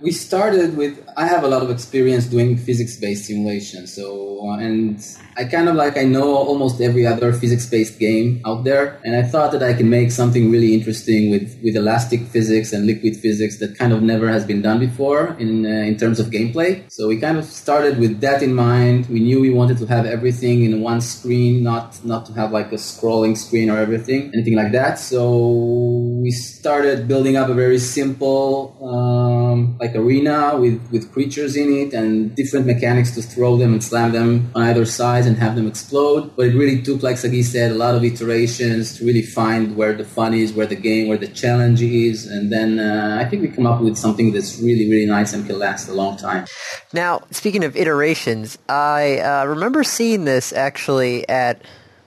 We, 0.00 0.12
started 0.12 0.76
with. 0.76 0.98
I 1.16 1.26
have 1.26 1.44
a 1.44 1.48
lot 1.48 1.62
of 1.62 1.70
experience 1.70 2.26
doing 2.26 2.56
physics-based 2.56 3.26
simulation, 3.26 3.86
so 3.86 4.40
uh, 4.44 4.58
and 4.58 4.98
I 5.36 5.44
kind 5.44 5.68
of 5.68 5.76
like 5.76 5.96
I 5.96 6.04
know 6.04 6.34
almost 6.34 6.80
every 6.80 7.06
other 7.06 7.32
physics-based 7.32 7.98
game 7.98 8.42
out 8.44 8.64
there, 8.64 9.00
and 9.04 9.14
I 9.14 9.22
thought 9.22 9.52
that 9.52 9.62
I 9.62 9.72
can 9.74 9.88
make 9.88 10.10
something 10.10 10.50
really 10.50 10.74
interesting 10.74 11.30
with 11.30 11.58
with 11.62 11.76
elastic 11.76 12.22
physics 12.26 12.72
and 12.72 12.86
liquid 12.86 13.16
physics 13.16 13.58
that 13.58 13.78
kind 13.78 13.92
of 13.92 14.02
never 14.02 14.28
has 14.28 14.44
been 14.44 14.62
done 14.62 14.78
before 14.80 15.36
in 15.38 15.64
uh, 15.64 15.90
in 15.90 15.96
terms 15.96 16.18
of 16.18 16.26
gameplay. 16.26 16.90
So 16.90 17.08
we 17.08 17.18
kind 17.18 17.38
of 17.38 17.44
started 17.44 17.98
with 17.98 18.20
that 18.20 18.42
in 18.42 18.54
mind. 18.54 19.06
We 19.08 19.20
knew 19.20 19.40
we 19.40 19.50
wanted 19.50 19.78
to 19.78 19.86
have 19.86 20.06
everything 20.06 20.64
in 20.64 20.80
one 20.80 21.00
screen, 21.00 21.62
not 21.62 22.04
not 22.04 22.26
to 22.26 22.32
have 22.32 22.50
like 22.50 22.72
a 22.72 22.80
scrolling 22.90 23.36
screen 23.36 23.70
or 23.70 23.78
everything, 23.78 24.30
anything 24.34 24.56
like 24.56 24.72
that. 24.72 24.98
So 24.98 25.99
we 26.20 26.30
started 26.30 27.08
building 27.08 27.36
up 27.36 27.48
a 27.48 27.54
very 27.54 27.78
simple 27.78 28.76
um, 28.82 29.76
like 29.78 29.94
arena 29.94 30.56
with 30.58 30.80
with 30.90 31.12
creatures 31.12 31.56
in 31.56 31.72
it 31.72 31.94
and 31.94 32.34
different 32.34 32.66
mechanics 32.66 33.14
to 33.14 33.22
throw 33.22 33.56
them 33.56 33.72
and 33.72 33.82
slam 33.82 34.12
them 34.12 34.50
on 34.54 34.62
either 34.62 34.84
side 34.84 35.26
and 35.26 35.36
have 35.38 35.56
them 35.56 35.66
explode. 35.66 36.36
But 36.36 36.46
it 36.46 36.54
really 36.54 36.82
took, 36.82 37.02
like 37.02 37.16
Sagi 37.16 37.42
said, 37.42 37.72
a 37.72 37.74
lot 37.74 37.94
of 37.94 38.04
iterations 38.04 38.98
to 38.98 39.04
really 39.04 39.22
find 39.22 39.76
where 39.76 39.92
the 39.92 40.04
fun 40.04 40.34
is, 40.34 40.52
where 40.52 40.66
the 40.66 40.76
game, 40.76 41.08
where 41.08 41.18
the 41.18 41.28
challenge 41.28 41.82
is, 41.82 42.26
and 42.26 42.52
then 42.52 42.78
uh, 42.78 43.18
I 43.20 43.28
think 43.28 43.42
we 43.42 43.48
come 43.48 43.66
up 43.66 43.80
with 43.80 43.96
something 43.96 44.32
that's 44.32 44.60
really 44.60 44.88
really 44.90 45.06
nice 45.06 45.32
and 45.32 45.46
can 45.46 45.58
last 45.58 45.88
a 45.88 45.92
long 45.92 46.16
time. 46.16 46.46
Now, 46.92 47.22
speaking 47.30 47.64
of 47.64 47.76
iterations, 47.76 48.58
I 48.68 49.18
uh, 49.18 49.44
remember 49.46 49.84
seeing 49.84 50.24
this 50.24 50.52
actually 50.52 51.28
at 51.28 51.62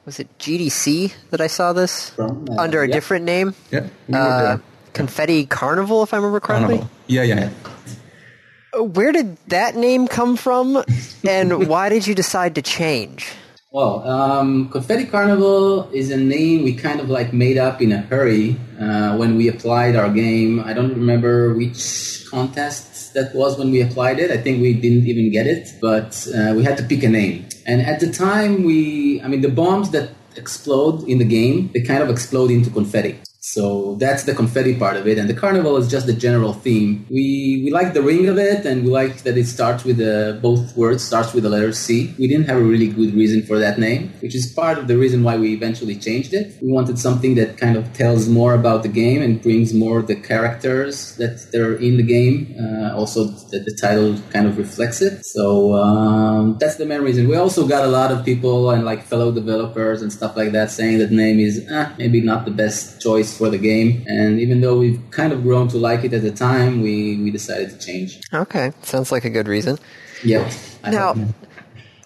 was 0.05 0.19
it 0.19 0.27
GDC 0.39 1.13
that 1.31 1.41
I 1.41 1.47
saw 1.47 1.73
this 1.73 2.09
From, 2.11 2.45
uh, 2.49 2.61
under 2.61 2.81
a 2.83 2.87
yeah. 2.87 2.93
different 2.93 3.25
name? 3.25 3.55
Yeah, 3.71 3.87
we 4.07 4.15
Uh, 4.15 4.41
there. 4.41 4.61
Confetti 4.93 5.45
Carnival, 5.45 6.03
if 6.03 6.13
I 6.13 6.17
remember 6.17 6.39
correctly. 6.39 6.77
Carnival. 6.77 6.89
Yeah, 7.07 7.23
yeah, 7.23 7.49
yeah. 7.49 8.81
Where 8.81 9.11
did 9.11 9.37
that 9.47 9.75
name 9.75 10.07
come 10.07 10.35
from, 10.35 10.83
and 11.27 11.67
why 11.71 11.89
did 11.89 12.07
you 12.07 12.15
decide 12.15 12.55
to 12.55 12.61
change? 12.61 13.27
Well, 13.71 14.07
um, 14.07 14.69
Confetti 14.69 15.05
Carnival 15.05 15.89
is 15.91 16.11
a 16.11 16.17
name 16.17 16.63
we 16.63 16.73
kind 16.75 16.99
of 16.99 17.09
like 17.09 17.33
made 17.33 17.57
up 17.57 17.81
in 17.81 17.91
a 17.91 18.01
hurry 18.01 18.55
uh, 18.79 19.17
when 19.17 19.35
we 19.35 19.47
applied 19.47 19.95
our 19.95 20.09
game. 20.09 20.59
I 20.59 20.73
don't 20.73 20.93
remember 20.93 21.55
which 21.55 22.25
contest 22.29 23.13
that 23.15 23.33
was 23.33 23.57
when 23.57 23.71
we 23.71 23.81
applied 23.81 24.19
it. 24.19 24.29
I 24.29 24.37
think 24.37 24.61
we 24.61 24.73
didn't 24.73 25.07
even 25.07 25.31
get 25.31 25.47
it, 25.47 25.69
but 25.81 26.27
uh, 26.35 26.53
we 26.55 26.63
had 26.63 26.77
to 26.77 26.83
pick 26.83 27.01
a 27.03 27.09
name. 27.09 27.45
And 27.65 27.81
at 27.81 27.99
the 27.99 28.11
time, 28.11 28.63
we, 28.63 29.21
I 29.21 29.27
mean, 29.27 29.41
the 29.41 29.49
bombs 29.49 29.91
that 29.91 30.11
explode 30.35 31.07
in 31.07 31.17
the 31.17 31.25
game, 31.25 31.71
they 31.73 31.81
kind 31.81 32.03
of 32.03 32.09
explode 32.09 32.51
into 32.51 32.69
confetti. 32.69 33.19
So 33.45 33.95
that's 33.95 34.23
the 34.23 34.33
confetti 34.33 34.73
part 34.73 34.95
of 34.95 35.05
it, 35.05 35.17
and 35.17 35.29
the 35.29 35.33
carnival 35.33 35.75
is 35.75 35.91
just 35.91 36.05
the 36.05 36.13
general 36.13 36.53
theme. 36.53 37.05
We 37.09 37.61
we 37.65 37.71
like 37.71 37.93
the 37.93 38.01
ring 38.01 38.29
of 38.29 38.37
it, 38.37 38.65
and 38.65 38.85
we 38.85 38.89
like 38.89 39.23
that 39.23 39.37
it 39.37 39.47
starts 39.47 39.83
with 39.83 39.97
the 39.97 40.39
both 40.41 40.77
words 40.77 41.03
starts 41.03 41.33
with 41.33 41.43
the 41.43 41.49
letter 41.49 41.73
C. 41.73 42.15
We 42.17 42.29
didn't 42.29 42.45
have 42.45 42.55
a 42.55 42.63
really 42.63 42.87
good 42.87 43.13
reason 43.13 43.43
for 43.43 43.59
that 43.59 43.77
name, 43.77 44.13
which 44.21 44.33
is 44.33 44.45
part 44.47 44.77
of 44.77 44.87
the 44.87 44.97
reason 44.97 45.23
why 45.23 45.35
we 45.35 45.51
eventually 45.51 45.97
changed 45.97 46.33
it. 46.33 46.55
We 46.61 46.71
wanted 46.71 46.97
something 46.97 47.35
that 47.35 47.57
kind 47.57 47.75
of 47.75 47.91
tells 47.91 48.29
more 48.29 48.53
about 48.53 48.81
the 48.81 48.87
game 48.87 49.21
and 49.21 49.41
brings 49.41 49.73
more 49.73 50.01
the 50.01 50.15
characters 50.15 51.17
that 51.17 51.51
they're 51.51 51.75
in 51.75 51.97
the 51.97 52.07
game. 52.17 52.55
Uh, 52.57 52.95
also, 52.95 53.25
that 53.51 53.65
the 53.65 53.75
title 53.75 54.17
kind 54.31 54.47
of 54.47 54.57
reflects 54.57 55.01
it. 55.01 55.25
So 55.25 55.73
um, 55.73 56.55
that's 56.61 56.77
the 56.77 56.85
main 56.85 57.01
reason. 57.01 57.27
We 57.27 57.35
also 57.35 57.67
got 57.67 57.83
a 57.83 57.91
lot 57.99 58.09
of 58.09 58.23
people 58.23 58.71
and 58.71 58.85
like 58.85 59.03
fellow 59.03 59.33
developers 59.33 60.01
and 60.01 60.13
stuff 60.13 60.37
like 60.37 60.53
that 60.53 60.71
saying 60.71 60.99
that 60.99 61.11
name 61.11 61.41
is 61.41 61.67
eh, 61.69 61.91
maybe 61.97 62.21
not 62.21 62.45
the 62.45 62.51
best 62.51 63.01
choice 63.01 63.32
for 63.37 63.49
the 63.49 63.57
game. 63.57 64.03
And 64.07 64.39
even 64.39 64.61
though 64.61 64.77
we've 64.77 65.01
kind 65.11 65.33
of 65.33 65.43
grown 65.43 65.67
to 65.69 65.77
like 65.77 66.03
it 66.03 66.13
at 66.13 66.21
the 66.21 66.31
time, 66.31 66.81
we, 66.81 67.17
we 67.17 67.31
decided 67.31 67.69
to 67.71 67.77
change. 67.77 68.19
Okay, 68.33 68.71
sounds 68.83 69.11
like 69.11 69.25
a 69.25 69.29
good 69.29 69.47
reason. 69.47 69.77
Yeah. 70.23 70.51
I 70.83 70.91
Now, 70.91 71.15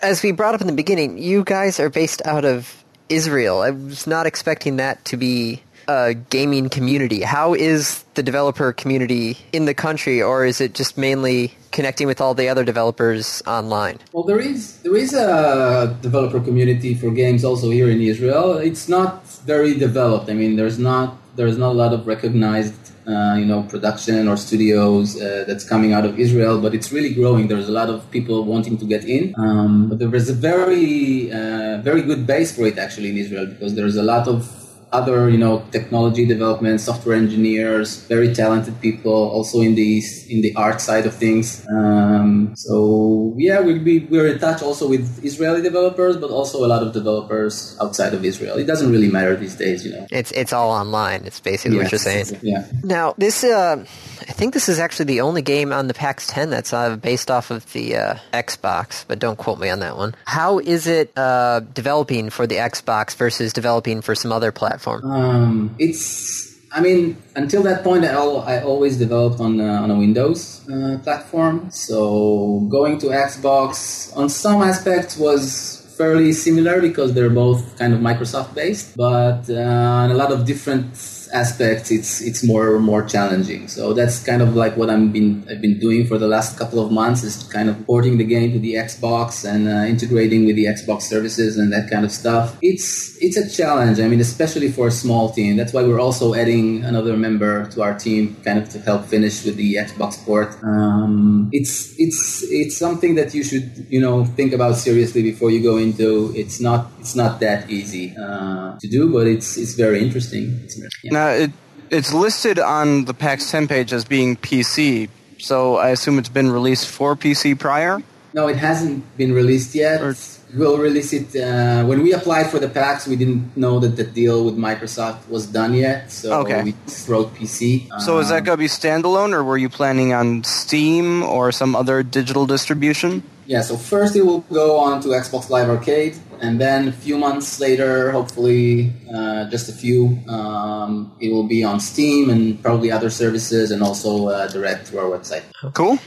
as 0.02 0.24
we 0.24 0.32
brought 0.32 0.56
up 0.56 0.62
in 0.62 0.68
the 0.68 0.74
beginning, 0.74 1.18
you 1.18 1.44
guys 1.44 1.80
are 1.80 1.90
based 1.90 2.22
out 2.26 2.46
of 2.46 2.84
Israel. 3.10 3.62
I 3.62 3.72
was 3.72 4.08
not 4.08 4.26
expecting 4.26 4.78
that 4.78 5.04
to 5.06 5.18
be 5.18 5.62
a 5.88 6.14
gaming 6.14 6.70
community. 6.70 7.22
How 7.22 7.54
is 7.54 8.04
the 8.16 8.24
developer 8.24 8.74
community 8.74 9.38
in 9.54 9.66
the 9.66 9.74
country, 9.74 10.22
or 10.22 10.46
is 10.46 10.60
it 10.60 10.74
just 10.74 10.98
mainly 10.98 11.54
connecting 11.72 12.08
with 12.08 12.20
all 12.20 12.34
the 12.34 12.50
other 12.50 12.64
developers 12.64 13.42
online? 13.48 14.00
Well, 14.12 14.24
there 14.24 14.40
is 14.40 14.80
there 14.82 14.96
is 14.96 15.14
a 15.14 15.98
developer 16.02 16.40
community 16.40 16.94
for 16.94 17.12
games 17.12 17.44
also 17.44 17.70
here 17.70 17.90
in 17.90 18.02
Israel. 18.02 18.58
It's 18.58 18.90
not 18.90 19.28
very 19.46 19.74
developed. 19.78 20.30
I 20.30 20.34
mean, 20.34 20.56
there's 20.56 20.80
not 20.80 21.18
there's 21.36 21.58
not 21.58 21.72
a 21.72 21.80
lot 21.84 21.94
of 21.94 22.08
recognized 22.08 22.76
uh, 23.08 23.36
you 23.40 23.46
know 23.46 23.64
production 23.64 24.28
or 24.28 24.36
studios 24.36 25.22
uh, 25.22 25.46
that's 25.48 25.64
coming 25.64 25.94
out 25.94 26.06
of 26.06 26.20
Israel, 26.20 26.60
but 26.60 26.74
it's 26.76 26.92
really 26.92 27.14
growing. 27.14 27.48
There's 27.48 27.70
a 27.70 27.78
lot 27.82 27.90
of 27.90 28.10
people 28.12 28.44
wanting 28.44 28.78
to 28.80 28.86
get 28.86 29.06
in. 29.06 29.34
Um, 29.38 29.90
but 29.90 30.00
there 30.00 30.14
is 30.14 30.30
a 30.30 30.34
very 30.34 31.32
uh, 31.32 31.78
very 31.82 32.02
good 32.02 32.28
base 32.28 32.56
for 32.56 32.66
it 32.68 32.78
actually 32.78 33.10
in 33.10 33.18
Israel 33.18 33.46
because 33.46 33.76
there's 33.76 33.96
a 33.96 34.04
lot 34.04 34.28
of 34.28 34.67
other 34.92 35.30
you 35.30 35.38
know 35.38 35.66
technology 35.72 36.26
development 36.26 36.80
software 36.80 37.16
engineers 37.16 38.06
very 38.08 38.34
talented 38.34 38.80
people 38.82 39.12
also 39.12 39.62
in 39.62 39.76
the 39.76 40.02
in 40.30 40.42
the 40.42 40.54
art 40.56 40.80
side 40.82 41.06
of 41.06 41.14
things 41.14 41.66
um, 41.70 42.54
so 42.56 43.34
yeah 43.38 43.60
we 43.62 43.80
we 43.80 44.00
we're 44.10 44.28
in 44.28 44.40
touch 44.40 44.62
also 44.62 44.88
with 44.88 45.24
israeli 45.24 45.62
developers 45.62 46.16
but 46.18 46.30
also 46.32 46.64
a 46.64 46.68
lot 46.68 46.82
of 46.82 46.94
developers 46.94 47.78
outside 47.82 48.14
of 48.14 48.24
israel 48.24 48.58
it 48.58 48.66
doesn't 48.66 48.92
really 48.92 49.10
matter 49.10 49.36
these 49.36 49.56
days 49.56 49.86
you 49.86 49.92
know 49.92 50.06
It's 50.10 50.32
it's 50.32 50.54
all 50.54 50.72
online. 50.72 51.26
It's 51.26 51.40
basically 51.40 51.78
what 51.78 51.92
you're 51.92 52.00
saying. 52.00 52.26
yeah 52.42 52.66
Now, 52.84 53.14
this 53.18 53.44
uh, 53.44 53.84
I 54.30 54.34
think 54.40 54.54
this 54.54 54.68
is 54.70 54.80
actually 54.80 55.06
the 55.06 55.22
only 55.22 55.42
game 55.42 55.72
on 55.72 55.88
the 55.88 55.94
PAX 55.94 56.28
10 56.28 56.50
that's 56.50 56.74
uh, 56.74 56.96
based 56.96 57.30
off 57.30 57.52
of 57.52 57.62
the 57.74 57.96
uh, 57.96 58.16
Xbox, 58.34 59.06
but 59.08 59.20
don't 59.20 59.38
quote 59.38 59.60
me 59.60 59.70
on 59.70 59.80
that 59.80 59.96
one. 59.98 60.16
How 60.26 60.60
is 60.60 60.88
it 60.88 61.12
uh, 61.16 61.62
developing 61.82 62.30
for 62.30 62.48
the 62.48 62.56
Xbox 62.56 63.16
versus 63.16 63.54
developing 63.54 64.02
for 64.02 64.16
some 64.16 64.32
other 64.32 64.52
platform? 64.52 64.87
Um, 65.04 65.76
it's. 65.80 66.46
I 66.70 66.82
mean, 66.82 67.18
until 67.36 67.64
that 67.64 67.84
point, 67.84 68.04
I, 68.04 68.14
I 68.14 68.62
always 68.62 68.98
developed 68.98 69.40
on 69.40 69.60
uh, 69.60 69.84
on 69.84 69.90
a 69.90 69.98
Windows 69.98 70.68
uh, 70.70 71.00
platform. 71.02 71.72
So 71.72 72.68
going 72.70 73.00
to 73.00 73.08
Xbox 73.08 74.16
on 74.16 74.30
some 74.30 74.62
aspects 74.62 75.18
was 75.18 75.78
fairly 75.98 76.32
similar 76.32 76.80
because 76.82 77.14
they're 77.14 77.32
both 77.32 77.78
kind 77.80 77.94
of 77.94 78.00
Microsoft 78.00 78.54
based, 78.54 78.96
but 78.96 79.50
uh, 79.50 80.08
a 80.12 80.14
lot 80.14 80.32
of 80.32 80.46
different 80.46 80.96
aspects, 81.30 81.92
it's 81.92 82.22
it's 82.22 82.44
more 82.44 82.80
more 82.80 83.04
challenging. 83.04 83.68
So 83.68 83.94
that's 83.94 84.24
kind 84.24 84.42
of 84.42 84.56
like 84.56 84.78
what 84.78 84.90
I've 84.90 85.12
been 85.12 85.46
I've 85.50 85.62
been 85.62 85.80
doing 85.80 86.06
for 86.08 86.18
the 86.18 86.28
last 86.28 86.58
couple 86.58 86.80
of 86.84 86.92
months 86.92 87.24
is 87.24 87.44
kind 87.44 87.70
of 87.70 87.86
porting 87.86 88.18
the 88.18 88.24
game 88.24 88.52
to 88.54 88.60
the 88.60 88.74
Xbox 88.76 89.48
and 89.48 89.68
uh, 89.68 89.86
integrating 89.94 90.46
with 90.46 90.56
the 90.56 90.66
Xbox 90.66 91.04
services 91.04 91.58
and 91.58 91.72
that 91.74 91.90
kind 91.90 92.06
of 92.06 92.12
stuff. 92.12 92.58
It's 92.62 93.18
it's 93.22 93.38
a 93.38 93.50
challenge. 93.50 94.00
I 94.00 94.08
mean, 94.08 94.20
especially 94.20 94.72
for 94.72 94.88
a 94.88 94.92
small 94.92 95.32
team. 95.32 95.58
That's 95.58 95.74
why 95.74 95.84
we're 95.84 96.00
also 96.00 96.34
adding 96.34 96.84
another 96.84 97.18
member 97.18 97.68
to 97.72 97.82
our 97.82 97.98
team, 97.98 98.36
kind 98.44 98.60
of 98.60 98.70
to 98.70 98.80
help 98.80 99.06
finish 99.06 99.44
with 99.46 99.56
the 99.56 99.76
Xbox 99.76 100.24
port. 100.26 100.50
Um, 100.64 101.50
it's 101.52 101.94
it's 101.98 102.44
it's 102.50 102.78
something 102.78 103.16
that 103.16 103.34
you 103.34 103.44
should 103.44 103.88
you 103.90 104.02
know 104.02 104.26
think 104.26 104.54
about 104.54 104.76
seriously 104.76 105.24
before 105.24 105.52
you 105.52 105.62
go 105.62 105.78
into. 105.78 106.34
It's 106.36 106.60
not 106.60 106.92
it's 107.08 107.16
not 107.16 107.40
that 107.40 107.70
easy 107.70 108.14
uh, 108.20 108.78
to 108.82 108.88
do, 108.88 109.02
but 109.16 109.28
it's 109.28 109.56
it's 109.58 109.76
very 109.76 110.00
interesting. 110.06 110.60
It's, 110.64 110.76
yeah. 111.04 111.12
Now 111.20 111.28
it 111.44 111.52
it's 111.90 112.12
listed 112.14 112.60
on 112.60 113.06
the 113.06 113.14
PAX 113.14 113.50
10 113.50 113.68
page 113.70 113.94
as 113.94 114.04
being 114.04 114.36
PC, 114.36 115.08
so 115.40 115.78
I 115.78 115.90
assume 115.96 116.20
it's 116.20 116.28
been 116.40 116.52
released 116.52 116.88
for 116.90 117.16
PC 117.16 117.58
prior. 117.58 118.04
No, 118.34 118.50
it 118.50 118.58
hasn't 118.58 119.00
been 119.18 119.32
released 119.34 119.74
yet. 119.76 120.02
Or- 120.02 120.16
We'll 120.56 120.78
release 120.78 121.12
it 121.12 121.36
uh, 121.36 121.84
when 121.90 122.02
we 122.04 122.14
applied 122.14 122.48
for 122.50 122.58
the 122.58 122.70
PAX. 122.70 123.06
We 123.06 123.18
didn't 123.18 123.58
know 123.58 123.80
that 123.84 123.98
the 123.98 124.06
deal 124.06 124.46
with 124.46 124.56
Microsoft 124.56 125.28
was 125.28 125.46
done 125.46 125.74
yet, 125.74 126.10
so 126.10 126.40
Okay. 126.40 126.64
we 126.64 126.74
wrote 127.12 127.36
PC. 127.36 127.90
So 128.00 128.20
is 128.24 128.30
that 128.30 128.40
Um, 128.40 128.46
going 128.48 128.58
to 128.60 128.64
be 128.68 128.72
standalone, 128.82 129.34
or 129.38 129.44
were 129.44 129.58
you 129.58 129.68
planning 129.68 130.14
on 130.14 130.46
Steam 130.46 131.22
or 131.22 131.52
some 131.52 131.76
other 131.76 132.02
digital 132.02 132.46
distribution? 132.48 133.24
Yeah, 133.46 133.62
so 133.62 133.76
first 133.76 134.16
it 134.16 134.24
will 134.26 134.46
go 134.62 134.80
on 134.80 135.02
to 135.04 135.10
Xbox 135.10 135.50
Live 135.50 135.68
Arcade, 135.70 136.16
and 136.42 136.60
then 136.60 136.88
a 136.88 136.92
few 136.92 137.18
months 137.18 137.60
later, 137.60 138.12
hopefully 138.12 138.94
uh, 139.14 139.50
just 139.50 139.70
a 139.70 139.74
few, 139.74 140.20
um, 140.28 141.16
it 141.20 141.32
will 141.32 141.48
be 141.48 141.64
on 141.64 141.80
Steam 141.80 142.30
and 142.30 142.62
probably 142.62 142.92
other 142.92 143.10
services, 143.10 143.72
and 143.72 143.82
also 143.82 144.28
uh, 144.28 144.48
direct 144.48 144.88
through 144.88 145.00
our 145.00 145.18
website. 145.18 145.44
Cool. 145.74 146.00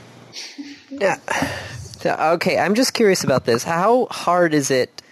Yeah. 0.90 1.16
So, 2.00 2.16
Okay, 2.34 2.58
I'm 2.58 2.74
just 2.74 2.94
curious 2.94 3.24
about 3.24 3.44
this. 3.44 3.62
How 3.62 4.06
hard 4.10 4.54
is 4.54 4.70
it 4.70 5.02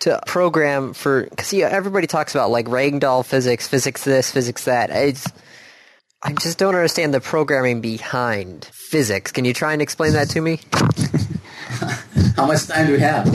to 0.00 0.20
program 0.26 0.94
for? 0.94 1.24
Because 1.24 1.52
yeah, 1.52 1.68
everybody 1.68 2.06
talks 2.06 2.34
about 2.34 2.50
like 2.50 2.66
ragdoll 2.66 3.24
physics, 3.24 3.68
physics 3.68 4.04
this, 4.04 4.30
physics 4.30 4.64
that. 4.64 4.90
It's 4.90 5.26
I 6.22 6.32
just 6.32 6.58
don't 6.58 6.74
understand 6.74 7.14
the 7.14 7.20
programming 7.20 7.80
behind 7.80 8.64
physics. 8.72 9.30
Can 9.30 9.44
you 9.44 9.54
try 9.54 9.72
and 9.72 9.80
explain 9.80 10.14
that 10.14 10.30
to 10.30 10.40
me? 10.40 10.60
How 12.36 12.46
much 12.46 12.66
time 12.66 12.86
do 12.86 12.92
we 12.92 13.00
have? 13.00 13.26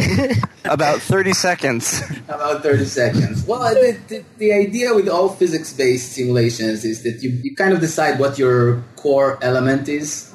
About 0.66 1.02
30 1.02 1.34
seconds. 1.34 2.02
About 2.28 2.64
30 2.64 2.86
seconds. 2.86 3.46
Well, 3.46 3.74
the, 3.74 3.98
the, 4.08 4.26
the 4.38 4.54
idea 4.54 4.94
with 4.94 5.10
all 5.10 5.30
physics-based 5.30 6.14
simulations 6.14 6.86
is 6.86 7.04
that 7.04 7.22
you, 7.22 7.32
you 7.44 7.56
kind 7.56 7.74
of 7.74 7.82
decide 7.82 8.20
what 8.20 8.40
your 8.40 8.84
core 8.96 9.38
element 9.42 9.90
is. 9.90 10.34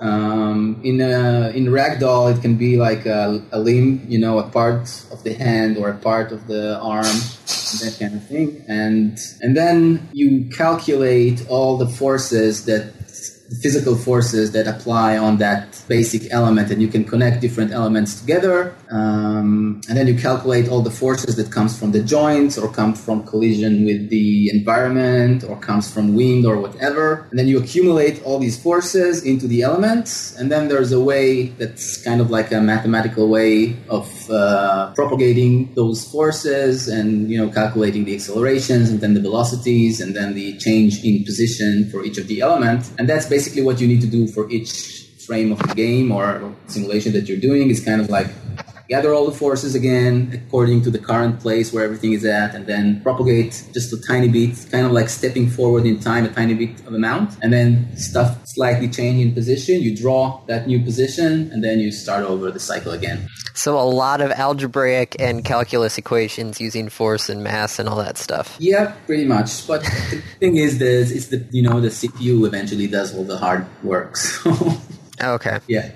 Um, 0.00 0.80
in 0.84 1.00
a, 1.00 1.50
in 1.50 1.66
ragdoll, 1.66 2.34
it 2.34 2.40
can 2.40 2.56
be 2.56 2.76
like 2.76 3.04
a, 3.04 3.42
a 3.50 3.58
limb, 3.58 4.06
you 4.08 4.18
know, 4.18 4.38
a 4.38 4.48
part 4.48 4.82
of 5.10 5.24
the 5.24 5.34
hand 5.34 5.76
or 5.76 5.90
a 5.90 5.98
part 5.98 6.30
of 6.30 6.46
the 6.46 6.78
arm, 6.80 7.02
that 7.02 7.96
kind 7.98 8.14
of 8.14 8.26
thing. 8.26 8.64
And 8.68 9.18
and 9.40 9.56
then 9.56 10.08
you 10.12 10.48
calculate 10.50 11.44
all 11.48 11.76
the 11.76 11.88
forces 11.88 12.64
that 12.66 12.92
physical 13.62 13.96
forces 13.96 14.52
that 14.52 14.66
apply 14.66 15.16
on 15.16 15.38
that 15.38 15.82
basic 15.88 16.30
element 16.30 16.70
and 16.70 16.82
you 16.82 16.88
can 16.88 17.04
connect 17.04 17.40
different 17.40 17.72
elements 17.72 18.20
together 18.20 18.74
um, 18.90 19.80
and 19.88 19.98
then 19.98 20.06
you 20.06 20.16
calculate 20.16 20.68
all 20.68 20.80
the 20.80 20.90
forces 20.90 21.36
that 21.36 21.52
comes 21.52 21.78
from 21.78 21.92
the 21.92 22.02
joints 22.02 22.56
or 22.56 22.72
comes 22.72 23.02
from 23.04 23.24
collision 23.24 23.84
with 23.84 24.08
the 24.08 24.50
environment 24.50 25.44
or 25.44 25.58
comes 25.58 25.92
from 25.92 26.14
wind 26.14 26.46
or 26.46 26.56
whatever. 26.58 27.26
And 27.30 27.38
then 27.38 27.48
you 27.48 27.58
accumulate 27.58 28.22
all 28.22 28.38
these 28.38 28.60
forces 28.60 29.24
into 29.24 29.46
the 29.46 29.62
elements. 29.62 30.34
And 30.36 30.50
then 30.50 30.68
there's 30.68 30.92
a 30.92 31.00
way 31.00 31.48
that's 31.48 32.02
kind 32.02 32.20
of 32.20 32.30
like 32.30 32.50
a 32.50 32.60
mathematical 32.60 33.28
way 33.28 33.76
of 33.88 34.30
uh, 34.30 34.92
propagating 34.94 35.74
those 35.74 36.10
forces 36.10 36.88
and 36.88 37.30
you 37.30 37.38
know 37.38 37.50
calculating 37.50 38.04
the 38.04 38.14
accelerations 38.14 38.90
and 38.90 39.00
then 39.00 39.14
the 39.14 39.20
velocities 39.20 40.00
and 40.00 40.14
then 40.14 40.34
the 40.34 40.56
change 40.58 41.04
in 41.04 41.24
position 41.24 41.88
for 41.90 42.04
each 42.04 42.18
of 42.18 42.26
the 42.28 42.40
elements 42.40 42.92
and 42.98 43.08
that's 43.08 43.26
basically 43.26 43.62
what 43.62 43.80
you 43.80 43.86
need 43.86 44.00
to 44.00 44.06
do 44.06 44.26
for 44.28 44.48
each 44.50 44.98
frame 45.28 45.52
of 45.52 45.58
the 45.58 45.74
game 45.74 46.10
or 46.10 46.54
simulation 46.68 47.12
that 47.12 47.28
you're 47.28 47.44
doing. 47.48 47.68
Is 47.70 47.84
kind 47.84 48.00
of 48.00 48.08
like 48.08 48.28
gather 48.88 49.12
all 49.14 49.26
the 49.26 49.36
forces 49.36 49.74
again 49.74 50.30
according 50.46 50.80
to 50.82 50.90
the 50.90 50.98
current 50.98 51.38
place 51.40 51.72
where 51.72 51.84
everything 51.84 52.12
is 52.12 52.24
at 52.24 52.54
and 52.54 52.66
then 52.66 53.00
propagate 53.02 53.64
just 53.74 53.92
a 53.92 54.00
tiny 54.06 54.28
bit 54.28 54.56
kind 54.70 54.86
of 54.86 54.92
like 54.92 55.08
stepping 55.08 55.48
forward 55.48 55.84
in 55.86 55.98
time 56.00 56.24
a 56.24 56.28
tiny 56.30 56.54
bit 56.54 56.80
of 56.86 56.94
amount 56.94 57.36
and 57.42 57.52
then 57.52 57.86
stuff 57.96 58.38
slightly 58.46 58.88
change 58.88 59.20
in 59.24 59.32
position 59.34 59.80
you 59.82 59.94
draw 59.94 60.40
that 60.46 60.66
new 60.66 60.82
position 60.82 61.50
and 61.52 61.62
then 61.62 61.78
you 61.80 61.90
start 61.92 62.24
over 62.24 62.50
the 62.50 62.60
cycle 62.60 62.92
again 62.92 63.28
So 63.54 63.78
a 63.78 63.84
lot 64.04 64.20
of 64.20 64.30
algebraic 64.30 65.16
and 65.20 65.44
calculus 65.44 65.98
equations 65.98 66.60
using 66.60 66.88
force 66.88 67.28
and 67.28 67.42
mass 67.44 67.78
and 67.78 67.88
all 67.88 67.96
that 67.96 68.16
stuff. 68.16 68.56
yeah 68.58 68.92
pretty 69.06 69.24
much 69.24 69.66
but 69.66 69.82
the 69.82 70.22
thing 70.40 70.56
is 70.56 70.78
this 70.78 71.10
is 71.10 71.28
the 71.28 71.44
you 71.50 71.62
know 71.62 71.80
the 71.80 71.88
cpu 71.88 72.46
eventually 72.46 72.86
does 72.86 73.14
all 73.14 73.24
the 73.24 73.36
hard 73.36 73.66
work 73.82 74.16
so 74.16 74.50
Okay. 75.20 75.58
yeah 75.66 75.90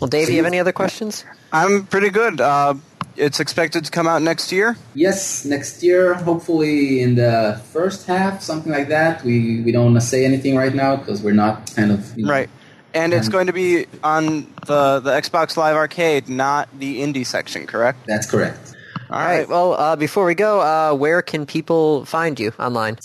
Well, 0.00 0.08
Dave, 0.08 0.26
do 0.26 0.32
you 0.32 0.38
have 0.38 0.46
any 0.46 0.60
other 0.60 0.72
questions? 0.72 1.24
I'm 1.52 1.86
pretty 1.86 2.10
good. 2.10 2.40
Uh, 2.40 2.74
it's 3.16 3.40
expected 3.40 3.84
to 3.86 3.90
come 3.90 4.06
out 4.06 4.20
next 4.20 4.52
year. 4.52 4.76
Yes, 4.94 5.44
next 5.44 5.82
year, 5.82 6.14
hopefully 6.14 7.00
in 7.00 7.14
the 7.14 7.60
first 7.72 8.06
half, 8.06 8.42
something 8.42 8.70
like 8.70 8.88
that. 8.88 9.24
We 9.24 9.62
we 9.62 9.72
don't 9.72 9.84
want 9.84 9.96
to 9.96 10.06
say 10.06 10.24
anything 10.24 10.56
right 10.56 10.74
now 10.74 10.96
because 10.96 11.22
we're 11.22 11.32
not 11.32 11.74
kind 11.74 11.92
of 11.92 12.16
you 12.16 12.24
know, 12.24 12.30
Right. 12.30 12.50
And 12.94 13.12
it's 13.12 13.26
Um, 13.26 13.32
going 13.32 13.46
to 13.48 13.52
be 13.52 13.86
on 14.02 14.52
the, 14.66 15.00
the 15.00 15.10
Xbox 15.10 15.56
Live 15.56 15.76
Arcade, 15.76 16.28
not 16.30 16.68
the 16.78 17.00
indie 17.02 17.26
section, 17.26 17.66
correct? 17.66 17.98
That's 18.06 18.30
correct. 18.30 18.74
All 19.10 19.16
All 19.18 19.24
right. 19.24 19.48
Well, 19.48 19.74
uh, 19.74 19.96
before 19.96 20.24
we 20.24 20.34
go, 20.34 20.60
uh, 20.60 20.94
where 20.94 21.22
can 21.22 21.46
people 21.46 22.04
find 22.06 22.38
you 22.40 22.52
online? 22.58 22.96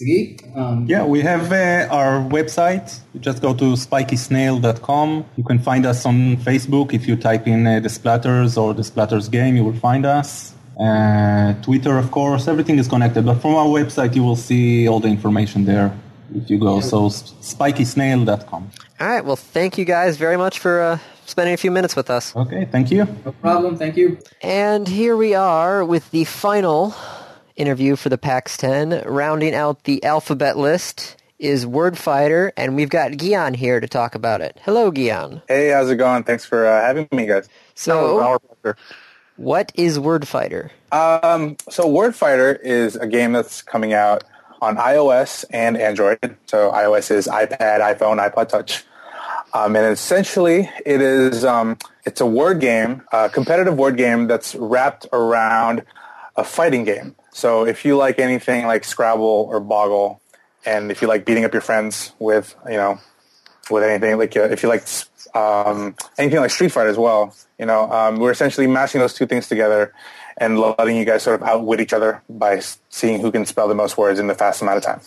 Um, 0.55 0.85
Yeah, 0.87 1.05
we 1.05 1.21
have 1.21 1.51
uh, 1.51 1.87
our 1.93 2.21
website. 2.29 2.99
You 3.13 3.19
just 3.19 3.41
go 3.41 3.53
to 3.53 3.75
spikysnail.com. 3.75 5.25
You 5.37 5.43
can 5.43 5.59
find 5.59 5.85
us 5.85 6.05
on 6.05 6.37
Facebook. 6.37 6.93
If 6.93 7.07
you 7.07 7.15
type 7.15 7.47
in 7.47 7.67
uh, 7.67 7.79
the 7.79 7.89
Splatters 7.89 8.57
or 8.57 8.73
the 8.73 8.81
Splatters 8.83 9.29
game, 9.29 9.55
you 9.55 9.63
will 9.63 9.79
find 9.79 10.05
us. 10.05 10.53
Uh, 10.79 11.53
Twitter, 11.61 11.97
of 11.97 12.09
course, 12.11 12.47
everything 12.47 12.79
is 12.79 12.87
connected. 12.87 13.25
But 13.25 13.39
from 13.41 13.53
our 13.55 13.67
website, 13.67 14.15
you 14.15 14.23
will 14.23 14.35
see 14.35 14.87
all 14.87 14.99
the 14.99 15.09
information 15.09 15.65
there 15.65 15.91
if 16.33 16.49
you 16.49 16.57
go. 16.57 16.79
So 16.81 17.07
s- 17.07 17.33
spikysnail.com. 17.41 18.71
All 18.99 19.07
right. 19.07 19.23
Well, 19.23 19.35
thank 19.35 19.77
you 19.77 19.85
guys 19.85 20.17
very 20.17 20.37
much 20.37 20.57
for 20.59 20.81
uh, 20.81 20.99
spending 21.31 21.53
a 21.53 21.57
few 21.57 21.71
minutes 21.71 21.95
with 21.95 22.09
us. 22.09 22.35
Okay, 22.35 22.65
thank 22.65 22.91
you. 22.91 23.05
no 23.25 23.31
problem. 23.31 23.77
Thank 23.77 23.97
you. 23.97 24.19
And 24.41 24.87
here 24.87 25.17
we 25.17 25.33
are 25.33 25.83
with 25.83 26.11
the 26.11 26.25
final 26.25 26.93
interview 27.55 27.95
for 27.95 28.09
the 28.09 28.17
PAX 28.17 28.57
10. 28.57 29.03
Rounding 29.05 29.55
out 29.55 29.85
the 29.85 30.03
alphabet 30.03 30.57
list 30.57 31.17
is 31.39 31.65
Word 31.65 31.97
Fighter, 31.97 32.53
and 32.55 32.75
we've 32.75 32.89
got 32.89 33.13
Gian 33.17 33.55
here 33.55 33.79
to 33.79 33.87
talk 33.87 34.13
about 34.13 34.41
it. 34.41 34.59
Hello, 34.63 34.91
Gian. 34.91 35.41
Hey, 35.47 35.69
how's 35.69 35.89
it 35.89 35.95
going? 35.95 36.23
Thanks 36.23 36.45
for 36.45 36.67
uh, 36.67 36.81
having 36.81 37.07
me, 37.11 37.25
guys. 37.25 37.49
So, 37.73 38.19
Our 38.19 38.39
what 39.37 39.71
is 39.73 39.99
Word 39.99 40.27
Fighter? 40.27 40.69
Um, 40.91 41.57
so 41.69 41.87
Word 41.87 42.15
Fighter 42.15 42.53
is 42.53 42.95
a 42.95 43.07
game 43.07 43.31
that's 43.31 43.63
coming 43.63 43.91
out 43.91 44.23
on 44.61 44.77
iOS 44.77 45.45
and 45.49 45.77
Android. 45.77 46.19
So 46.45 46.71
iOS 46.71 47.09
is 47.09 47.27
iPad, 47.27 47.79
iPhone, 47.79 48.19
iPod 48.23 48.49
Touch. 48.49 48.83
Um, 49.53 49.75
and 49.75 49.91
essentially, 49.91 50.69
it 50.85 51.01
is 51.01 51.43
um, 51.43 51.77
it's 52.05 52.21
a 52.21 52.25
word 52.25 52.59
game, 52.61 53.03
a 53.11 53.29
competitive 53.29 53.77
word 53.77 53.97
game 53.97 54.27
that's 54.27 54.55
wrapped 54.55 55.07
around 55.11 55.83
a 56.35 56.43
fighting 56.43 56.85
game. 56.85 57.15
So 57.31 57.65
if 57.65 57.83
you 57.85 57.97
like 57.97 58.19
anything 58.19 58.65
like 58.65 58.83
Scrabble 58.83 59.47
or 59.49 59.59
Boggle, 59.59 60.21
and 60.65 60.91
if 60.91 61.01
you 61.01 61.07
like 61.07 61.25
beating 61.25 61.43
up 61.43 61.53
your 61.53 61.61
friends 61.61 62.13
with 62.19 62.55
you 62.65 62.77
know 62.77 62.99
with 63.69 63.83
anything 63.83 64.17
like 64.17 64.35
uh, 64.37 64.43
if 64.43 64.63
you 64.63 64.69
like 64.69 64.87
um, 65.35 65.95
anything 66.17 66.39
like 66.39 66.51
Street 66.51 66.71
Fighter 66.71 66.89
as 66.89 66.97
well, 66.97 67.35
you 67.59 67.65
know 67.65 67.91
um, 67.91 68.17
we're 68.17 68.31
essentially 68.31 68.67
mashing 68.67 69.01
those 69.01 69.13
two 69.13 69.25
things 69.25 69.47
together 69.47 69.93
and 70.37 70.59
letting 70.59 70.95
you 70.95 71.05
guys 71.05 71.23
sort 71.23 71.41
of 71.41 71.47
outwit 71.47 71.81
each 71.81 71.93
other 71.93 72.21
by 72.29 72.61
seeing 72.89 73.19
who 73.21 73.31
can 73.31 73.45
spell 73.45 73.67
the 73.67 73.75
most 73.75 73.97
words 73.97 74.19
in 74.19 74.27
the 74.27 74.35
fast 74.35 74.61
amount 74.61 74.77
of 74.77 74.83
time. 74.83 75.01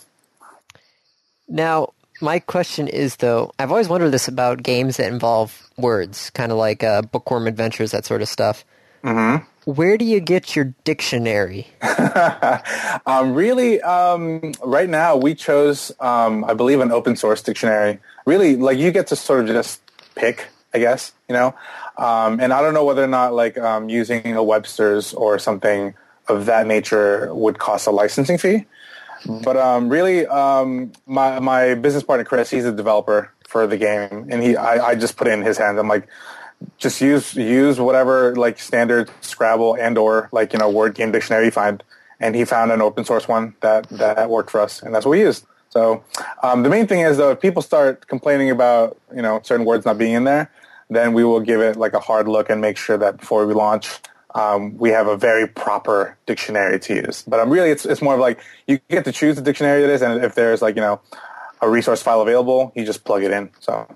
Now, 1.47 1.84
my 2.21 2.39
question 2.39 2.87
is 2.87 3.17
though, 3.17 3.51
I've 3.59 3.71
always 3.71 3.89
wondered 3.89 4.11
this 4.11 4.27
about 4.27 4.63
games 4.63 4.97
that 4.97 5.11
involve 5.11 5.69
words, 5.77 6.29
kind 6.31 6.51
of 6.51 6.57
like 6.57 6.83
uh, 6.83 7.01
Bookworm 7.01 7.47
Adventures, 7.47 7.91
that 7.91 8.05
sort 8.05 8.21
of 8.21 8.27
stuff. 8.27 8.65
Mm-hmm. 9.03 9.43
Where 9.71 9.97
do 9.97 10.05
you 10.05 10.19
get 10.19 10.55
your 10.55 10.73
dictionary? 10.83 11.67
Um, 13.07 13.35
really, 13.35 13.81
um, 13.81 14.53
right 14.63 14.89
now 14.89 15.15
we 15.15 15.35
chose, 15.35 15.91
um, 15.99 16.43
I 16.45 16.53
believe, 16.53 16.79
an 16.79 16.91
open 16.91 17.15
source 17.15 17.41
dictionary. 17.41 17.99
Really, 18.25 18.55
like 18.55 18.79
you 18.79 18.91
get 18.91 19.07
to 19.07 19.15
sort 19.15 19.41
of 19.41 19.47
just 19.47 19.81
pick, 20.15 20.47
I 20.73 20.79
guess, 20.79 21.11
you 21.29 21.33
know. 21.33 21.53
Um, 21.97 22.39
and 22.39 22.51
I 22.51 22.61
don't 22.61 22.73
know 22.73 22.85
whether 22.85 23.03
or 23.03 23.07
not 23.07 23.33
like 23.33 23.57
um, 23.57 23.89
using 23.89 24.35
a 24.35 24.41
Webster's 24.41 25.13
or 25.13 25.37
something 25.37 25.93
of 26.27 26.45
that 26.47 26.65
nature 26.65 27.33
would 27.33 27.59
cost 27.59 27.85
a 27.85 27.91
licensing 27.91 28.37
fee. 28.37 28.65
But 29.25 29.57
um, 29.57 29.89
really, 29.89 30.25
um, 30.27 30.91
my 31.05 31.39
my 31.39 31.75
business 31.75 32.03
partner 32.03 32.23
Chris, 32.23 32.49
he's 32.49 32.65
a 32.65 32.71
developer 32.71 33.31
for 33.47 33.67
the 33.67 33.77
game, 33.77 34.27
and 34.29 34.43
he 34.43 34.55
I, 34.55 34.89
I 34.89 34.95
just 34.95 35.17
put 35.17 35.27
it 35.27 35.31
in 35.31 35.41
his 35.41 35.57
hands. 35.57 35.79
I'm 35.79 35.87
like, 35.87 36.07
just 36.77 37.01
use 37.01 37.35
use 37.35 37.79
whatever 37.79 38.35
like 38.35 38.59
standard 38.59 39.09
Scrabble 39.21 39.75
and 39.75 39.97
or 39.97 40.29
like 40.31 40.53
you 40.53 40.59
know 40.59 40.69
word 40.69 40.95
game 40.95 41.11
dictionary 41.11 41.45
you 41.45 41.51
find. 41.51 41.83
And 42.19 42.33
he 42.33 42.45
found 42.45 42.71
an 42.71 42.81
open 42.81 43.03
source 43.03 43.27
one 43.27 43.55
that 43.59 43.89
that 43.89 44.29
worked 44.29 44.49
for 44.51 44.61
us, 44.61 44.81
and 44.81 44.93
that's 44.93 45.05
what 45.05 45.11
we 45.11 45.21
used. 45.21 45.45
So 45.69 46.03
um, 46.41 46.63
the 46.63 46.69
main 46.69 46.87
thing 46.87 47.01
is 47.01 47.17
though, 47.17 47.31
if 47.31 47.41
people 47.41 47.61
start 47.61 48.07
complaining 48.07 48.49
about 48.49 48.97
you 49.13 49.21
know 49.21 49.41
certain 49.43 49.65
words 49.65 49.85
not 49.85 49.97
being 49.97 50.13
in 50.13 50.23
there, 50.23 50.49
then 50.89 51.13
we 51.13 51.23
will 51.23 51.41
give 51.41 51.59
it 51.59 51.75
like 51.75 51.93
a 51.93 51.99
hard 51.99 52.27
look 52.27 52.49
and 52.49 52.61
make 52.61 52.77
sure 52.77 52.97
that 52.97 53.17
before 53.17 53.45
we 53.45 53.53
launch, 53.53 53.99
um, 54.35 54.77
we 54.77 54.89
have 54.89 55.07
a 55.07 55.17
very 55.17 55.47
proper 55.47 56.17
dictionary 56.25 56.79
to 56.81 56.95
use. 56.95 57.23
But 57.25 57.39
um, 57.39 57.49
really, 57.49 57.69
it's 57.71 57.85
it's 57.85 58.01
more 58.01 58.13
of 58.13 58.19
like 58.19 58.39
you 58.67 58.79
get 58.89 59.05
to 59.05 59.11
choose 59.11 59.37
the 59.37 59.41
dictionary 59.41 59.83
it 59.83 59.89
is, 59.89 60.01
and 60.01 60.23
if 60.23 60.35
there's 60.35 60.61
like 60.61 60.75
you 60.75 60.81
know 60.81 61.01
a 61.61 61.69
resource 61.69 62.01
file 62.03 62.21
available, 62.21 62.71
you 62.75 62.85
just 62.85 63.05
plug 63.05 63.23
it 63.23 63.31
in. 63.31 63.49
So 63.61 63.87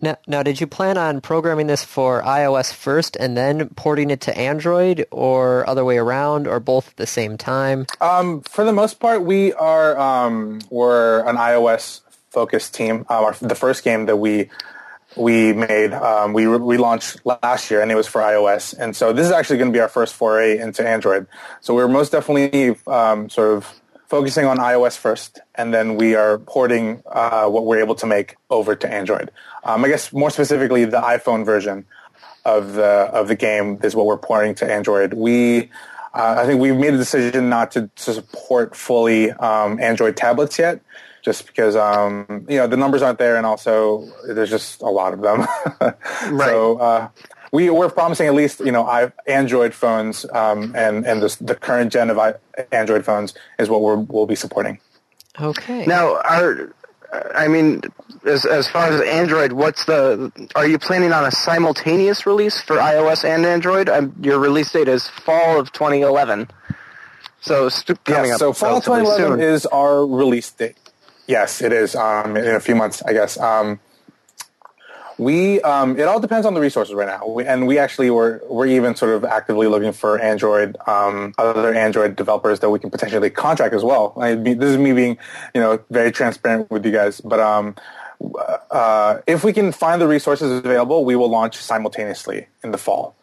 Now, 0.00 0.16
now, 0.28 0.42
did 0.44 0.60
you 0.60 0.68
plan 0.68 0.96
on 0.96 1.20
programming 1.20 1.66
this 1.66 1.84
for 1.84 2.22
iOS 2.22 2.72
first 2.72 3.16
and 3.16 3.36
then 3.36 3.68
porting 3.70 4.10
it 4.10 4.20
to 4.22 4.38
Android, 4.38 5.06
or 5.10 5.68
other 5.68 5.84
way 5.84 5.98
around, 5.98 6.46
or 6.46 6.60
both 6.60 6.90
at 6.90 6.96
the 6.96 7.06
same 7.06 7.36
time? 7.36 7.86
Um, 8.00 8.42
for 8.42 8.64
the 8.64 8.72
most 8.72 9.00
part, 9.00 9.22
we 9.22 9.52
are 9.54 9.98
um, 9.98 10.60
we're 10.70 11.26
an 11.28 11.36
iOS 11.36 12.00
focused 12.30 12.74
team. 12.74 13.06
Um, 13.08 13.24
our, 13.24 13.34
the 13.40 13.54
first 13.56 13.82
game 13.82 14.06
that 14.06 14.16
we 14.16 14.50
we 15.16 15.52
made 15.52 15.92
um, 15.92 16.32
we 16.32 16.46
we 16.46 16.76
launched 16.76 17.20
last 17.24 17.70
year, 17.70 17.80
and 17.80 17.90
it 17.90 17.94
was 17.94 18.06
for 18.06 18.20
iOS. 18.20 18.74
And 18.78 18.94
so 18.96 19.12
this 19.12 19.26
is 19.26 19.32
actually 19.32 19.58
going 19.58 19.70
to 19.70 19.76
be 19.76 19.80
our 19.80 19.88
first 19.88 20.14
foray 20.14 20.58
into 20.58 20.86
Android. 20.86 21.26
So 21.60 21.74
we're 21.74 21.88
most 21.88 22.12
definitely 22.12 22.76
um, 22.86 23.28
sort 23.28 23.56
of 23.56 23.80
focusing 24.06 24.44
on 24.44 24.58
iOS 24.58 24.96
first, 24.96 25.40
and 25.54 25.72
then 25.72 25.96
we 25.96 26.14
are 26.14 26.38
porting 26.38 27.02
uh, 27.06 27.46
what 27.48 27.66
we're 27.66 27.80
able 27.80 27.94
to 27.96 28.06
make 28.06 28.36
over 28.50 28.74
to 28.74 28.92
Android. 28.92 29.30
Um, 29.64 29.84
I 29.84 29.88
guess 29.88 30.12
more 30.12 30.30
specifically, 30.30 30.84
the 30.84 31.00
iPhone 31.00 31.44
version 31.44 31.86
of 32.44 32.74
the 32.74 32.84
of 32.84 33.28
the 33.28 33.36
game 33.36 33.80
is 33.82 33.96
what 33.96 34.06
we're 34.06 34.18
porting 34.18 34.54
to 34.56 34.70
Android. 34.70 35.14
We 35.14 35.70
uh, 36.14 36.36
I 36.38 36.46
think 36.46 36.60
we've 36.60 36.76
made 36.76 36.94
a 36.94 36.96
decision 36.96 37.48
not 37.48 37.72
to, 37.72 37.90
to 37.96 38.14
support 38.14 38.76
fully 38.76 39.32
um, 39.32 39.80
Android 39.80 40.16
tablets 40.16 40.58
yet, 40.58 40.80
just 41.24 41.46
because 41.46 41.74
um, 41.74 42.46
you 42.48 42.58
know 42.58 42.66
the 42.66 42.76
numbers 42.76 43.02
aren't 43.02 43.18
there, 43.18 43.36
and 43.36 43.46
also 43.46 44.06
there's 44.26 44.50
just 44.50 44.82
a 44.82 44.90
lot 44.90 45.14
of 45.14 45.22
them. 45.22 45.46
right. 45.80 46.48
So 46.50 46.78
uh, 46.78 47.08
we 47.52 47.70
we're 47.70 47.90
promising 47.90 48.26
at 48.26 48.34
least 48.34 48.60
you 48.60 48.72
know 48.72 48.86
I, 48.86 49.10
Android 49.26 49.74
phones 49.74 50.26
um, 50.32 50.74
and 50.76 51.06
and 51.06 51.22
the, 51.22 51.36
the 51.40 51.54
current 51.54 51.92
gen 51.92 52.10
of 52.10 52.18
I, 52.18 52.34
Android 52.70 53.04
phones 53.04 53.34
is 53.58 53.68
what 53.68 53.80
we're, 53.80 53.96
we'll 53.96 54.26
be 54.26 54.34
supporting. 54.36 54.78
Okay. 55.40 55.86
Now, 55.86 56.20
are 56.20 56.72
I 57.34 57.48
mean, 57.48 57.80
as 58.26 58.44
as 58.44 58.68
far 58.68 58.86
as 58.88 59.00
Android, 59.00 59.52
what's 59.52 59.84
the? 59.86 60.30
Are 60.54 60.66
you 60.66 60.78
planning 60.78 61.12
on 61.12 61.24
a 61.24 61.30
simultaneous 61.30 62.26
release 62.26 62.60
for 62.60 62.76
iOS 62.76 63.24
and 63.24 63.46
Android? 63.46 63.88
Um, 63.88 64.14
your 64.20 64.38
release 64.38 64.72
date 64.72 64.88
is 64.88 65.08
fall 65.08 65.58
of 65.58 65.72
2011. 65.72 66.48
So 67.40 67.68
st- 67.68 68.02
coming 68.04 68.30
Yes, 68.30 68.34
up. 68.36 68.38
so 68.40 68.52
fall 68.52 68.68
relatively 68.70 69.00
2011 69.00 69.38
soon. 69.38 69.54
is 69.54 69.66
our 69.66 70.06
release 70.06 70.50
date. 70.50 70.76
Yes, 71.26 71.62
it 71.62 71.72
is 71.72 71.94
um, 71.96 72.36
in 72.36 72.54
a 72.54 72.60
few 72.60 72.74
months, 72.74 73.02
I 73.02 73.12
guess. 73.12 73.38
Um, 73.38 73.80
we 75.16 75.60
um, 75.62 75.98
it 75.98 76.02
all 76.02 76.20
depends 76.20 76.46
on 76.46 76.54
the 76.54 76.60
resources 76.60 76.94
right 76.94 77.06
now, 77.06 77.26
we, 77.26 77.44
and 77.44 77.66
we 77.66 77.78
actually 77.78 78.10
were 78.10 78.42
we're 78.48 78.66
even 78.66 78.96
sort 78.96 79.12
of 79.12 79.24
actively 79.24 79.68
looking 79.68 79.92
for 79.92 80.18
Android 80.18 80.76
um, 80.88 81.34
other 81.38 81.72
Android 81.72 82.16
developers 82.16 82.60
that 82.60 82.70
we 82.70 82.78
can 82.78 82.90
potentially 82.90 83.30
contract 83.30 83.74
as 83.74 83.84
well. 83.84 84.14
I 84.16 84.34
mean, 84.34 84.58
this 84.58 84.70
is 84.70 84.76
me 84.76 84.92
being 84.92 85.16
you 85.54 85.60
know 85.60 85.78
very 85.90 86.10
transparent 86.10 86.70
with 86.70 86.84
you 86.84 86.92
guys, 86.92 87.20
but 87.20 87.38
um, 87.38 87.76
uh, 88.70 89.20
if 89.26 89.44
we 89.44 89.52
can 89.52 89.70
find 89.72 90.00
the 90.00 90.08
resources 90.08 90.58
available, 90.58 91.04
we 91.04 91.14
will 91.16 91.30
launch 91.30 91.56
simultaneously 91.56 92.48
in 92.62 92.72
the 92.72 92.78
fall. 92.78 93.14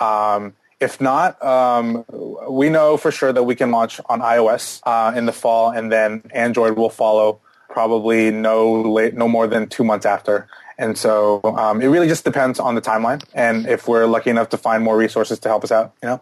Um, 0.00 0.54
if 0.80 1.00
not, 1.00 1.42
um, 1.42 2.04
we 2.48 2.68
know 2.68 2.96
for 2.96 3.10
sure 3.10 3.32
that 3.32 3.42
we 3.42 3.56
can 3.56 3.70
launch 3.70 4.00
on 4.06 4.20
iOS 4.20 4.80
uh, 4.84 5.16
in 5.16 5.26
the 5.26 5.32
fall, 5.32 5.70
and 5.70 5.90
then 5.90 6.22
Android 6.32 6.76
will 6.76 6.90
follow 6.90 7.40
probably 7.68 8.30
no 8.30 8.82
late, 8.82 9.14
no 9.14 9.28
more 9.28 9.46
than 9.46 9.68
two 9.68 9.84
months 9.84 10.06
after. 10.06 10.48
And 10.78 10.96
so 10.96 11.40
um, 11.42 11.82
it 11.82 11.88
really 11.88 12.06
just 12.06 12.24
depends 12.24 12.60
on 12.60 12.76
the 12.76 12.80
timeline, 12.80 13.22
and 13.34 13.66
if 13.66 13.88
we're 13.88 14.06
lucky 14.06 14.30
enough 14.30 14.50
to 14.50 14.56
find 14.56 14.84
more 14.84 14.96
resources 14.96 15.40
to 15.40 15.48
help 15.48 15.64
us 15.64 15.72
out, 15.72 15.92
you 16.02 16.08
know, 16.08 16.20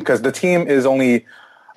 because 0.00 0.22
the 0.22 0.32
team 0.32 0.66
is 0.66 0.84
only 0.84 1.26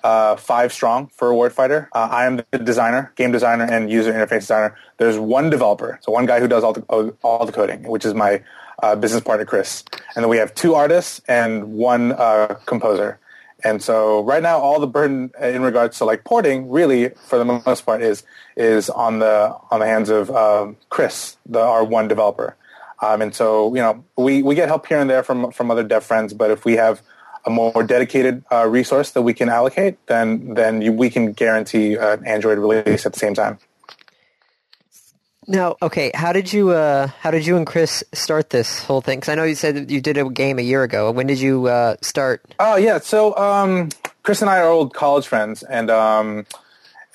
uh, 0.03 0.36
five 0.36 0.74
strong 0.74 1.08
for 1.14 1.30
Award 1.30 1.53
Fighter. 1.53 1.89
Uh, 1.93 2.08
I 2.10 2.26
am 2.26 2.41
the 2.51 2.58
designer, 2.58 3.12
game 3.16 3.32
designer, 3.32 3.66
and 3.66 3.91
user 3.91 4.12
interface 4.12 4.41
designer. 4.41 4.76
There's 4.97 5.20
one 5.20 5.49
developer, 5.49 5.99
so 6.01 6.12
one 6.12 6.26
guy 6.26 6.39
who 6.39 6.47
does 6.47 6.64
all 6.64 6.74
the 6.74 6.82
all 7.22 7.45
the 7.45 7.51
coding, 7.51 7.84
which 7.84 8.05
is 8.05 8.14
my 8.14 8.41
uh, 8.82 8.95
business 8.95 9.22
partner 9.22 9.45
Chris, 9.45 9.84
and 10.16 10.24
then 10.24 10.30
we 10.30 10.38
have 10.38 10.55
two 10.55 10.74
artists 10.74 11.22
and 11.28 11.74
one 11.74 12.14
uh, 12.14 12.58
composer. 12.66 13.20
And 13.64 13.82
so 13.82 14.24
right 14.24 14.43
now, 14.43 14.60
all 14.60 14.80
the 14.80 14.88
burden 14.88 15.32
in 15.41 15.64
regards 15.64 15.97
to 15.97 16.05
like 16.05 16.24
porting, 16.24 16.70
really, 16.70 17.10
for 17.10 17.39
the 17.39 17.45
most 17.45 17.86
part, 17.86 18.01
is 18.01 18.24
is 18.55 18.89
on 18.89 19.20
the 19.20 19.55
on 19.72 19.80
the 19.80 19.88
hands 19.88 20.10
of 20.10 20.30
um, 20.30 20.78
Chris, 20.89 21.38
the 21.45 21.60
our 21.60 21.84
one 21.84 22.08
developer. 22.08 22.55
Um, 23.01 23.22
and 23.22 23.34
so 23.34 23.74
you 23.76 23.82
know, 23.82 24.03
we, 24.16 24.43
we 24.43 24.55
get 24.55 24.68
help 24.68 24.86
here 24.88 24.99
and 24.99 25.10
there 25.10 25.24
from 25.24 25.51
from 25.51 25.72
other 25.72 25.84
dev 25.84 26.03
friends, 26.03 26.34
but 26.34 26.51
if 26.51 26.66
we 26.66 26.74
have 26.74 27.01
a 27.45 27.49
more 27.49 27.82
dedicated 27.84 28.43
uh, 28.51 28.68
resource 28.68 29.12
that 29.12 29.22
we 29.24 29.34
can 29.34 29.49
allocate, 29.49 30.05
then 30.08 30.53
then 30.53 30.82
you, 30.82 30.91
we 30.91 31.10
can 31.10 31.32
guarantee 31.32 31.97
uh, 31.97 32.18
Android 32.26 32.60
release 32.60 33.05
at 33.05 33.14
the 33.14 33.20
same 33.20 33.34
time. 33.34 33.58
Now, 35.50 35.78
okay, 35.82 36.12
how 36.14 36.34
did 36.34 36.52
you 36.52 36.72
uh, 36.72 37.08
how 37.08 37.32
did 37.32 37.45
you 37.45 37.56
and 37.56 37.66
Chris 37.66 38.04
start 38.14 38.50
this 38.50 38.84
whole 38.84 39.00
thing? 39.00 39.20
Because 39.20 39.30
I 39.30 39.36
know 39.36 39.45
you 39.45 39.56
said 39.56 39.89
you 39.89 40.02
did 40.02 40.18
a 40.18 40.30
game 40.30 40.60
a 40.60 40.62
year 40.62 40.84
ago. 40.84 41.10
When 41.10 41.26
did 41.26 41.39
you 41.39 41.68
uh, 41.68 41.95
start? 42.02 42.43
Oh 42.60 42.76
yeah, 42.76 43.00
so 43.00 43.36
um, 43.38 43.88
Chris 44.24 44.41
and 44.41 44.50
I 44.50 44.58
are 44.60 44.68
old 44.68 44.93
college 44.93 45.26
friends, 45.26 45.64
and 45.64 45.89
um, 45.89 46.45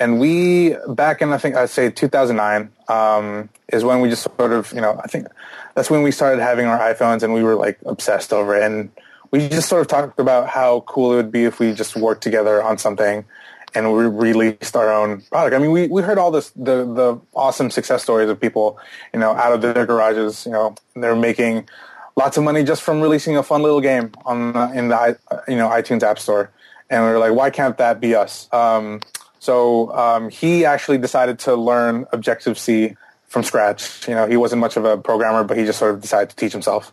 and 0.01 0.19
we 0.19 0.77
back 0.89 1.21
in 1.21 1.31
I 1.31 1.37
think 1.37 1.57
I'd 1.57 1.69
say 1.69 1.91
2009 1.91 2.73
um, 2.89 3.51
is 3.69 3.85
when 3.85 4.01
we 4.01 4.09
just 4.09 4.23
sort 4.39 4.53
of 4.53 4.73
you 4.73 4.81
know 4.81 4.99
I 5.05 5.09
think 5.09 5.27
that's 5.75 5.91
when 5.91 6.03
we 6.03 6.11
started 6.11 6.41
having 6.41 6.65
our 6.65 6.79
iPhones, 6.79 7.23
and 7.23 7.35
we 7.35 7.43
were 7.43 7.55
like 7.55 7.79
obsessed 7.85 8.33
over 8.33 8.57
it, 8.57 8.63
and 8.63 8.91
we 9.31 9.47
just 9.51 9.69
sort 9.69 9.83
of 9.83 9.89
talked 9.89 10.19
about 10.19 10.49
how 10.49 10.81
cool 10.87 11.13
it 11.13 11.17
would 11.17 11.33
be 11.33 11.45
if 11.45 11.59
we 11.59 11.75
just 11.75 11.97
worked 11.97 12.23
together 12.23 12.63
on 12.63 12.79
something 12.79 13.27
and 13.75 13.93
we 13.93 14.05
released 14.07 14.77
our 14.77 14.93
own 14.93 15.23
product. 15.23 15.55
I 15.55 15.59
mean, 15.59 15.71
we, 15.71 15.89
we 15.89 16.03
heard 16.03 16.19
all 16.19 16.31
this 16.31 16.51
the 16.51 16.85
the 16.85 17.21
awesome 17.35 17.71
success 17.71 18.03
stories 18.03 18.29
of 18.29 18.41
people, 18.41 18.79
you 19.13 19.21
know, 19.21 19.33
out 19.33 19.53
of 19.53 19.63
their 19.63 19.87
garages, 19.87 20.47
you 20.47 20.53
know, 20.53 20.75
they're 20.95 21.17
making 21.17 21.69
lots 22.17 22.37
of 22.37 22.45
money 22.45 22.63
just 22.63 22.83
from 22.83 23.01
releasing 23.01 23.37
a 23.37 23.43
fun 23.43 23.63
little 23.63 23.81
game 23.81 24.13
on 24.25 24.57
uh, 24.57 24.71
in 24.75 24.89
the 24.89 25.19
you 25.49 25.57
know 25.57 25.69
iTunes 25.69 26.03
App 26.03 26.19
Store, 26.19 26.51
and 26.91 27.05
we 27.05 27.11
were 27.11 27.19
like, 27.19 27.35
why 27.35 27.51
can't 27.51 27.79
that 27.79 28.01
be 28.01 28.15
us? 28.15 28.53
Um, 28.53 29.01
so 29.39 29.93
um, 29.97 30.31
he 30.31 30.65
actually 30.65 30.99
decided 30.99 31.39
to 31.41 31.57
learn 31.57 32.07
Objective 32.13 32.59
C 32.59 32.97
from 33.27 33.43
scratch. 33.43 34.07
You 34.07 34.15
know, 34.15 34.27
he 34.27 34.37
wasn't 34.37 34.61
much 34.61 34.77
of 34.77 34.85
a 34.85 34.97
programmer, 34.99 35.43
but 35.43 35.57
he 35.57 35.65
just 35.65 35.79
sort 35.79 35.95
of 35.95 36.01
decided 36.01 36.31
to 36.31 36.37
teach 36.37 36.53
himself. 36.53 36.93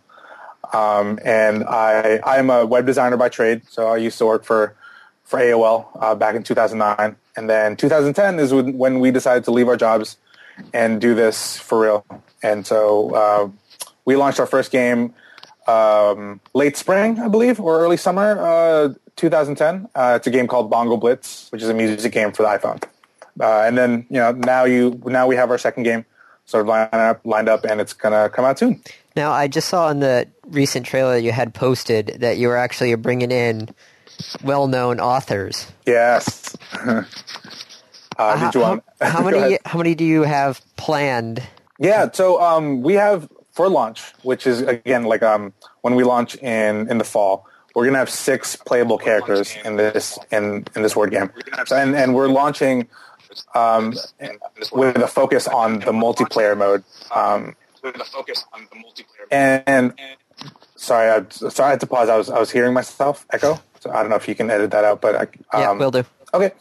Um, 0.73 1.19
and 1.23 1.63
I 1.63 2.19
I'm 2.23 2.49
a 2.49 2.65
web 2.65 2.85
designer 2.85 3.17
by 3.17 3.29
trade, 3.29 3.63
so 3.69 3.87
I 3.87 3.97
used 3.97 4.17
to 4.19 4.25
work 4.25 4.45
for 4.45 4.75
for 5.29 5.39
AOL 5.39 5.85
uh, 6.01 6.15
back 6.15 6.33
in 6.33 6.41
2009, 6.41 7.15
and 7.37 7.49
then 7.49 7.75
2010 7.75 8.39
is 8.39 8.51
when, 8.51 8.99
we 8.99 9.11
decided 9.11 9.43
to 9.43 9.51
leave 9.51 9.67
our 9.67 9.77
jobs 9.77 10.17
and 10.73 10.99
do 10.99 11.13
this 11.13 11.55
for 11.55 11.79
real. 11.79 12.05
And 12.41 12.65
so 12.65 13.13
uh, 13.13 13.49
we 14.05 14.15
launched 14.15 14.39
our 14.39 14.47
first 14.47 14.71
game 14.71 15.13
um, 15.67 16.41
late 16.55 16.75
spring, 16.75 17.19
I 17.19 17.27
believe, 17.27 17.59
or 17.59 17.79
early 17.79 17.95
summer 17.95 18.39
uh, 18.39 18.93
2010. 19.17 19.87
Uh, 19.93 20.13
it's 20.15 20.25
a 20.25 20.31
game 20.31 20.47
called 20.47 20.71
Bongo 20.71 20.97
Blitz, 20.97 21.51
which 21.51 21.61
is 21.61 21.69
a 21.69 21.75
music 21.75 22.11
game 22.11 22.31
for 22.31 22.41
the 22.41 22.49
iPhone. 22.49 22.83
Uh, 23.39 23.61
and 23.67 23.77
then 23.77 24.07
you 24.09 24.17
know 24.17 24.31
now 24.31 24.63
you 24.65 24.99
now 25.05 25.27
we 25.27 25.35
have 25.35 25.51
our 25.51 25.59
second 25.59 25.83
game 25.83 26.05
sort 26.45 26.61
of 26.61 26.67
lined 26.67 26.89
up, 26.91 27.21
lined 27.23 27.47
up, 27.47 27.65
and 27.65 27.79
it's 27.79 27.93
gonna 27.93 28.29
come 28.29 28.45
out 28.45 28.57
soon. 28.57 28.81
Now, 29.15 29.31
I 29.31 29.47
just 29.47 29.69
saw 29.69 29.89
in 29.89 29.99
the 29.99 30.27
recent 30.47 30.87
trailer 30.87 31.17
you 31.17 31.31
had 31.31 31.53
posted 31.53 32.17
that 32.19 32.37
you 32.37 32.47
were 32.47 32.57
actually 32.57 32.95
bringing 32.95 33.31
in 33.31 33.69
well-known 34.43 34.99
authors. 34.99 35.71
Yes. 35.85 36.55
uh, 38.17 38.45
did 38.45 38.55
you 38.55 38.61
want? 38.61 38.83
how, 39.01 39.09
how 39.09 39.23
many? 39.23 39.37
ahead. 39.37 39.59
How 39.65 39.77
many 39.77 39.95
do 39.95 40.05
you 40.05 40.23
have 40.23 40.61
planned? 40.75 41.41
Yeah, 41.79 42.11
so 42.11 42.41
um, 42.41 42.81
we 42.81 42.95
have 42.95 43.29
for 43.51 43.69
launch, 43.69 44.01
which 44.23 44.45
is 44.45 44.61
again 44.61 45.03
like 45.03 45.23
um, 45.23 45.53
when 45.81 45.95
we 45.95 46.03
launch 46.03 46.35
in 46.35 46.89
in 46.89 46.97
the 46.97 47.03
fall, 47.03 47.45
we're 47.75 47.85
gonna 47.85 47.97
have 47.97 48.09
six 48.09 48.55
playable 48.55 48.97
characters 48.97 49.55
in 49.63 49.77
this 49.77 50.19
in 50.31 50.65
in 50.75 50.81
this 50.81 50.95
word 50.95 51.11
game, 51.11 51.29
and 51.71 51.95
and 51.95 52.15
we're 52.15 52.27
launching 52.27 52.87
um, 53.55 53.93
with 54.71 54.97
a 54.97 55.07
focus 55.07 55.47
on 55.47 55.79
the 55.79 55.91
multiplayer 55.91 56.57
mode. 56.57 56.83
Um, 57.13 57.55
and, 59.31 59.63
and 59.67 59.93
sorry, 60.75 61.09
I 61.09 61.25
sorry 61.29 61.67
I 61.67 61.69
had 61.71 61.79
to 61.81 61.87
pause. 61.87 62.09
I 62.09 62.17
was 62.17 62.29
I 62.29 62.39
was 62.39 62.51
hearing 62.51 62.73
myself 62.73 63.25
echo. 63.31 63.59
So 63.79 63.91
I 63.91 64.01
don't 64.01 64.09
know 64.09 64.15
if 64.15 64.27
you 64.27 64.35
can 64.35 64.49
edit 64.49 64.71
that 64.71 64.83
out, 64.83 65.01
but 65.01 65.15
I, 65.15 65.59
Yeah, 65.59 65.71
um, 65.71 65.77
will 65.77 65.91
do. 65.91 66.05
Okay. 66.33 66.51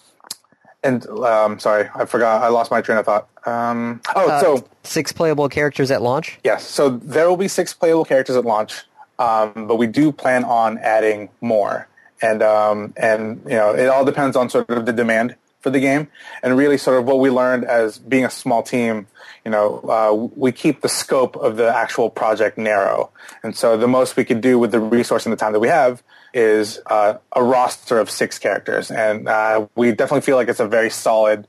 And 0.83 1.07
um, 1.09 1.59
sorry, 1.59 1.89
I 1.95 2.05
forgot. 2.05 2.43
I 2.43 2.49
lost 2.49 2.71
my 2.71 2.81
train 2.81 2.99
of 2.99 3.05
thought. 3.07 3.29
Um, 3.45 4.01
oh, 4.15 4.29
Uh, 4.31 4.41
so 4.41 4.69
six 4.85 5.13
playable 5.13 5.49
characters 5.49 5.91
at 5.91 6.03
launch. 6.03 6.39
Yes, 6.45 6.65
so 6.65 6.89
there 6.91 7.29
will 7.29 7.37
be 7.37 7.49
six 7.49 7.75
playable 7.75 8.05
characters 8.05 8.37
at 8.37 8.45
launch, 8.45 8.85
um, 9.19 9.67
but 9.67 9.77
we 9.77 9.89
do 9.89 10.13
plan 10.13 10.45
on 10.45 10.79
adding 10.79 11.31
more, 11.41 11.89
and 12.23 12.43
um, 12.43 12.95
and 12.97 13.43
you 13.45 13.57
know 13.57 13.75
it 13.75 13.87
all 13.89 14.05
depends 14.05 14.37
on 14.37 14.49
sort 14.51 14.71
of 14.71 14.87
the 14.87 14.93
demand 14.93 15.35
for 15.61 15.71
the 15.71 15.81
game, 15.81 16.07
and 16.45 16.57
really 16.57 16.79
sort 16.79 16.99
of 16.99 17.07
what 17.07 17.19
we 17.19 17.29
learned 17.29 17.65
as 17.65 17.99
being 17.99 18.25
a 18.25 18.31
small 18.31 18.63
team. 18.63 19.09
You 19.45 19.51
know, 19.51 19.81
uh, 19.89 20.29
we 20.37 20.53
keep 20.53 20.83
the 20.83 20.89
scope 20.89 21.35
of 21.37 21.57
the 21.57 21.75
actual 21.75 22.09
project 22.09 22.57
narrow, 22.57 23.11
and 23.43 23.57
so 23.57 23.77
the 23.77 23.89
most 23.89 24.17
we 24.17 24.25
could 24.25 24.41
do 24.41 24.61
with 24.61 24.71
the 24.71 24.79
resource 24.81 25.27
and 25.27 25.33
the 25.33 25.37
time 25.37 25.53
that 25.55 25.61
we 25.61 25.69
have 25.69 26.05
is 26.35 26.81
uh, 26.87 27.15
a 27.33 27.43
roster 27.43 27.99
of 27.99 28.11
six 28.11 28.39
characters, 28.39 28.91
and 28.91 29.29
uh, 29.29 29.67
we 29.75 29.91
definitely 29.93 30.21
feel 30.21 30.37
like 30.37 30.49
it's 30.49 30.61
a 30.61 30.69
very 30.69 30.91
solid 30.91 31.47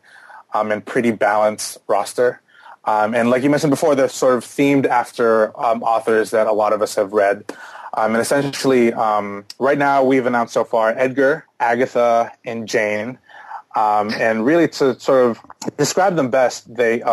um, 0.53 0.71
and 0.71 0.85
pretty 0.85 1.11
balanced 1.11 1.77
roster. 1.87 2.41
Um, 2.85 3.13
and 3.13 3.29
like 3.29 3.43
you 3.43 3.49
mentioned 3.49 3.71
before, 3.71 3.95
they're 3.95 4.09
sort 4.09 4.35
of 4.35 4.43
themed 4.45 4.85
after 4.85 5.57
um, 5.59 5.83
authors 5.83 6.31
that 6.31 6.47
a 6.47 6.53
lot 6.53 6.73
of 6.73 6.81
us 6.81 6.95
have 6.95 7.13
read. 7.13 7.43
Um, 7.93 8.13
and 8.13 8.21
essentially, 8.21 8.93
um, 8.93 9.45
right 9.59 9.77
now 9.77 10.03
we've 10.03 10.25
announced 10.25 10.53
so 10.53 10.63
far 10.63 10.91
Edgar, 10.91 11.45
Agatha, 11.59 12.31
and 12.45 12.67
Jane. 12.67 13.17
Um, 13.75 14.11
and 14.13 14.45
really, 14.45 14.67
to 14.67 14.99
sort 14.99 15.29
of 15.29 15.39
describe 15.77 16.15
them 16.15 16.29
best, 16.29 16.73
they 16.73 17.03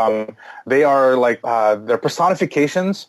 they 0.66 0.84
are 0.84 1.16
like 1.16 1.40
uh, 1.44 1.76
they're 1.76 1.98
personifications 1.98 3.08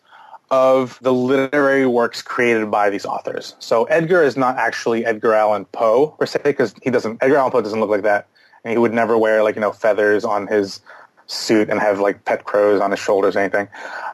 of 0.50 0.98
the 1.02 1.14
literary 1.14 1.86
works 1.86 2.22
created 2.22 2.72
by 2.72 2.90
these 2.90 3.06
authors. 3.06 3.56
So 3.60 3.84
Edgar 3.86 4.24
is 4.24 4.38
not 4.38 4.58
actually 4.58 5.06
Edgar 5.06 5.34
Allan 5.34 5.66
Poe 5.66 6.08
per 6.20 6.26
se, 6.26 6.40
because 6.44 6.74
he 6.82 6.90
doesn't. 6.90 7.22
Edgar 7.22 7.38
Allan 7.38 7.52
Poe 7.52 7.62
doesn't 7.62 7.80
look 7.80 7.90
like 7.90 8.04
that, 8.04 8.28
and 8.64 8.72
he 8.72 8.78
would 8.78 8.94
never 8.94 9.18
wear 9.18 9.44
like 9.44 9.56
you 9.56 9.62
know 9.62 9.72
feathers 9.72 10.24
on 10.24 10.48
his 10.48 10.80
suit 11.28 11.70
and 11.70 11.80
have 11.80 12.00
like 12.00 12.24
pet 12.26 12.46
crows 12.46 12.80
on 12.80 12.92
his 12.92 13.00
shoulders 13.00 13.36
or 13.36 13.40
anything. 13.40 13.68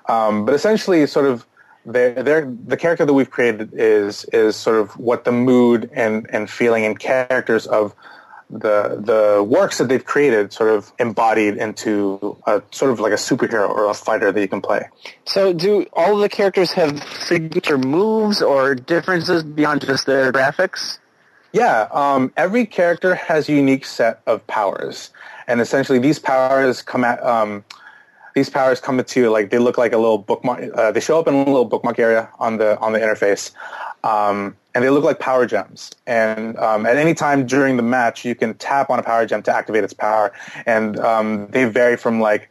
Um, 0.10 0.46
but 0.46 0.56
essentially, 0.56 1.06
sort 1.06 1.28
of, 1.28 1.46
they're, 1.86 2.24
they're, 2.24 2.52
the 2.66 2.78
character 2.78 3.06
that 3.06 3.14
we've 3.14 3.30
created 3.30 3.70
is 3.74 4.26
is 4.26 4.56
sort 4.56 4.80
of 4.80 4.98
what 4.98 5.26
the 5.26 5.32
mood 5.32 5.90
and 5.94 6.28
and 6.32 6.50
feeling 6.50 6.86
and 6.86 7.00
characters 7.00 7.68
of 7.68 7.94
the 8.50 9.00
the 9.00 9.44
works 9.44 9.78
that 9.78 9.90
they've 9.90 10.04
created 10.04 10.54
sort 10.54 10.70
of 10.70 10.92
embodied 11.00 11.58
into 11.58 12.38
a 12.46 12.62
sort 12.72 12.92
of 12.92 13.00
like 13.00 13.12
a 13.12 13.18
superhero 13.18 13.70
or 13.70 13.90
a 13.90 13.94
fighter 13.94 14.32
that 14.32 14.40
you 14.40 14.48
can 14.48 14.62
play. 14.62 14.88
So, 15.26 15.54
do 15.54 15.86
all 15.94 16.16
of 16.16 16.22
the 16.22 16.30
characters 16.30 16.72
have 16.74 17.04
signature 17.04 17.78
moves 17.78 18.42
or 18.42 18.76
differences 18.76 19.44
beyond 19.44 19.82
just 19.82 20.06
their 20.06 20.32
graphics? 20.32 21.00
Yeah, 21.52 21.88
um, 21.92 22.34
every 22.36 22.66
character 22.66 23.14
has 23.14 23.48
a 23.48 23.54
unique 23.54 23.86
set 23.86 24.22
of 24.26 24.46
powers, 24.48 25.12
and 25.48 25.62
essentially 25.62 26.00
these 26.00 26.20
powers 26.20 26.82
come 26.82 27.04
at 27.04 27.24
um, 27.24 27.64
these 28.34 28.50
powers 28.50 28.80
come 28.80 29.00
into 29.00 29.22
you 29.22 29.30
like 29.30 29.52
they 29.52 29.60
look 29.60 29.78
like 29.78 29.94
a 29.94 29.98
little 29.98 30.18
bookmark. 30.18 30.64
Uh, 30.74 30.92
they 30.92 31.00
show 31.00 31.20
up 31.20 31.28
in 31.28 31.36
a 31.36 31.38
little 31.38 31.66
bookmark 31.66 32.00
area 32.00 32.30
on 32.40 32.58
the 32.58 32.78
on 32.80 32.94
the 32.94 33.00
interface, 33.00 33.52
um, 34.04 34.56
and 34.74 34.84
they 34.84 34.90
look 34.90 35.04
like 35.04 35.20
power 35.20 35.46
gems. 35.46 35.92
And 36.08 36.58
um, 36.58 36.86
at 36.86 36.98
any 36.98 37.14
time 37.14 37.46
during 37.46 37.78
the 37.78 37.84
match, 37.84 38.26
you 38.26 38.36
can 38.36 38.56
tap 38.56 38.90
on 38.90 39.00
a 39.00 39.04
power 39.04 39.26
gem 39.26 39.44
to 39.44 39.56
activate 39.56 39.84
its 39.84 39.94
power, 39.94 40.34
and 40.66 41.00
um, 41.00 41.48
they 41.48 41.66
vary 41.66 41.98
from 41.98 42.20
like 42.20 42.50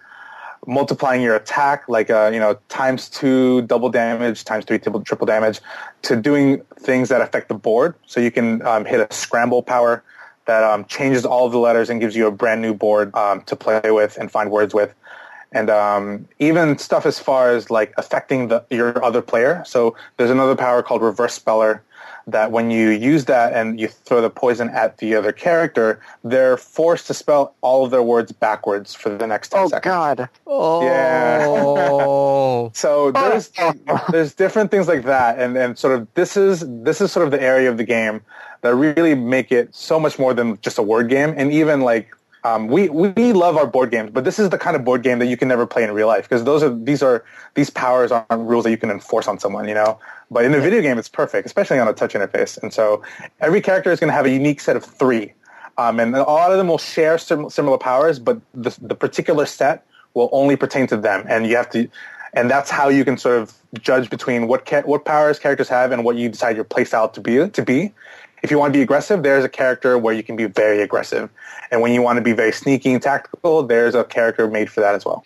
multiplying 0.66 1.20
your 1.22 1.34
attack, 1.34 1.88
like 1.88 2.10
uh, 2.10 2.30
you 2.32 2.38
know 2.38 2.58
times 2.68 3.08
two 3.08 3.62
double 3.62 3.90
damage, 3.90 4.44
times 4.44 4.64
three 4.64 4.78
triple, 4.78 5.02
triple 5.02 5.26
damage, 5.26 5.60
to 6.02 6.16
doing 6.16 6.62
things 6.78 7.08
that 7.08 7.20
affect 7.20 7.48
the 7.48 7.54
board. 7.54 7.94
So 8.06 8.20
you 8.20 8.30
can 8.30 8.64
um, 8.66 8.84
hit 8.84 9.00
a 9.00 9.12
scramble 9.12 9.62
power 9.62 10.02
that 10.46 10.64
um, 10.64 10.84
changes 10.86 11.24
all 11.24 11.48
the 11.48 11.58
letters 11.58 11.88
and 11.88 12.00
gives 12.00 12.16
you 12.16 12.26
a 12.26 12.30
brand 12.32 12.60
new 12.60 12.74
board 12.74 13.14
um, 13.14 13.42
to 13.42 13.54
play 13.54 13.90
with 13.90 14.16
and 14.18 14.30
find 14.30 14.50
words 14.50 14.74
with 14.74 14.92
and 15.52 15.70
um, 15.70 16.26
even 16.38 16.78
stuff 16.78 17.06
as 17.06 17.18
far 17.18 17.50
as 17.50 17.70
like 17.70 17.92
affecting 17.98 18.48
the, 18.48 18.64
your 18.70 19.04
other 19.04 19.22
player. 19.22 19.62
So 19.66 19.94
there's 20.16 20.30
another 20.30 20.56
power 20.56 20.82
called 20.82 21.02
Reverse 21.02 21.34
Speller 21.34 21.82
that 22.26 22.50
when 22.52 22.70
you 22.70 22.90
use 22.90 23.24
that 23.26 23.52
and 23.52 23.80
you 23.80 23.88
throw 23.88 24.20
the 24.20 24.30
poison 24.30 24.68
at 24.70 24.98
the 24.98 25.14
other 25.14 25.32
character, 25.32 26.00
they're 26.24 26.56
forced 26.56 27.06
to 27.08 27.14
spell 27.14 27.54
all 27.60 27.84
of 27.84 27.90
their 27.90 28.02
words 28.02 28.32
backwards 28.32 28.94
for 28.94 29.16
the 29.16 29.26
next 29.26 29.48
10 29.50 29.60
Oh 29.60 29.68
seconds. 29.68 29.84
God! 29.84 30.28
Oh. 30.46 30.82
Yeah. 30.84 32.68
So 32.74 33.10
there's 33.10 33.50
there's 34.10 34.34
different 34.34 34.70
things 34.70 34.88
like 34.88 35.04
that, 35.04 35.38
and 35.38 35.56
and 35.56 35.76
sort 35.78 35.98
of 35.98 36.06
this 36.14 36.36
is 36.36 36.64
this 36.84 37.00
is 37.00 37.10
sort 37.10 37.24
of 37.26 37.30
the 37.32 37.42
area 37.42 37.68
of 37.68 37.76
the 37.76 37.84
game 37.84 38.22
that 38.60 38.74
really 38.74 39.14
make 39.14 39.50
it 39.50 39.74
so 39.74 39.98
much 39.98 40.18
more 40.18 40.32
than 40.32 40.58
just 40.60 40.78
a 40.78 40.82
word 40.82 41.08
game, 41.08 41.34
and 41.36 41.52
even 41.52 41.80
like. 41.80 42.14
Um, 42.44 42.66
we 42.66 42.88
we 42.88 43.32
love 43.32 43.56
our 43.56 43.66
board 43.66 43.92
games, 43.92 44.10
but 44.12 44.24
this 44.24 44.38
is 44.40 44.50
the 44.50 44.58
kind 44.58 44.74
of 44.74 44.84
board 44.84 45.02
game 45.02 45.20
that 45.20 45.26
you 45.26 45.36
can 45.36 45.46
never 45.46 45.64
play 45.64 45.84
in 45.84 45.92
real 45.92 46.08
life 46.08 46.28
because 46.28 46.42
those 46.42 46.62
are 46.62 46.74
these 46.74 47.02
are 47.02 47.24
these 47.54 47.70
powers 47.70 48.10
aren't 48.10 48.26
rules 48.48 48.64
that 48.64 48.70
you 48.70 48.76
can 48.76 48.90
enforce 48.90 49.28
on 49.28 49.38
someone, 49.38 49.68
you 49.68 49.74
know. 49.74 49.98
But 50.30 50.44
in 50.44 50.52
a 50.54 50.60
video 50.60 50.80
game, 50.82 50.98
it's 50.98 51.08
perfect, 51.08 51.46
especially 51.46 51.78
on 51.78 51.86
a 51.86 51.92
touch 51.92 52.14
interface. 52.14 52.60
And 52.60 52.72
so 52.72 53.02
every 53.40 53.60
character 53.60 53.92
is 53.92 54.00
going 54.00 54.08
to 54.08 54.14
have 54.14 54.26
a 54.26 54.30
unique 54.30 54.60
set 54.60 54.76
of 54.76 54.84
three, 54.84 55.34
um, 55.78 56.00
and 56.00 56.16
a 56.16 56.22
lot 56.22 56.50
of 56.50 56.58
them 56.58 56.66
will 56.66 56.78
share 56.78 57.16
sim- 57.16 57.48
similar 57.48 57.78
powers, 57.78 58.18
but 58.18 58.40
the, 58.54 58.76
the 58.82 58.96
particular 58.96 59.46
set 59.46 59.86
will 60.14 60.28
only 60.32 60.56
pertain 60.56 60.88
to 60.88 60.96
them, 60.96 61.24
and 61.28 61.46
you 61.46 61.54
have 61.56 61.70
to, 61.70 61.88
and 62.32 62.50
that's 62.50 62.70
how 62.70 62.88
you 62.88 63.04
can 63.04 63.18
sort 63.18 63.38
of 63.38 63.54
judge 63.80 64.10
between 64.10 64.48
what 64.48 64.66
ca- 64.66 64.82
what 64.82 65.04
powers 65.04 65.38
characters 65.38 65.68
have 65.68 65.92
and 65.92 66.04
what 66.04 66.16
you 66.16 66.28
decide 66.28 66.56
your 66.56 66.64
playstyle 66.64 67.12
to 67.12 67.20
be 67.20 67.48
to 67.48 67.62
be. 67.62 67.92
If 68.42 68.50
you 68.50 68.58
want 68.58 68.72
to 68.72 68.78
be 68.78 68.82
aggressive, 68.82 69.22
there's 69.22 69.44
a 69.44 69.48
character 69.48 69.96
where 69.96 70.14
you 70.14 70.22
can 70.22 70.36
be 70.36 70.46
very 70.46 70.82
aggressive, 70.82 71.30
and 71.70 71.80
when 71.80 71.92
you 71.92 72.02
want 72.02 72.16
to 72.16 72.22
be 72.22 72.32
very 72.32 72.52
sneaky 72.52 72.92
and 72.92 73.02
tactical, 73.02 73.62
there's 73.62 73.94
a 73.94 74.04
character 74.04 74.48
made 74.48 74.70
for 74.70 74.80
that 74.80 74.94
as 74.94 75.04
well. 75.04 75.24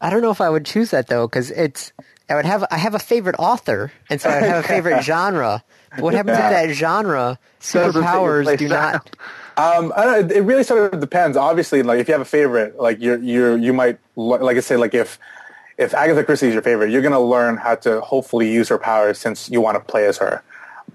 I 0.00 0.10
don't 0.10 0.22
know 0.22 0.30
if 0.30 0.40
I 0.40 0.48
would 0.48 0.64
choose 0.64 0.90
that 0.90 1.08
though, 1.08 1.26
because 1.26 1.50
it's 1.50 1.92
I 2.28 2.36
would 2.36 2.46
have 2.46 2.64
I 2.70 2.78
have 2.78 2.94
a 2.94 2.98
favorite 2.98 3.36
author, 3.38 3.92
and 4.08 4.20
so 4.20 4.30
I 4.30 4.34
have 4.34 4.64
a 4.64 4.68
favorite 4.68 5.02
genre. 5.04 5.62
But 5.90 6.02
what 6.02 6.14
happens 6.14 6.38
if 6.38 6.44
that 6.44 6.70
genre 6.70 7.38
superpowers 7.60 8.56
do 8.56 8.68
not? 8.68 9.16
Um, 9.56 9.92
I 9.94 10.04
don't 10.04 10.28
know, 10.28 10.36
it 10.36 10.40
really 10.40 10.62
sort 10.62 10.94
of 10.94 11.00
depends. 11.00 11.36
Obviously, 11.36 11.82
like 11.82 11.98
if 12.00 12.08
you 12.08 12.12
have 12.12 12.22
a 12.22 12.24
favorite, 12.24 12.80
like 12.80 12.98
you're 12.98 13.18
you're 13.18 13.58
you 13.58 13.74
might 13.74 13.98
like 14.16 14.56
I 14.56 14.60
say 14.60 14.78
like 14.78 14.94
if 14.94 15.18
if 15.76 15.92
Agatha 15.92 16.24
Christie 16.24 16.46
is 16.46 16.54
your 16.54 16.62
favorite, 16.62 16.90
you're 16.90 17.02
going 17.02 17.12
to 17.12 17.18
learn 17.18 17.58
how 17.58 17.74
to 17.74 18.00
hopefully 18.00 18.50
use 18.50 18.68
her 18.68 18.78
powers 18.78 19.18
since 19.18 19.50
you 19.50 19.60
want 19.60 19.76
to 19.76 19.80
play 19.80 20.06
as 20.06 20.16
her. 20.16 20.42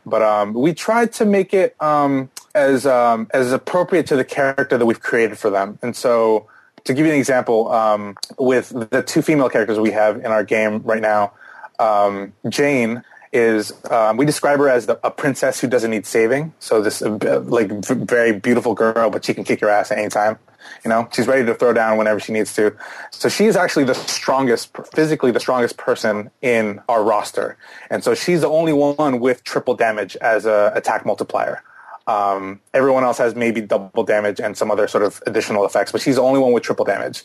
But 0.06 0.22
um, 0.22 0.54
we 0.54 0.74
tried 0.74 1.14
to 1.14 1.26
make 1.26 1.54
it 1.54 1.76
um, 1.82 2.30
as 2.54 2.86
um, 2.86 3.28
as 3.34 3.52
appropriate 3.52 4.08
to 4.08 4.16
the 4.16 4.24
character 4.24 4.78
that 4.78 4.86
we've 4.86 5.02
created 5.02 5.38
for 5.38 5.50
them. 5.50 5.80
And 5.82 5.96
so, 5.96 6.48
to 6.84 6.94
give 6.94 7.06
you 7.06 7.12
an 7.12 7.18
example, 7.18 7.72
um, 7.72 8.16
with 8.38 8.70
the 8.92 9.02
two 9.02 9.22
female 9.22 9.50
characters 9.50 9.80
we 9.80 9.92
have 9.92 10.18
in 10.18 10.28
our 10.28 10.44
game 10.44 10.82
right 10.84 11.02
now, 11.02 11.34
um, 11.80 12.34
Jane 12.50 13.04
is 13.36 13.74
um, 13.92 14.16
we 14.16 14.26
describe 14.26 14.60
her 14.60 14.70
as 14.70 14.86
the, 14.86 14.98
a 15.06 15.12
princess 15.12 15.60
who 15.60 15.68
doesn't 15.68 15.92
need 15.92 16.06
saving. 16.06 16.54
So 16.60 16.82
this 16.82 17.02
uh, 17.02 17.42
like 17.46 17.70
very 17.70 18.40
beautiful 18.40 18.74
girl, 18.74 19.10
but 19.10 19.26
she 19.26 19.34
can 19.34 19.44
kick 19.44 19.60
your 19.60 19.70
ass 19.70 19.92
at 19.92 19.98
any 19.98 20.08
time. 20.08 20.40
You 20.84 20.90
know, 20.90 21.08
she's 21.14 21.28
ready 21.28 21.46
to 21.46 21.54
throw 21.54 21.74
down 21.74 21.98
whenever 21.98 22.20
she 22.20 22.32
needs 22.32 22.56
to. 22.56 22.76
So 23.12 23.28
she 23.28 23.46
is 23.46 23.56
actually 23.56 23.84
the 23.84 23.94
strongest, 23.94 24.76
physically 24.94 25.32
the 25.32 25.40
strongest 25.40 25.78
person 25.78 26.32
in 26.42 26.82
our 26.88 27.04
roster, 27.04 27.58
and 27.92 28.04
so 28.04 28.16
she's 28.16 28.42
the 28.42 28.50
only 28.50 28.74
one 28.74 29.20
with 29.20 29.44
triple 29.44 29.76
damage 29.76 30.16
as 30.18 30.46
a 30.46 30.72
attack 30.74 31.06
multiplier. 31.06 31.62
Um, 32.08 32.62
everyone 32.74 33.04
else 33.04 33.18
has 33.18 33.34
maybe 33.36 33.62
double 33.62 34.04
damage 34.04 34.40
and 34.40 34.56
some 34.56 34.70
other 34.70 34.88
sort 34.88 35.04
of 35.04 35.22
additional 35.26 35.66
effects, 35.66 35.92
but 35.92 36.02
she's 36.02 36.16
the 36.16 36.22
only 36.22 36.40
one 36.40 36.52
with 36.54 36.64
triple 36.64 36.86
damage. 36.86 37.24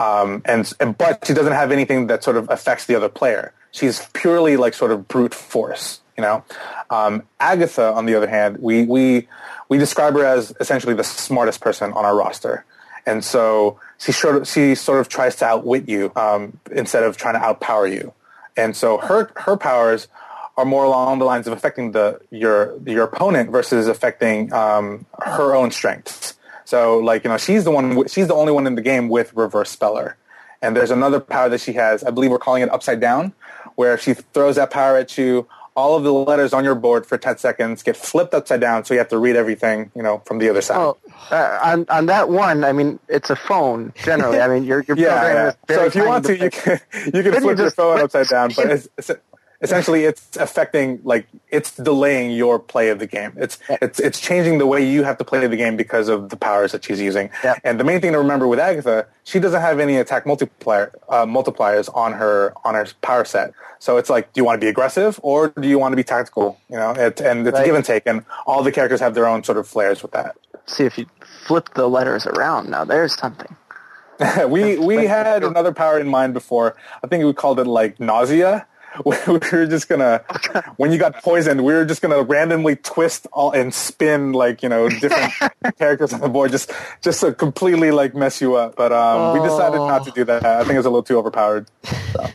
Um, 0.00 0.42
and, 0.44 0.70
and 0.80 0.98
but 0.98 1.24
she 1.26 1.32
doesn't 1.32 1.52
have 1.52 1.70
anything 1.70 2.08
that 2.08 2.24
sort 2.24 2.36
of 2.36 2.50
affects 2.50 2.86
the 2.86 2.96
other 2.96 3.08
player. 3.08 3.52
She's 3.76 4.06
purely 4.14 4.56
like 4.56 4.72
sort 4.72 4.90
of 4.90 5.06
brute 5.06 5.34
force, 5.34 6.00
you 6.16 6.22
know. 6.22 6.42
Um, 6.88 7.24
Agatha, 7.40 7.92
on 7.92 8.06
the 8.06 8.14
other 8.14 8.26
hand, 8.26 8.56
we 8.58 8.84
we 8.84 9.28
we 9.68 9.76
describe 9.76 10.14
her 10.14 10.24
as 10.24 10.54
essentially 10.60 10.94
the 10.94 11.04
smartest 11.04 11.60
person 11.60 11.92
on 11.92 12.06
our 12.06 12.16
roster, 12.16 12.64
and 13.04 13.22
so 13.22 13.78
she 13.98 14.12
sort 14.12 14.36
of 14.36 14.48
she 14.48 14.74
sort 14.74 14.98
of 14.98 15.10
tries 15.10 15.36
to 15.36 15.44
outwit 15.44 15.90
you 15.90 16.10
um, 16.16 16.58
instead 16.72 17.02
of 17.02 17.18
trying 17.18 17.34
to 17.34 17.40
outpower 17.40 17.92
you. 17.92 18.14
And 18.56 18.74
so 18.74 18.96
her 18.96 19.30
her 19.36 19.58
powers 19.58 20.08
are 20.56 20.64
more 20.64 20.84
along 20.84 21.18
the 21.18 21.26
lines 21.26 21.46
of 21.46 21.52
affecting 21.52 21.92
the 21.92 22.18
your 22.30 22.78
your 22.86 23.04
opponent 23.04 23.50
versus 23.50 23.88
affecting 23.88 24.50
um, 24.54 25.04
her 25.18 25.54
own 25.54 25.70
strengths. 25.70 26.34
So 26.64 26.98
like 26.98 27.24
you 27.24 27.30
know 27.30 27.36
she's 27.36 27.64
the 27.64 27.70
one 27.70 28.08
she's 28.08 28.28
the 28.28 28.34
only 28.34 28.52
one 28.52 28.66
in 28.66 28.74
the 28.74 28.82
game 28.82 29.10
with 29.10 29.34
reverse 29.34 29.68
speller, 29.68 30.16
and 30.62 30.74
there's 30.74 30.90
another 30.90 31.20
power 31.20 31.50
that 31.50 31.60
she 31.60 31.74
has. 31.74 32.02
I 32.02 32.10
believe 32.10 32.30
we're 32.30 32.38
calling 32.38 32.62
it 32.62 32.70
upside 32.70 33.00
down, 33.00 33.34
where 33.76 33.96
she 33.96 34.14
throws 34.14 34.56
that 34.56 34.70
power 34.70 34.96
at 34.96 35.16
you, 35.16 35.46
all 35.76 35.94
of 35.94 36.02
the 36.02 36.12
letters 36.12 36.52
on 36.52 36.64
your 36.64 36.74
board 36.74 37.06
for 37.06 37.18
10 37.18 37.36
seconds 37.36 37.82
get 37.82 37.96
flipped 37.96 38.32
upside 38.34 38.60
down, 38.60 38.84
so 38.84 38.94
you 38.94 38.98
have 38.98 39.08
to 39.10 39.18
read 39.18 39.36
everything 39.36 39.90
you 39.94 40.02
know 40.02 40.22
from 40.24 40.38
the 40.38 40.48
other 40.48 40.62
side. 40.62 40.78
Well, 40.78 40.98
uh, 41.30 41.58
on 41.62 41.86
on 41.88 42.06
that 42.06 42.30
one, 42.30 42.64
I 42.64 42.72
mean, 42.72 42.98
it's 43.08 43.30
a 43.30 43.36
phone 43.36 43.92
generally. 44.02 44.40
I 44.40 44.48
mean, 44.48 44.64
you're 44.64 44.84
you're 44.88 44.96
yeah, 44.98 45.20
programming 45.20 45.36
yeah. 45.36 45.52
this 45.66 45.76
So 45.76 45.84
if 45.84 45.94
you 45.94 46.06
want 46.06 46.24
to, 46.26 46.38
you 46.38 46.50
can 46.50 46.80
you 46.94 47.22
can 47.22 47.24
Then 47.24 47.34
you 47.34 47.40
flip 47.40 47.58
your 47.58 47.70
phone 47.70 47.98
flip- 47.98 48.04
upside 48.04 48.28
down, 48.28 48.52
but 48.56 48.70
it's, 48.70 48.88
it's 48.96 49.10
essentially 49.62 50.04
it's 50.04 50.36
affecting 50.36 51.00
like 51.04 51.26
it's 51.50 51.74
delaying 51.76 52.30
your 52.32 52.58
play 52.58 52.90
of 52.90 52.98
the 52.98 53.06
game. 53.06 53.32
It's 53.36 53.58
it's 53.68 53.98
it's 54.00 54.20
changing 54.20 54.58
the 54.58 54.66
way 54.66 54.86
you 54.88 55.02
have 55.04 55.18
to 55.18 55.24
play 55.24 55.46
the 55.46 55.56
game 55.56 55.76
because 55.76 56.08
of 56.08 56.28
the 56.28 56.36
powers 56.36 56.72
that 56.72 56.84
she's 56.84 57.00
using. 57.00 57.30
Yeah. 57.44 57.54
And 57.64 57.80
the 57.80 57.84
main 57.84 58.00
thing 58.00 58.12
to 58.12 58.18
remember 58.18 58.46
with 58.46 58.58
Agatha, 58.58 59.06
she 59.24 59.38
doesn't 59.38 59.60
have 59.60 59.80
any 59.80 59.96
attack 59.96 60.26
multiplier 60.26 60.92
uh, 61.08 61.24
multipliers 61.26 61.88
on 61.94 62.12
her 62.12 62.52
on 62.64 62.74
her 62.74 62.86
power 63.02 63.24
set. 63.24 63.52
So 63.78 63.98
it's 63.98 64.08
like, 64.08 64.32
do 64.32 64.40
you 64.40 64.44
want 64.44 64.60
to 64.60 64.64
be 64.64 64.68
aggressive 64.70 65.20
or 65.22 65.48
do 65.48 65.68
you 65.68 65.78
want 65.78 65.92
to 65.92 65.96
be 65.96 66.04
tactical? 66.04 66.58
You 66.70 66.76
know, 66.76 66.92
it, 66.92 67.20
and 67.20 67.46
it's 67.46 67.56
a 67.56 67.60
Right. 67.60 67.66
give 67.66 67.74
and 67.74 67.84
take, 67.84 68.04
and 68.06 68.24
all 68.46 68.62
the 68.62 68.72
characters 68.72 69.00
have 69.00 69.14
their 69.14 69.26
own 69.26 69.44
sort 69.44 69.58
of 69.58 69.68
flares 69.68 70.02
with 70.02 70.12
that. 70.12 70.36
See 70.66 70.84
if 70.84 70.96
you 70.98 71.06
flip 71.46 71.68
the 71.74 71.86
letters 71.88 72.26
around. 72.26 72.70
Now 72.70 72.84
there's 72.84 73.14
something. 73.16 73.54
we 74.48 74.78
we 74.78 75.06
had 75.06 75.44
another 75.44 75.72
power 75.72 75.98
in 76.00 76.08
mind 76.08 76.32
before. 76.32 76.74
I 77.04 77.06
think 77.06 77.22
we 77.24 77.32
called 77.34 77.60
it 77.60 77.66
like 77.66 78.00
nausea. 78.00 78.66
We 79.04 79.16
were 79.26 79.66
just 79.66 79.88
gonna, 79.88 80.24
when 80.76 80.92
you 80.92 80.98
got 80.98 81.22
poisoned, 81.22 81.64
we 81.64 81.72
were 81.74 81.84
just 81.84 82.00
gonna 82.02 82.22
randomly 82.22 82.76
twist 82.76 83.26
all 83.32 83.50
and 83.52 83.72
spin 83.74 84.32
like 84.32 84.62
you 84.62 84.68
know 84.68 84.88
different 84.88 85.32
characters 85.78 86.12
on 86.12 86.20
the 86.20 86.28
board, 86.28 86.50
just 86.50 86.70
just 87.02 87.20
to 87.20 87.32
completely 87.34 87.90
like 87.90 88.14
mess 88.14 88.40
you 88.40 88.54
up. 88.54 88.76
But 88.76 88.92
um, 88.92 89.34
we 89.38 89.46
decided 89.46 89.78
not 89.78 90.04
to 90.04 90.10
do 90.12 90.24
that. 90.24 90.44
I 90.44 90.60
think 90.60 90.74
it 90.74 90.78
was 90.78 90.86
a 90.86 90.90
little 90.90 91.02
too 91.02 91.18
overpowered. 91.18 91.66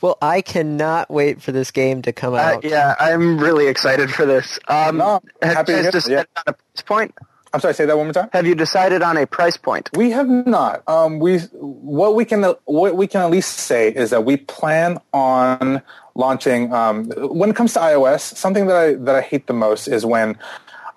Well, 0.00 0.18
I 0.20 0.40
cannot 0.40 1.10
wait 1.10 1.40
for 1.40 1.52
this 1.52 1.70
game 1.70 2.02
to 2.02 2.12
come 2.12 2.34
Uh, 2.34 2.38
out. 2.38 2.64
yeah, 2.64 2.96
I'm 2.98 3.38
really 3.38 3.68
excited 3.68 4.10
for 4.10 4.26
this. 4.26 4.58
Um, 4.66 4.96
No, 4.96 5.20
have 5.42 5.54
happy 5.58 5.72
you 5.72 5.78
to 5.78 5.82
guys 5.84 5.92
hear- 5.92 6.00
decided 6.16 6.28
on 6.38 6.42
a 6.48 6.52
price 6.54 6.82
point? 6.84 7.14
I'm 7.54 7.60
sorry, 7.60 7.74
say 7.74 7.84
that 7.84 7.96
one 7.96 8.06
more 8.06 8.14
time. 8.14 8.30
Have 8.32 8.46
you 8.46 8.54
decided 8.54 9.02
on 9.02 9.18
a 9.18 9.26
price 9.26 9.58
point? 9.58 9.90
We 9.94 10.10
have 10.12 10.28
not. 10.28 10.82
Um, 10.88 11.18
we 11.18 11.38
what 11.38 12.14
we 12.14 12.24
can 12.24 12.42
what 12.64 12.96
we 12.96 13.06
can 13.06 13.20
at 13.20 13.30
least 13.30 13.58
say 13.58 13.90
is 13.90 14.10
that 14.10 14.24
we 14.24 14.38
plan 14.38 14.98
on 15.12 15.82
launching. 16.14 16.72
Um, 16.72 17.10
when 17.10 17.50
it 17.50 17.56
comes 17.56 17.74
to 17.74 17.80
iOS, 17.80 18.20
something 18.20 18.66
that 18.66 18.76
I 18.76 18.94
that 18.94 19.14
I 19.14 19.20
hate 19.20 19.46
the 19.46 19.52
most 19.52 19.86
is 19.86 20.06
when 20.06 20.38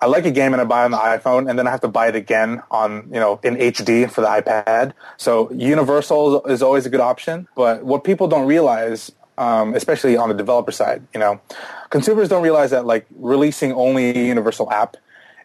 I 0.00 0.06
like 0.06 0.24
a 0.24 0.30
game 0.30 0.54
and 0.54 0.60
I 0.62 0.64
buy 0.64 0.82
it 0.82 0.84
on 0.86 0.90
the 0.92 0.96
iPhone 0.98 1.48
and 1.48 1.58
then 1.58 1.66
I 1.66 1.70
have 1.70 1.82
to 1.82 1.88
buy 1.88 2.08
it 2.08 2.16
again 2.16 2.62
on 2.70 3.08
you 3.12 3.20
know 3.20 3.38
in 3.42 3.56
HD 3.56 4.10
for 4.10 4.22
the 4.22 4.28
iPad. 4.28 4.94
So 5.18 5.52
Universal 5.52 6.46
is 6.46 6.62
always 6.62 6.86
a 6.86 6.90
good 6.90 7.00
option, 7.00 7.48
but 7.54 7.84
what 7.84 8.02
people 8.04 8.28
don't 8.28 8.46
realize. 8.46 9.12
Um, 9.38 9.74
especially 9.74 10.16
on 10.16 10.30
the 10.30 10.34
developer 10.34 10.72
side, 10.72 11.06
you 11.12 11.20
know, 11.20 11.42
consumers 11.90 12.30
don't 12.30 12.42
realize 12.42 12.70
that 12.70 12.86
like 12.86 13.04
releasing 13.16 13.74
only 13.74 14.18
a 14.18 14.26
universal 14.26 14.72
app 14.72 14.96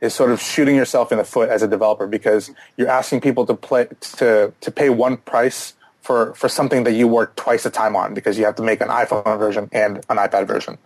is 0.02 0.14
sort 0.14 0.32
of 0.32 0.42
shooting 0.42 0.76
yourself 0.76 1.12
in 1.12 1.18
the 1.18 1.24
foot 1.24 1.50
as 1.50 1.62
a 1.62 1.68
developer 1.68 2.08
because 2.08 2.52
you're 2.76 2.90
asking 2.90 3.22
people 3.22 3.46
to 3.46 3.54
play 3.54 3.88
to 4.02 4.52
to 4.60 4.72
pay 4.72 4.90
one 4.90 5.18
price 5.18 5.74
for 6.02 6.34
for 6.34 6.50
something 6.50 6.84
that 6.84 6.94
you 6.94 7.08
work 7.08 7.36
twice 7.36 7.64
the 7.64 7.70
time 7.70 7.96
on 7.96 8.14
because 8.14 8.38
you 8.38 8.46
have 8.46 8.56
to 8.56 8.64
make 8.64 8.82
an 8.82 8.90
iPhone 8.90 9.38
version 9.40 9.70
and 9.72 9.98
an 10.10 10.18
iPad 10.18 10.48
version. 10.48 10.78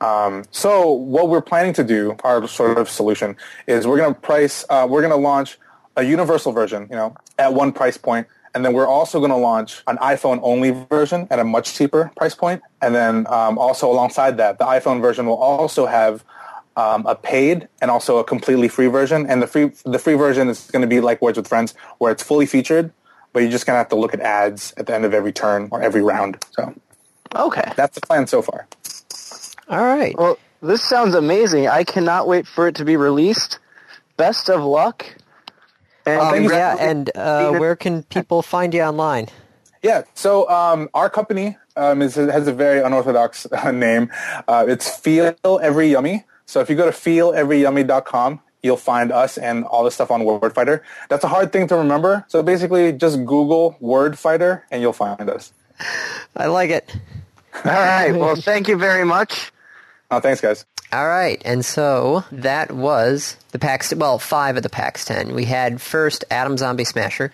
Um, 0.00 0.44
so 0.50 0.90
what 0.90 1.28
we're 1.28 1.40
planning 1.40 1.72
to 1.74 1.84
do, 1.84 2.16
our 2.24 2.46
sort 2.46 2.78
of 2.78 2.90
solution, 2.90 3.36
is 3.66 3.86
we're 3.86 3.96
going 3.96 4.14
to 4.14 4.20
price, 4.20 4.64
uh, 4.68 4.86
we're 4.88 5.00
going 5.00 5.12
to 5.12 5.16
launch 5.16 5.58
a 5.96 6.02
universal 6.02 6.52
version, 6.52 6.88
you 6.90 6.96
know, 6.96 7.14
at 7.38 7.54
one 7.54 7.72
price 7.72 7.96
point, 7.96 8.26
and 8.54 8.64
then 8.64 8.74
we're 8.74 8.86
also 8.86 9.18
going 9.18 9.30
to 9.30 9.36
launch 9.36 9.82
an 9.86 9.96
iPhone 9.98 10.40
only 10.42 10.70
version 10.90 11.26
at 11.30 11.38
a 11.38 11.44
much 11.44 11.74
cheaper 11.74 12.10
price 12.16 12.34
point, 12.34 12.60
and 12.82 12.94
then 12.94 13.26
um, 13.28 13.56
also 13.56 13.90
alongside 13.90 14.36
that, 14.36 14.58
the 14.58 14.64
iPhone 14.64 15.00
version 15.00 15.26
will 15.26 15.38
also 15.38 15.86
have 15.86 16.24
um, 16.76 17.06
a 17.06 17.14
paid 17.14 17.68
and 17.80 17.90
also 17.90 18.18
a 18.18 18.24
completely 18.24 18.68
free 18.68 18.86
version, 18.88 19.26
and 19.26 19.42
the 19.42 19.46
free 19.46 19.72
the 19.84 19.98
free 19.98 20.14
version 20.14 20.48
is 20.48 20.70
going 20.70 20.82
to 20.82 20.88
be 20.88 21.00
like 21.00 21.22
Words 21.22 21.36
with 21.38 21.48
Friends, 21.48 21.74
where 21.98 22.12
it's 22.12 22.22
fully 22.22 22.46
featured, 22.46 22.92
but 23.32 23.40
you're 23.40 23.50
just 23.50 23.66
going 23.66 23.74
to 23.74 23.78
have 23.78 23.88
to 23.90 23.96
look 23.96 24.14
at 24.14 24.20
ads 24.20 24.74
at 24.76 24.86
the 24.86 24.94
end 24.94 25.04
of 25.04 25.14
every 25.14 25.32
turn 25.32 25.68
or 25.70 25.82
every 25.82 26.02
round. 26.02 26.38
So 26.52 26.74
Okay. 27.34 27.72
that's 27.76 27.94
the 27.94 28.06
plan 28.06 28.26
so 28.26 28.42
far. 28.42 28.66
All 29.68 29.82
right. 29.82 30.16
Well, 30.16 30.38
this 30.60 30.82
sounds 30.82 31.14
amazing. 31.14 31.68
I 31.68 31.84
cannot 31.84 32.28
wait 32.28 32.46
for 32.46 32.68
it 32.68 32.76
to 32.76 32.84
be 32.84 32.96
released. 32.96 33.58
Best 34.16 34.48
of 34.48 34.62
luck. 34.62 35.04
And 36.06 36.20
Um, 36.20 36.30
thank 36.30 36.50
yeah, 36.50 36.76
and 36.78 37.10
uh, 37.16 37.52
where 37.52 37.76
can 37.76 38.02
people 38.04 38.42
find 38.42 38.74
you 38.74 38.82
online? 38.82 39.28
Yeah, 39.82 40.02
so 40.14 40.48
um, 40.48 40.88
our 40.94 41.10
company 41.10 41.56
um, 41.76 42.02
is, 42.02 42.14
has 42.14 42.46
a 42.46 42.52
very 42.52 42.80
unorthodox 42.80 43.46
uh, 43.50 43.70
name. 43.86 44.10
Uh, 44.46 44.66
it's 44.68 44.88
Feel 44.98 45.34
Every 45.44 45.88
Yummy. 45.88 46.24
So 46.46 46.60
if 46.60 46.70
you 46.70 46.76
go 46.76 46.84
to 46.84 46.92
feeleveryyummy.com, 46.92 48.40
you'll 48.62 48.76
find 48.76 49.12
us 49.12 49.38
and 49.38 49.64
all 49.64 49.84
the 49.84 49.90
stuff 49.90 50.10
on 50.10 50.22
WordFighter. 50.22 50.80
That's 51.08 51.24
a 51.24 51.28
hard 51.28 51.52
thing 51.52 51.66
to 51.68 51.76
remember. 51.76 52.24
So 52.28 52.42
basically, 52.42 52.92
just 52.92 53.18
Google 53.24 53.76
WordFighter 53.80 54.62
and 54.70 54.82
you'll 54.82 54.92
find 54.92 55.28
us. 55.28 55.52
I 56.36 56.46
like 56.46 56.70
it. 56.70 56.96
all 57.64 57.72
right. 57.72 58.12
Well, 58.12 58.36
thank 58.36 58.68
you 58.68 58.76
very 58.76 59.04
much. 59.04 59.52
Uh, 60.10 60.20
thanks, 60.20 60.40
guys. 60.40 60.64
All 60.92 61.08
right, 61.08 61.42
and 61.44 61.64
so 61.64 62.22
that 62.30 62.70
was 62.70 63.36
the 63.50 63.58
PAX. 63.58 63.92
Well, 63.92 64.20
five 64.20 64.56
of 64.56 64.62
the 64.62 64.68
PAX 64.68 65.04
ten. 65.04 65.34
We 65.34 65.44
had 65.44 65.80
first 65.80 66.24
Atom 66.30 66.56
Zombie 66.56 66.84
Smasher, 66.84 67.32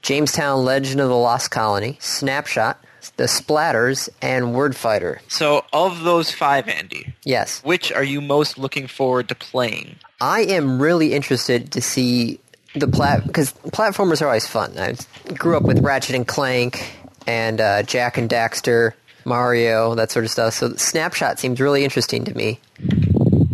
Jamestown 0.00 0.64
Legend 0.64 0.98
of 0.98 1.10
the 1.10 1.16
Lost 1.16 1.50
Colony, 1.50 1.98
Snapshot, 2.00 2.82
The 3.10 3.24
Splatters, 3.24 4.08
and 4.20 4.54
Word 4.54 4.74
Fighter. 4.76 5.20
So, 5.28 5.64
of 5.72 6.02
those 6.02 6.30
five, 6.30 6.68
Andy, 6.68 7.14
Yes, 7.24 7.60
which 7.64 7.92
are 7.92 8.04
you 8.04 8.20
most 8.20 8.58
looking 8.58 8.86
forward 8.86 9.28
to 9.28 9.34
playing? 9.34 9.96
I 10.20 10.40
am 10.42 10.80
really 10.80 11.12
interested 11.12 11.72
to 11.72 11.80
see 11.80 12.38
the 12.74 12.88
plat 12.88 13.26
because 13.26 13.52
platformers 13.68 14.22
are 14.22 14.26
always 14.26 14.46
fun. 14.46 14.78
I 14.78 14.94
grew 15.34 15.56
up 15.56 15.62
with 15.64 15.80
Ratchet 15.80 16.14
and 16.14 16.26
Clank 16.26 16.96
and 17.26 17.60
uh, 17.60 17.82
Jak 17.82 18.16
and 18.18 18.30
Daxter, 18.30 18.92
Mario, 19.24 19.94
that 19.94 20.10
sort 20.10 20.24
of 20.24 20.30
stuff. 20.30 20.54
So 20.54 20.74
Snapshot 20.74 21.38
seems 21.38 21.60
really 21.60 21.84
interesting 21.84 22.24
to 22.24 22.34
me 22.34 22.60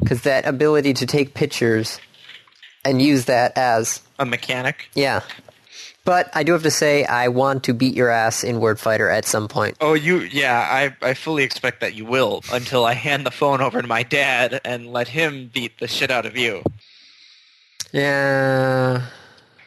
because 0.01 0.23
that 0.23 0.47
ability 0.47 0.95
to 0.95 1.07
take 1.07 1.35
pictures 1.35 1.99
and 2.85 3.03
use 3.03 3.25
that 3.27 3.53
as 3.59 4.01
A 4.19 4.25
mechanic? 4.25 4.89
yeah. 4.95 5.23
But 6.09 6.31
I 6.33 6.43
do 6.43 6.53
have 6.53 6.63
to 6.63 6.71
say, 6.71 7.05
I 7.05 7.29
want 7.29 7.65
to 7.65 7.75
beat 7.75 7.95
your 7.95 8.09
ass 8.09 8.43
in 8.43 8.61
Word 8.61 8.81
Fighter 8.81 9.11
at 9.11 9.27
some 9.27 9.47
point. 9.47 9.77
Oh, 9.79 9.93
you, 9.93 10.21
yeah, 10.21 10.59
I, 10.59 11.07
I 11.07 11.13
fully 11.13 11.45
expect 11.45 11.83
that 11.83 11.95
you 11.95 12.07
will 12.07 12.43
until 12.51 12.87
I 12.87 12.95
hand 12.95 13.27
the 13.27 13.31
phone 13.31 13.61
over 13.61 13.83
to 13.83 13.87
my 13.87 14.05
dad 14.05 14.59
and 14.65 14.91
let 14.91 15.09
him 15.09 15.51
beat 15.53 15.79
the 15.81 15.87
shit 15.87 16.11
out 16.11 16.25
of 16.25 16.35
you. 16.35 16.63
Yeah. 17.93 19.05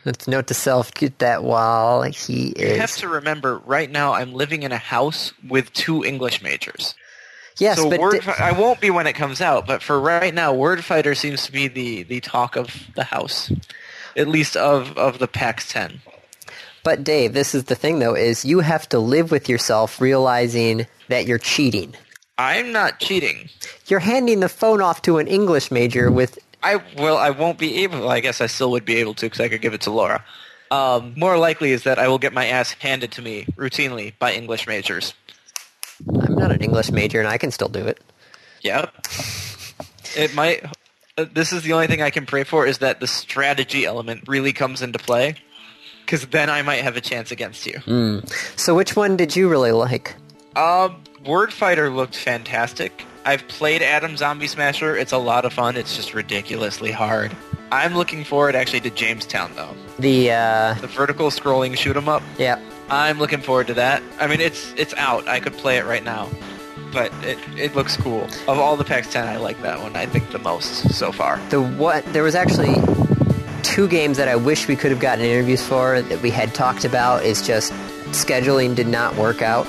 Let's 0.04 0.28
note 0.28 0.48
to 0.48 0.56
self, 0.56 0.92
get 0.96 1.20
that 1.20 1.44
while 1.44 2.02
he 2.02 2.56
You 2.58 2.74
have 2.74 2.96
to 2.96 3.08
remember, 3.08 3.60
right 3.60 3.92
now 3.92 4.14
I'm 4.14 4.34
living 4.34 4.64
in 4.64 4.72
a 4.72 4.78
house 4.78 5.34
with 5.48 5.72
two 5.74 6.04
English 6.04 6.42
majors. 6.42 6.96
Yes, 7.60 7.78
so 7.78 7.88
but 7.88 8.00
Word, 8.00 8.24
di- 8.24 8.36
I 8.39 8.54
won't 8.54 8.82
be 8.82 8.89
when 8.89 9.06
it 9.06 9.14
comes 9.14 9.42
out, 9.42 9.68
but 9.68 9.84
for 9.84 10.02
right 10.02 10.34
now, 10.34 10.56
Word 10.56 10.84
Fighter 10.84 11.14
seems 11.14 11.46
to 11.46 11.52
be 11.52 11.68
the, 11.68 12.02
the 12.02 12.20
talk 12.20 12.56
of 12.56 12.88
the 12.96 13.04
house, 13.04 13.52
at 14.18 14.28
least 14.28 14.58
of, 14.58 14.98
of 14.98 15.20
the 15.20 15.28
PAX 15.28 15.72
10. 15.72 16.02
But 16.84 17.04
Dave, 17.04 17.34
this 17.34 17.54
is 17.54 17.66
the 17.66 17.76
thing 17.76 18.00
though, 18.00 18.16
is 18.16 18.44
you 18.46 18.60
have 18.62 18.90
to 18.90 19.00
live 19.00 19.32
with 19.32 19.48
yourself 19.50 20.02
realizing 20.02 20.88
that 21.10 21.26
you're 21.26 21.38
cheating. 21.38 21.96
I'm 22.38 22.72
not 22.72 23.00
cheating. 23.00 23.50
You're 23.88 24.00
handing 24.00 24.40
the 24.40 24.50
phone 24.50 24.82
off 24.82 25.02
to 25.04 25.20
an 25.20 25.28
English 25.28 25.70
major 25.70 26.10
with 26.10 26.40
I 26.64 26.82
well, 26.98 27.18
I 27.18 27.32
won't 27.32 27.58
be 27.58 27.84
able. 27.84 28.10
I 28.10 28.20
guess 28.20 28.42
I 28.42 28.48
still 28.48 28.72
would 28.72 28.86
be 28.86 28.96
able 28.98 29.14
to 29.16 29.26
because 29.26 29.40
I 29.40 29.50
could 29.50 29.62
give 29.62 29.74
it 29.74 29.82
to 29.82 29.92
Laura. 29.92 30.24
Um, 30.70 31.14
more 31.18 31.38
likely 31.38 31.72
is 31.72 31.84
that 31.84 32.00
I 32.00 32.08
will 32.08 32.20
get 32.20 32.34
my 32.34 32.48
ass 32.48 32.72
handed 32.74 33.12
to 33.14 33.22
me 33.22 33.46
routinely 33.58 34.14
by 34.20 34.34
English 34.34 34.68
majors. 34.68 35.14
I'm 36.08 36.36
not 36.36 36.52
an 36.52 36.62
English 36.62 36.92
major 36.92 37.20
and 37.20 37.28
I 37.28 37.38
can 37.38 37.52
still 37.52 37.68
do 37.68 37.86
it. 37.86 38.00
Yep. 38.62 38.94
It 40.16 40.34
might. 40.34 40.64
uh, 41.18 41.26
This 41.32 41.52
is 41.52 41.64
the 41.64 41.74
only 41.74 41.88
thing 41.88 42.02
I 42.02 42.10
can 42.10 42.26
pray 42.26 42.44
for 42.44 42.66
is 42.66 42.78
that 42.80 43.00
the 43.00 43.08
strategy 43.08 43.86
element 43.86 44.24
really 44.28 44.54
comes 44.54 44.82
into 44.82 44.98
play, 45.00 45.36
because 46.12 46.28
then 46.28 46.49
I 46.49 46.62
might 46.62 46.82
have 46.84 46.97
a 46.97 47.01
chance 47.01 47.32
against 47.32 47.66
you. 47.66 48.22
So 48.57 48.76
which 48.76 48.97
one 48.97 49.16
did 49.16 49.34
you 49.34 49.47
really 49.47 49.72
like? 49.72 50.14
Um, 50.57 51.01
Word 51.26 51.53
Fighter 51.53 51.89
looked 51.89 52.18
fantastic. 52.18 53.05
I've 53.24 53.47
played 53.47 53.82
Atom 53.82 54.18
Zombie 54.18 54.47
Smasher. 54.47 54.97
It's 54.97 55.14
a 55.14 55.18
lot 55.18 55.45
of 55.45 55.53
fun. 55.53 55.78
It's 55.78 55.95
just 55.95 56.14
ridiculously 56.14 56.91
hard. 56.91 57.34
I'm 57.72 57.95
looking 57.95 58.26
forward 58.26 58.55
actually 58.55 58.82
to 58.82 58.89
Jamestown 58.89 59.53
though. 59.55 59.74
The 59.99 60.32
uh 60.32 60.74
The 60.82 60.88
vertical 60.88 61.30
scrolling 61.30 61.78
shoot 61.78 61.95
'em 61.95 62.09
up. 62.09 62.24
yeah. 62.38 62.59
I'm 62.89 63.18
looking 63.18 63.39
forward 63.41 63.68
to 63.68 63.74
that. 63.76 64.03
I 64.20 64.28
mean, 64.28 64.41
it's 64.41 64.74
it's 64.76 64.93
out. 64.97 65.26
I 65.30 65.39
could 65.39 65.53
play 65.53 65.78
it 65.78 65.86
right 65.86 66.03
now, 66.03 66.28
but 66.91 67.14
it 67.24 67.38
it 67.57 67.74
looks 67.74 67.95
cool. 67.95 68.28
Of 68.49 68.59
all 68.59 68.76
the 68.76 68.84
PAX 68.84 69.09
10, 69.14 69.26
I 69.30 69.38
like 69.38 69.62
that 69.62 69.80
one. 69.82 69.95
I 69.95 70.05
think 70.07 70.30
the 70.32 70.39
most 70.39 70.93
so 70.93 71.14
far. 71.14 71.39
The 71.51 71.62
what 71.62 72.03
there 72.12 72.24
was 72.24 72.36
actually 72.36 72.76
two 73.64 73.88
games 73.88 74.18
that 74.18 74.28
I 74.28 74.36
wish 74.36 74.68
we 74.68 74.76
could 74.76 74.91
have 74.91 74.99
gotten 74.99 75.24
interviews 75.26 75.66
for 75.66 76.01
that 76.01 76.22
we 76.22 76.30
had 76.30 76.53
talked 76.53 76.86
about 76.86 77.24
is 77.24 77.45
just 77.45 77.72
scheduling 78.12 78.76
did 78.76 78.88
not 78.88 79.16
work 79.16 79.41
out. 79.41 79.68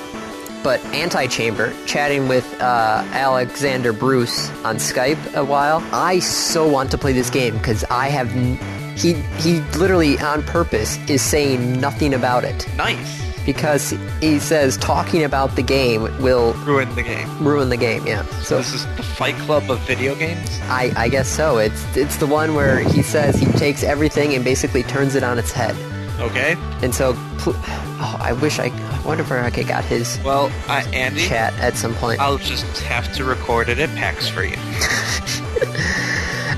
But 0.63 0.85
Antichamber, 0.87 1.73
chatting 1.87 2.29
with 2.29 2.47
uh, 2.61 3.05
Alexander 3.13 3.93
Bruce 3.93 4.49
on 4.65 4.77
Skype 4.77 5.35
a 5.35 5.45
while, 5.45 5.83
I 5.93 6.21
so 6.21 6.69
want 6.69 6.91
to 6.93 6.99
play 6.99 7.13
this 7.13 7.31
game 7.31 7.57
because 7.59 7.85
I 7.85 8.09
have. 8.09 8.31
N- 8.37 8.59
he 8.97 9.15
he 9.41 9.61
literally 9.79 10.19
on 10.19 10.43
purpose 10.43 10.99
is 11.09 11.23
saying 11.23 11.81
nothing 11.81 12.13
about 12.13 12.45
it 12.45 12.69
Nice. 12.77 13.32
Because 13.45 13.91
he 14.21 14.39
says 14.39 14.77
talking 14.77 15.25
about 15.25 15.57
the 15.57 15.63
game 15.63 16.03
will 16.23 16.53
ruin 16.65 16.95
the 16.95 17.03
game. 17.03 17.29
ruin 17.45 17.69
the 17.69 17.77
game. 17.77 18.07
Yeah. 18.07 18.25
So 18.43 18.59
This 18.59 18.75
is 18.75 18.87
the 18.97 19.03
Fight 19.03 19.35
Club 19.37 19.71
of 19.71 19.79
video 19.81 20.15
games. 20.15 20.61
I, 20.65 20.93
I 20.97 21.09
guess 21.09 21.29
so. 21.29 21.59
It's 21.59 21.85
it's 21.97 22.17
the 22.17 22.27
one 22.27 22.55
where 22.55 22.81
he 22.81 23.03
says 23.03 23.37
he 23.37 23.47
takes 23.53 23.83
everything 23.83 24.35
and 24.35 24.45
basically 24.45 24.83
turns 24.83 25.15
it 25.15 25.23
on 25.23 25.39
its 25.39 25.53
head. 25.53 25.77
Okay. 26.21 26.57
And 26.83 26.95
so, 26.95 27.15
oh, 27.17 28.17
I 28.21 28.33
wish 28.35 28.59
I, 28.59 28.67
I 28.67 29.03
wonder 29.05 29.25
if 29.25 29.33
I 29.33 29.51
could 29.51 29.67
got 29.67 29.85
his 29.85 30.21
Well, 30.25 30.53
uh, 30.69 30.85
Andy, 30.93 31.27
chat 31.27 31.53
at 31.55 31.77
some 31.77 31.95
point. 31.95 32.21
I'll 32.21 32.39
just 32.39 32.65
have 32.83 33.13
to 33.15 33.25
record 33.25 33.69
it 33.69 33.79
at 33.79 33.89
PAX 33.97 34.29
for 34.29 34.45
you. 34.45 34.57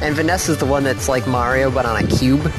And 0.03 0.15
Vanessa's 0.15 0.59
the 0.59 0.67
one 0.67 0.85
that's 0.85 1.09
like 1.09 1.27
Mario 1.27 1.71
but 1.71 1.87
on 1.87 1.97
a 1.97 2.07
cube. 2.07 2.53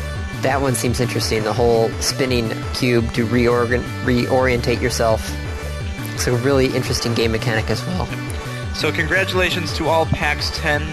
That 0.45 0.61
one 0.61 0.75
seems 0.75 0.99
interesting. 0.99 1.43
The 1.43 1.53
whole 1.53 1.89
spinning 2.01 2.51
cube 2.75 3.11
to 3.13 3.25
reorgan- 3.25 3.81
reorientate 4.03 4.79
yourself. 4.79 5.35
It's 6.13 6.27
a 6.27 6.35
really 6.37 6.67
interesting 6.67 7.15
game 7.15 7.31
mechanic 7.31 7.67
as 7.71 7.83
well. 7.87 8.05
So 8.75 8.91
congratulations 8.91 9.75
to 9.77 9.87
all 9.87 10.05
PAX 10.05 10.51
10 10.53 10.83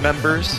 members. 0.00 0.58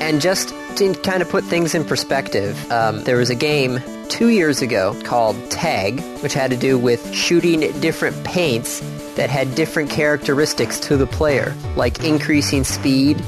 And 0.00 0.20
just 0.20 0.48
to 0.78 0.94
kind 0.94 1.22
of 1.22 1.28
put 1.28 1.44
things 1.44 1.76
in 1.76 1.84
perspective, 1.84 2.68
um, 2.72 3.04
there 3.04 3.18
was 3.18 3.30
a 3.30 3.36
game 3.36 3.80
two 4.08 4.30
years 4.30 4.60
ago 4.60 5.00
called 5.04 5.36
Tag, 5.48 6.00
which 6.24 6.34
had 6.34 6.50
to 6.50 6.56
do 6.56 6.76
with 6.76 7.14
shooting 7.14 7.60
different 7.80 8.24
paints 8.24 8.80
that 9.14 9.30
had 9.30 9.54
different 9.54 9.90
characteristics 9.90 10.80
to 10.80 10.96
the 10.96 11.06
player, 11.06 11.54
like 11.76 12.02
increasing 12.02 12.64
speed, 12.64 13.22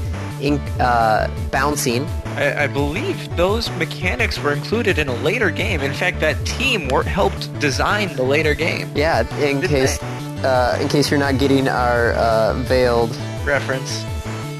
in, 0.45 0.59
uh, 0.79 1.29
bouncing. 1.51 2.05
I, 2.37 2.63
I 2.63 2.67
believe 2.67 3.35
those 3.35 3.69
mechanics 3.71 4.37
were 4.39 4.53
included 4.53 4.97
in 4.99 5.07
a 5.07 5.15
later 5.15 5.49
game. 5.49 5.81
In 5.81 5.93
fact, 5.93 6.19
that 6.19 6.43
team 6.45 6.87
wor- 6.89 7.03
helped 7.03 7.57
design 7.59 8.15
the 8.15 8.23
later 8.23 8.53
game. 8.53 8.89
Yeah, 8.95 9.21
in 9.43 9.61
Did 9.61 9.69
case 9.69 10.01
uh, 10.43 10.77
in 10.81 10.87
case 10.89 11.09
you're 11.09 11.19
not 11.19 11.37
getting 11.39 11.67
our 11.67 12.11
uh, 12.13 12.53
veiled, 12.63 13.15
Reference. 13.45 14.03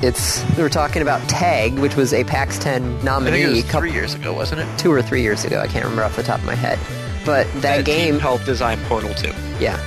it's 0.01 0.43
we're 0.57 0.69
talking 0.69 1.01
about 1.01 1.27
Tag, 1.29 1.77
which 1.79 1.95
was 1.95 2.13
a 2.13 2.23
PAX 2.23 2.57
10 2.59 2.73
I 2.81 2.85
think 2.87 3.01
it 3.01 3.05
nominee 3.05 3.45
was 3.47 3.63
coup- 3.65 3.79
three 3.79 3.91
years 3.93 4.13
ago, 4.15 4.33
wasn't 4.33 4.61
it? 4.61 4.79
two 4.79 4.91
or 4.91 5.01
three 5.01 5.21
years 5.21 5.45
ago. 5.45 5.59
I 5.59 5.67
can't 5.67 5.83
remember 5.83 6.03
off 6.03 6.15
the 6.15 6.23
top 6.23 6.39
of 6.39 6.45
my 6.45 6.55
head. 6.55 6.79
But 7.25 7.45
that, 7.61 7.77
team 7.77 7.83
game 7.85 8.19
helped 8.19 8.45
design 8.45 8.79
Portal 8.85 9.13
2. 9.15 9.31
Yeah. 9.59 9.77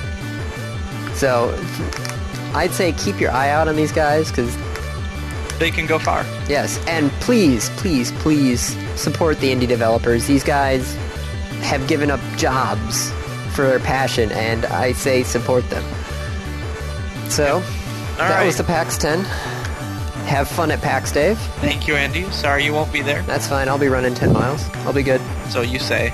So, 1.13 1.53
I'd 2.53 2.71
say 2.71 2.91
keep 2.93 3.19
your 3.19 3.31
eye 3.31 3.49
out 3.49 3.67
on 3.67 3.75
these 3.75 3.91
guys 3.91 4.29
because 4.29 4.55
they 5.59 5.71
can 5.71 5.85
go 5.85 5.99
far. 5.99 6.23
Yes, 6.47 6.79
and 6.87 7.11
please, 7.21 7.69
please, 7.71 8.11
please 8.13 8.75
support 8.99 9.39
the 9.39 9.51
indie 9.53 9.67
developers. 9.67 10.25
These 10.25 10.43
guys 10.43 10.95
have 11.61 11.87
given 11.87 12.09
up 12.09 12.19
jobs 12.37 13.11
for 13.53 13.67
their 13.67 13.79
passion, 13.79 14.31
and 14.31 14.65
I 14.67 14.93
say 14.93 15.23
support 15.23 15.69
them. 15.69 15.83
So, 17.29 17.55
All 17.55 17.61
that 18.17 18.37
right. 18.37 18.45
was 18.45 18.57
the 18.57 18.63
PAX 18.63 18.97
10. 18.97 19.23
Have 20.25 20.47
fun 20.47 20.71
at 20.71 20.81
PAX, 20.81 21.11
Dave. 21.11 21.37
Thank 21.59 21.87
you, 21.87 21.95
Andy. 21.95 22.23
Sorry 22.31 22.63
you 22.63 22.71
won't 22.73 22.91
be 22.93 23.01
there. 23.01 23.21
That's 23.23 23.47
fine. 23.47 23.67
I'll 23.67 23.79
be 23.79 23.87
running 23.87 24.13
10 24.13 24.31
miles. 24.31 24.63
I'll 24.85 24.93
be 24.93 25.03
good. 25.03 25.21
So 25.49 25.61
you 25.61 25.79
say. 25.79 26.11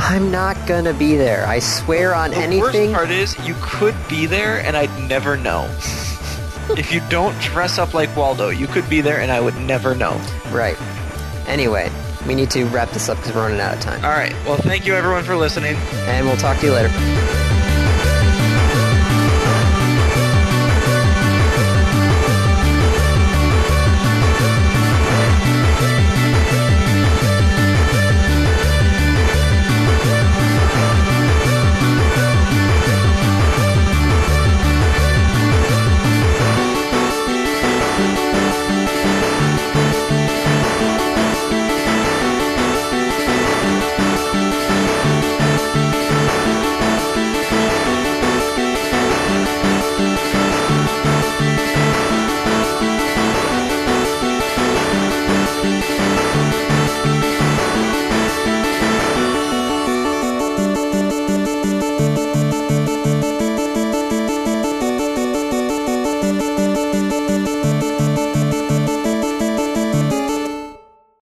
I'm 0.00 0.30
not 0.30 0.56
gonna 0.66 0.94
be 0.94 1.16
there. 1.16 1.46
I 1.46 1.58
swear 1.58 2.14
on 2.14 2.30
The 2.30 2.36
anything. 2.38 2.60
worst 2.62 2.92
part 2.94 3.10
is 3.10 3.36
you 3.46 3.54
could 3.60 3.94
be 4.08 4.26
there 4.26 4.60
and 4.64 4.76
I'd 4.76 5.08
never 5.08 5.36
know. 5.36 5.68
If 6.76 6.92
you 6.92 7.00
don't 7.08 7.38
dress 7.40 7.78
up 7.78 7.94
like 7.94 8.14
Waldo, 8.16 8.48
you 8.48 8.66
could 8.66 8.88
be 8.88 9.00
there 9.00 9.20
and 9.20 9.30
I 9.30 9.40
would 9.40 9.56
never 9.56 9.94
know. 9.94 10.20
Right. 10.50 10.76
Anyway, 11.46 11.90
we 12.26 12.34
need 12.34 12.50
to 12.50 12.64
wrap 12.66 12.90
this 12.90 13.08
up 13.08 13.16
because 13.16 13.34
we're 13.34 13.42
running 13.42 13.60
out 13.60 13.74
of 13.74 13.80
time. 13.80 14.04
All 14.04 14.10
right. 14.10 14.32
Well, 14.44 14.58
thank 14.58 14.86
you 14.86 14.94
everyone 14.94 15.24
for 15.24 15.36
listening. 15.36 15.76
And 16.06 16.26
we'll 16.26 16.36
talk 16.36 16.58
to 16.58 16.66
you 16.66 16.72
later. 16.72 17.47